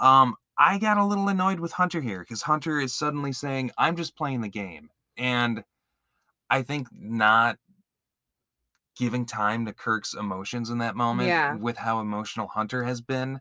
[0.00, 3.96] Um, I got a little annoyed with Hunter here because Hunter is suddenly saying, "I'm
[3.96, 5.64] just playing the game," and
[6.50, 7.58] I think not
[8.96, 11.58] giving time to Kirk's emotions in that moment Yeah.
[11.60, 13.40] with how emotional Hunter has been.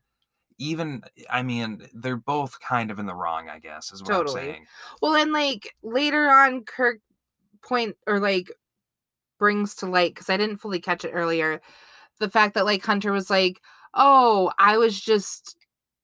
[0.60, 4.18] Even, I mean, they're both kind of in the wrong, I guess, is what Totally.
[4.18, 4.68] I'm saying.
[5.02, 7.00] Well, and like later on, Kirk
[7.64, 8.52] point or like
[9.40, 11.62] brings to light because I didn't fully catch it earlier.
[12.20, 13.62] The fact that like Hunter was like,
[13.94, 15.56] "Oh, I was just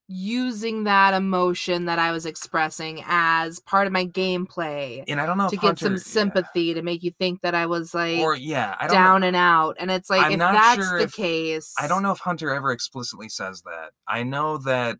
[0.08, 5.36] using that emotion that I was expressing as part of my gameplay And I don't
[5.40, 6.00] know to get Hunter, some yeah.
[6.00, 9.24] sympathy to make you think that I was like or yeah, I don't know- down
[9.24, 12.12] and out." And it's like I'm if that's sure the if- case, I don't know
[12.12, 13.92] if Hunter ever explicitly says that.
[14.08, 14.98] I know that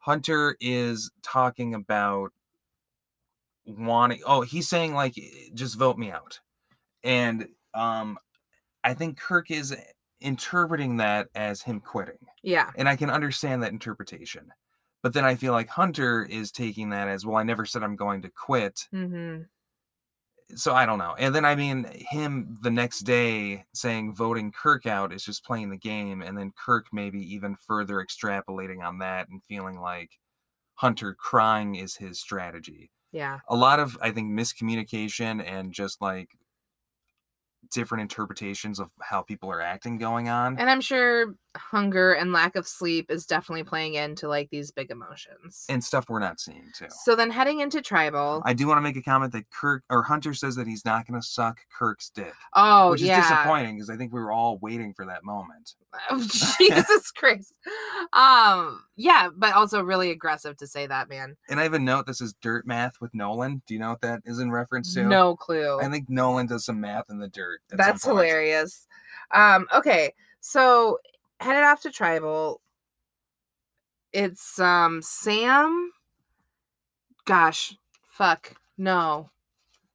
[0.00, 2.32] Hunter is talking about
[3.66, 6.40] wanting oh, he's saying like "Eh, just vote me out.
[7.02, 8.18] And um
[8.82, 9.74] I think Kirk is
[10.24, 12.18] interpreting that as him quitting.
[12.42, 12.70] Yeah.
[12.76, 14.52] And I can understand that interpretation.
[15.02, 17.96] But then I feel like Hunter is taking that as well I never said I'm
[17.96, 18.88] going to quit.
[18.92, 19.42] Mm-hmm.
[20.56, 21.14] So I don't know.
[21.18, 25.70] And then I mean him the next day saying voting Kirk out is just playing
[25.70, 30.10] the game and then Kirk maybe even further extrapolating on that and feeling like
[30.76, 32.90] Hunter crying is his strategy.
[33.12, 33.40] Yeah.
[33.48, 36.30] A lot of I think miscommunication and just like
[37.72, 40.58] different interpretations of how people are acting going on.
[40.58, 44.90] And I'm sure hunger and lack of sleep is definitely playing into like these big
[44.90, 45.66] emotions.
[45.68, 46.86] and stuff we're not seeing too.
[47.04, 48.42] So then heading into tribal.
[48.44, 51.06] I do want to make a comment that Kirk or Hunter says that he's not
[51.06, 53.20] going to suck Kirk's dick, oh which is yeah.
[53.20, 55.74] disappointing because I think we were all waiting for that moment.
[56.10, 56.18] Oh,
[56.58, 57.54] Jesus Christ.
[58.12, 61.36] Um yeah, but also really aggressive to say that, man.
[61.48, 63.62] And I have a note This is dirt math with Nolan.
[63.68, 65.04] Do you know what that is in reference to?
[65.04, 65.78] No clue.
[65.80, 67.60] I think Nolan does some math in the dirt.
[67.70, 68.88] That's hilarious.
[69.32, 70.98] Um okay, so
[71.40, 72.60] headed off to tribal.
[74.12, 75.90] It's um Sam.
[77.24, 78.54] Gosh, fuck.
[78.76, 79.30] No.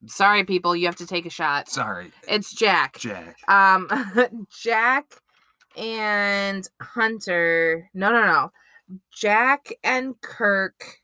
[0.05, 1.67] Sorry people, you have to take a shot.
[1.69, 2.97] Sorry, It's Jack.
[2.99, 3.37] Jack.
[3.49, 3.87] um
[4.63, 5.05] jack
[5.77, 8.51] and hunter no no no
[9.13, 10.99] jack and kirk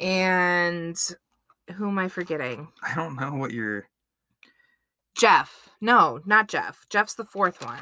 [0.00, 0.96] and
[1.76, 3.86] who am i forgetting I don't know what you're.
[5.16, 7.78] jeff no not jeff jeff's the fourth one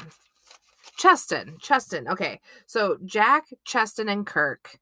[0.97, 4.79] cheston cheston okay so jack cheston and kirk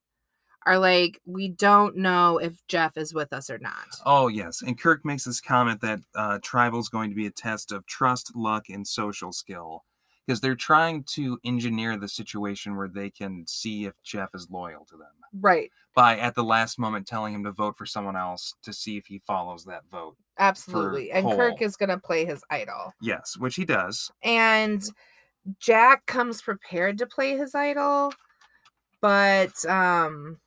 [0.67, 4.79] are like we don't know if jeff is with us or not Oh yes, and
[4.79, 8.69] Kirk makes this comment that uh, tribal's going to be a test of trust, luck,
[8.71, 9.85] and social skill.
[10.27, 14.85] because they're trying to engineer the situation where they can see if Jeff is loyal
[14.91, 15.09] to them
[15.41, 15.71] Right.
[15.95, 19.07] by at the last moment telling him to vote for someone else to see if
[19.07, 20.17] he follows that vote.
[20.39, 21.11] Absolutely.
[21.13, 22.93] And Kirk is going to play his idol.
[23.01, 24.11] Yes, which he does.
[24.23, 24.83] And
[25.59, 28.13] Jack comes prepared to play his idol,
[29.01, 30.39] but um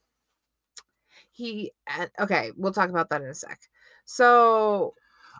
[1.31, 1.71] he
[2.19, 3.59] okay, we'll talk about that in a sec.
[4.05, 4.93] So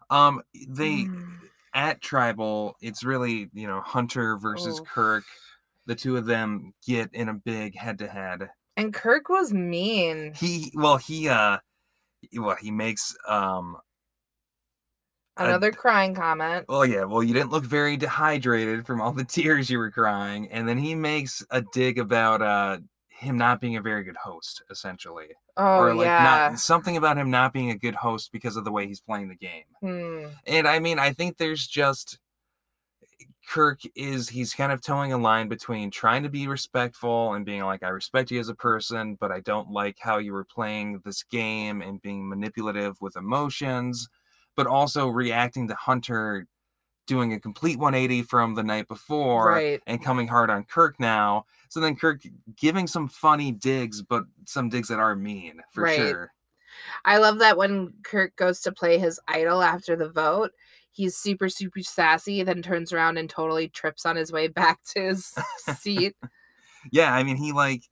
[0.10, 1.38] Um, they mm,
[1.74, 4.88] at tribal, it's really you know Hunter versus Oof.
[4.88, 5.24] Kirk.
[5.86, 8.50] The two of them get in a big head to head.
[8.78, 10.34] and Kirk was mean.
[10.34, 11.58] He well he uh
[12.36, 13.78] well he makes um
[15.38, 16.66] Another crying comment.
[16.70, 20.50] Oh yeah, well you didn't look very dehydrated from all the tears you were crying,
[20.52, 22.78] and then he makes a dig about uh
[23.10, 25.28] him not being a very good host, essentially,
[25.58, 26.24] Oh or like yeah.
[26.24, 29.30] not something about him not being a good host because of the way he's playing
[29.30, 29.64] the game.
[29.82, 30.26] Hmm.
[30.46, 32.20] And I mean, I think there's just
[33.48, 37.64] Kirk is he's kind of toeing a line between trying to be respectful and being
[37.64, 41.02] like, I respect you as a person, but I don't like how you were playing
[41.04, 44.08] this game and being manipulative with emotions,
[44.56, 46.48] but also reacting to Hunter
[47.06, 49.82] doing a complete 180 from the night before Right.
[49.88, 51.46] and coming hard on Kirk now.
[51.70, 52.22] So then Kirk
[52.56, 55.98] giving some funny digs, but some digs that are mean for Right.
[55.98, 56.34] sure.
[57.06, 60.52] I love that when Kirk goes to play his idol after the vote,
[60.92, 65.02] he's super, super sassy, then turns around and totally trips on his way back to
[65.02, 66.16] his seat.
[66.92, 67.84] Yeah, I mean, he like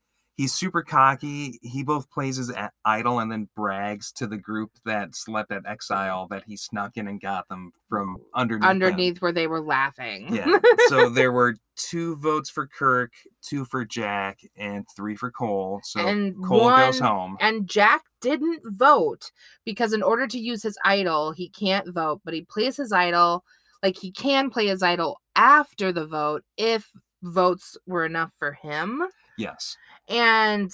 [0.42, 1.60] he's super cocky.
[1.62, 2.52] He both plays his
[2.84, 5.72] idol and then brags to the group that slept at mm-hmm.
[5.72, 8.62] Exile that he snuck in and got them from underneath.
[8.62, 8.70] them.
[8.70, 10.34] underneath where they were laughing.
[10.34, 10.58] Yeah.
[10.88, 13.12] so there were two votes for Kirk,
[13.48, 15.82] two for Jack, and three for Cole.
[15.84, 17.38] So and Cole goes home.
[17.40, 19.32] And Jack didn't vote
[19.64, 23.44] because in order to use his idol, he can't vote, but he plays his idol
[23.84, 26.90] like he can play his idol after the vote if
[27.22, 29.04] votes were enough for him.
[29.38, 29.78] yes.
[30.12, 30.72] And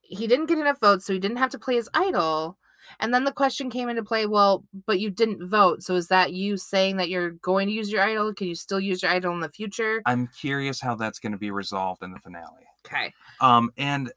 [0.00, 2.56] he didn't get enough votes, so he didn't have to play his idol.
[3.00, 5.82] And then the question came into play, well, but you didn't vote.
[5.82, 8.32] So is that you saying that you're going to use your idol?
[8.32, 10.00] Can you still use your idol in the future?
[10.06, 12.64] I'm curious how that's going to be resolved in the finale.
[12.86, 13.12] Okay.
[13.42, 14.10] Um, and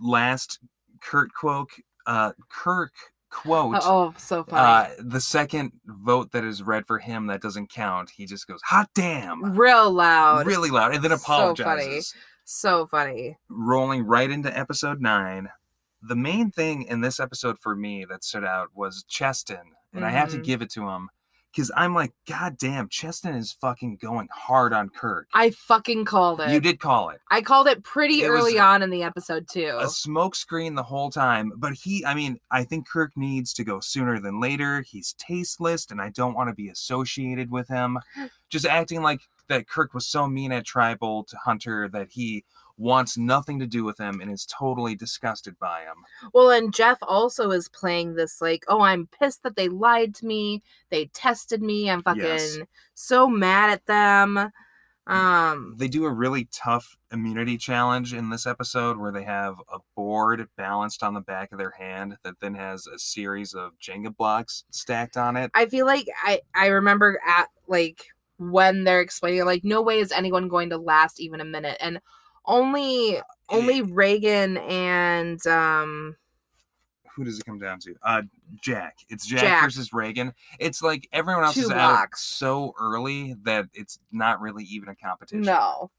[0.00, 0.58] last,
[1.02, 1.68] Kurt quote,
[2.06, 2.92] uh, Kirk
[3.28, 3.76] quote.
[3.82, 4.94] Oh, so funny.
[4.94, 8.60] Uh, the second vote that is read for him that doesn't count, he just goes,
[8.62, 10.46] "Hot damn!" Real loud.
[10.46, 11.42] really loud, and then So funny.
[11.52, 12.08] apologizes.
[12.08, 12.16] So
[12.86, 13.38] funny.
[13.48, 15.48] Rolling right into episode nine.
[16.02, 20.10] The main thing in this episode for me that stood out was Cheston, and I
[20.10, 20.44] have to mm-hmm.
[20.44, 21.08] give it to him
[21.54, 25.28] because I'm like, God damn, Cheston is fucking going hard on Kirk.
[25.32, 26.50] I fucking called it.
[26.50, 27.20] You did call it.
[27.30, 29.78] I called it pretty It early on in the episode too.
[29.80, 31.52] a smokescreen the whole time.
[31.56, 34.82] But he, I mean, I think Kirk needs to go sooner than later.
[34.82, 37.98] He's tasteless, and I don't want to be associated with him.
[38.50, 42.44] Just acting like that Kirk was so mean at Tribal to Hunter that he
[42.76, 45.94] wants nothing to do with him and is totally disgusted by him.
[46.32, 50.26] Well, and Jeff also is playing this like, oh, I'm pissed that they lied to
[50.26, 50.62] me.
[50.90, 51.88] They tested me.
[51.88, 52.58] I'm fucking Yes.
[52.94, 54.50] so mad at them.
[55.06, 59.78] Um, They do a really tough immunity challenge in this episode where they have a
[59.94, 64.16] board balanced on the back of their hand that then has a series of Jenga
[64.16, 65.50] blocks stacked on it.
[65.54, 70.12] I feel like I I remember at like when they're explaining like no way is
[70.12, 72.00] anyone going to last even a minute and
[72.46, 76.16] only only Reagan and um
[77.14, 77.94] who does it come down to?
[78.02, 78.22] Uh,
[78.60, 78.98] Jack.
[79.08, 79.64] It's Jack, Jack.
[79.64, 80.34] versus Reagan.
[80.58, 84.96] It's like everyone else Two is out so early that it's not really even a
[84.96, 85.42] competition.
[85.42, 85.90] no.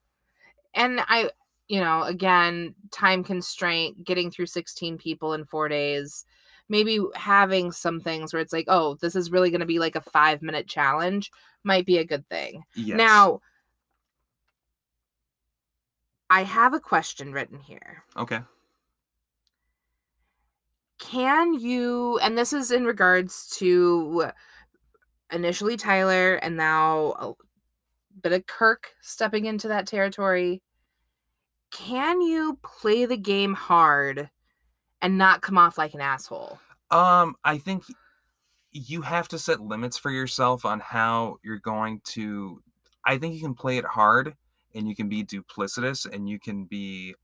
[0.74, 1.30] And I
[1.68, 6.26] you know, again, time constraint, getting through 16 people in 4 days.
[6.68, 9.96] Maybe having some things where it's like, oh, this is really going to be like
[9.96, 11.32] a 5 minute challenge
[11.64, 12.64] might be a good thing.
[12.76, 12.98] Yes.
[12.98, 13.42] Now,
[16.30, 18.04] I have a question written here.
[18.18, 18.40] okay.
[20.98, 24.32] Can you, and this is in regards to
[25.32, 27.34] initially Tyler and now a
[28.22, 30.62] bit of Kirk stepping into that territory.
[31.72, 34.30] Can you play the game hard
[35.02, 36.60] and not come off like an asshole?
[36.92, 37.84] Um, I think
[38.72, 42.62] you have to set limits for yourself on how you're going to.
[43.06, 44.36] I think you can play it hard
[44.74, 47.16] and you can be duplicitous and you can be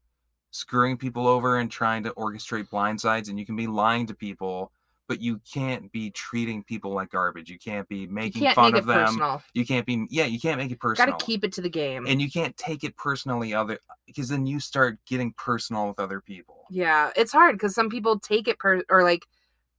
[0.52, 4.72] screwing people over and trying to orchestrate blindsides and you can be lying to people,
[5.12, 7.50] but you can't be treating people like garbage.
[7.50, 9.08] You can't be making can't fun of them.
[9.08, 9.42] personal.
[9.54, 11.12] You can't be yeah, you can't make it personal.
[11.12, 12.06] Got to keep it to the game.
[12.08, 13.78] and you can't take it personally other
[14.08, 16.64] because then you start getting personal with other people.
[16.70, 19.26] yeah, it's hard because some people take it per or like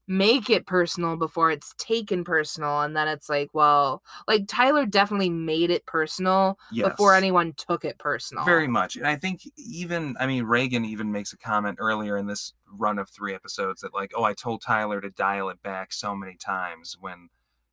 [0.08, 5.30] make it personal before it's taken personal and then it's like well like tyler definitely
[5.30, 8.96] made it personal before anyone took it personal Very much.
[8.96, 12.98] And I think even, I mean, Reagan even makes a comment earlier in this run
[12.98, 16.36] of three episodes that, like, oh, I told Tyler to dial it back so many
[16.36, 17.28] times when,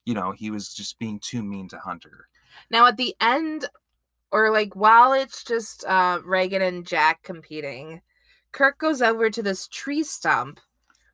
[0.06, 2.28] you know, he was just being too mean to Hunter.
[2.70, 3.66] now at the end
[4.32, 8.02] or like while it's just uh reagan and jack competing
[8.52, 10.60] kirk goes over to this tree stump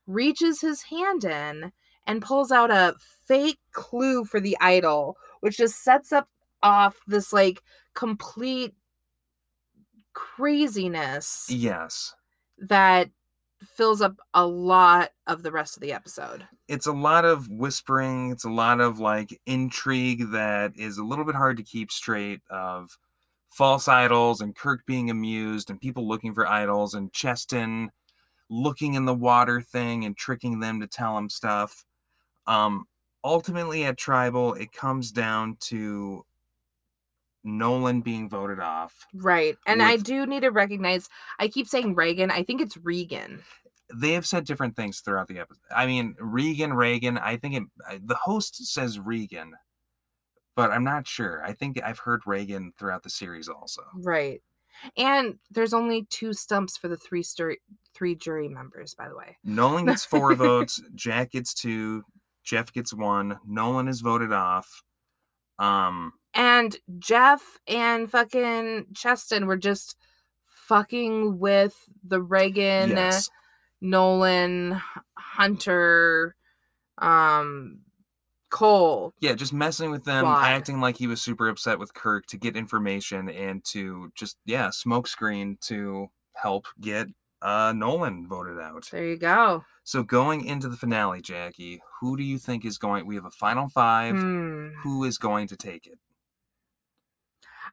[0.07, 1.72] reaches his hand in
[2.07, 2.95] and pulls out a
[3.27, 6.27] fake clue for the idol which just sets up
[6.64, 7.61] off this like
[7.94, 8.73] complete
[10.14, 12.14] craziness Yes.
[12.57, 13.10] that
[13.76, 16.48] fills up a lot of the rest of the episode.
[16.68, 18.32] It's a lot of whispering.
[18.32, 22.41] It's a lot of like intrigue that is a little bit hard to keep straight
[22.49, 22.98] of
[23.49, 27.91] false idols and Kirk being amused and people looking for idols and Cheston
[28.50, 31.86] looking in the water thing and tricking them to tell him stuff.
[32.48, 32.86] Um,
[33.24, 36.26] ultimately, at Tribal, it comes down to
[37.44, 39.06] Nolan being voted off.
[39.14, 39.56] Right.
[39.68, 41.08] And I do need to recognize
[41.40, 42.32] I keep saying Reagan.
[42.32, 43.44] I think it's Regan.
[43.94, 45.62] They have said different things throughout the episode.
[45.74, 47.20] I mean, Regan, Reagan.
[47.20, 49.54] I think it, the host says Regan,
[50.56, 51.44] but I'm not sure.
[51.46, 53.84] I think I've heard Reagan throughout the series also.
[53.94, 54.42] Right.
[54.98, 57.60] And there's only two stumps for the three story
[57.94, 59.38] three jury members, by the way.
[59.44, 60.82] Nolan gets four votes.
[60.94, 62.04] Jack gets two.
[62.44, 63.40] Jeff gets one.
[63.46, 64.84] Nolan is voted off.
[65.58, 69.96] Um, And Jeff and fucking Cheston were just
[70.68, 73.30] fucking with the Reagan, yes,
[73.82, 74.82] Nolan,
[75.18, 76.36] Hunter,
[76.98, 77.80] um,
[78.56, 79.14] Cole.
[79.19, 80.52] yeah, just messing with them, Why?
[80.52, 84.69] acting like he was super upset with Kirk to get information and to just yeah,
[84.69, 87.07] smokescreen to help get
[87.41, 88.88] uh Nolan voted out.
[88.91, 89.65] There you go.
[89.84, 93.06] So going into the finale, Jackie, who do you think is going?
[93.06, 94.15] We have a final five.
[94.15, 94.69] Hmm.
[94.84, 95.99] Who is going to take it?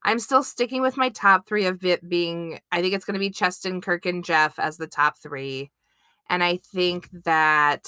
[0.03, 3.31] I'm still sticking with my top three of it being I think it's gonna be
[3.31, 5.71] Cheston, Kirk, and Jeff as the top three.
[6.29, 7.87] And I think that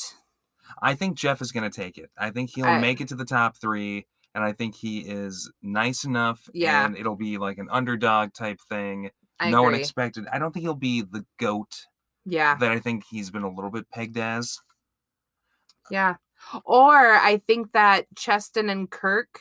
[0.83, 2.11] I think Jeff is going to take it.
[2.19, 5.51] I think he'll I- make it to the top three, and I think he is
[5.63, 6.49] nice enough.
[6.53, 6.85] Yeah.
[6.87, 9.11] and it'll be like an underdog type thing.
[9.41, 10.27] I no one expected.
[10.33, 11.87] I don't think he'll be the goat
[12.25, 14.61] yeah, that I think he's been a little bit pegged as.
[15.91, 16.15] yeah.
[16.65, 19.41] Or I think that Cheston and Kirk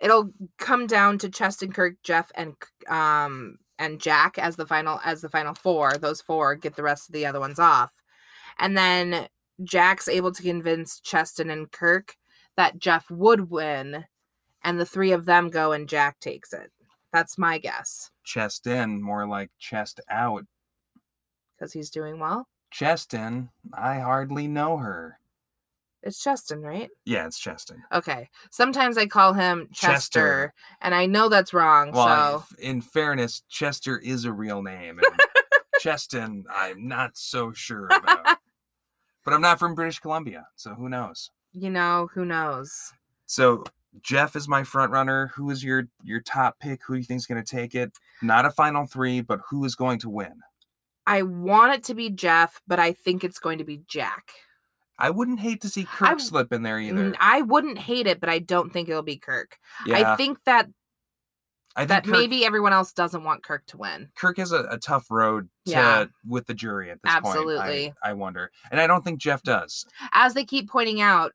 [0.00, 2.54] it'll come down to Cheston, Kirk, Jeff, and
[2.88, 5.96] um and Jack as the final as the final four.
[5.98, 7.92] Those four get the rest of the other ones off.
[8.58, 9.26] And then
[9.62, 12.16] Jack's able to convince Cheston and Kirk
[12.56, 14.04] that Jeff would win,
[14.62, 16.70] and the three of them go and Jack takes it.
[17.12, 18.10] That's my guess.
[18.24, 20.44] Chest in, more like chest out.
[21.56, 22.48] Because he's doing well.
[22.72, 25.20] Chest in, I hardly know her.
[26.02, 26.90] It's Cheston, right?
[27.06, 27.82] Yeah, it's Cheston.
[27.92, 28.28] Okay.
[28.50, 30.54] Sometimes I call him Chester, Chester.
[30.82, 31.92] and I know that's wrong.
[31.92, 34.98] Well, so in fairness, Chester is a real name.
[34.98, 35.20] And
[35.80, 38.38] Cheston, I'm not so sure about.
[39.24, 41.30] But I'm not from British Columbia, so who knows?
[41.56, 42.92] you know, who knows?
[43.26, 43.62] So
[44.02, 45.30] Jeff is my front runner.
[45.36, 46.80] Who is your your top pick?
[46.86, 47.92] Who do you think is going to take it?
[48.20, 50.40] Not a final three, but who is going to win?
[51.06, 54.32] I want it to be Jeff, but I think it's going to be Jack.
[54.98, 57.14] I wouldn't hate to see Kirk w- slip in there either.
[57.20, 59.58] I wouldn't hate it, but I don't think it'll be Kirk.
[59.86, 60.68] yeah, I think that
[61.76, 64.08] I think that Kirk, maybe everyone else doesn't want Kirk to win.
[64.16, 66.04] Kirk has a, a tough road to Yeah.
[66.26, 67.56] with the jury at this Absolutely.
[67.86, 67.94] point.
[68.02, 69.84] I, I wonder, and I don't think Jeff does.
[70.12, 71.32] As they keep pointing out,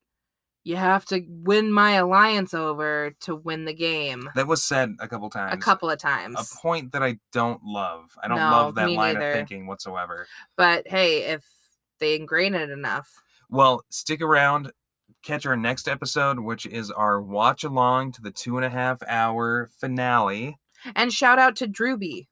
[0.63, 4.29] you have to win my alliance over to win the game.
[4.35, 5.53] That was said a couple times.
[5.53, 6.35] A couple of times.
[6.37, 8.11] a point that I don't love.
[8.21, 9.29] I don't No, love that line neither.
[9.31, 10.27] of thinking whatsoever.
[10.57, 11.43] But hey, if
[11.99, 13.09] they ingrain it enough.
[13.49, 14.71] Well, stick around,
[15.23, 19.01] catch our next episode, which is our watch along to the two and a half
[19.07, 20.57] hour finale.
[20.95, 22.27] And shout out to Drewby,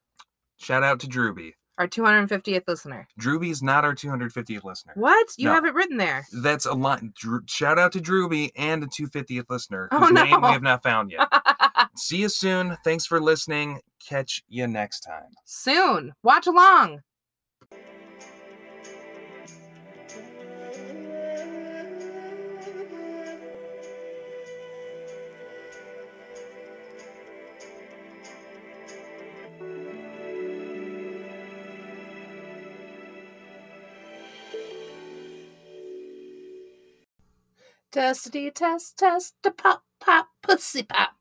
[0.58, 1.54] Shout out to Drewby.
[1.78, 3.08] our 250th listener.
[3.20, 4.94] Drewby's not our 250th listener.
[4.96, 5.28] What?
[5.38, 5.54] You No.
[5.54, 6.26] have it written there.
[6.42, 7.14] That's a lot.
[7.14, 10.40] Drew, shout out to Drewby and the 250th listener Oh, whose name no.
[10.40, 11.28] we have not found yet.
[11.96, 12.78] See you soon.
[12.84, 13.82] Thanks for listening.
[14.04, 15.30] Catch you next time.
[15.46, 16.14] Soon.
[16.24, 17.02] Watch along.
[37.98, 38.32] Test
[38.96, 41.17] test the pop pop pussy pop.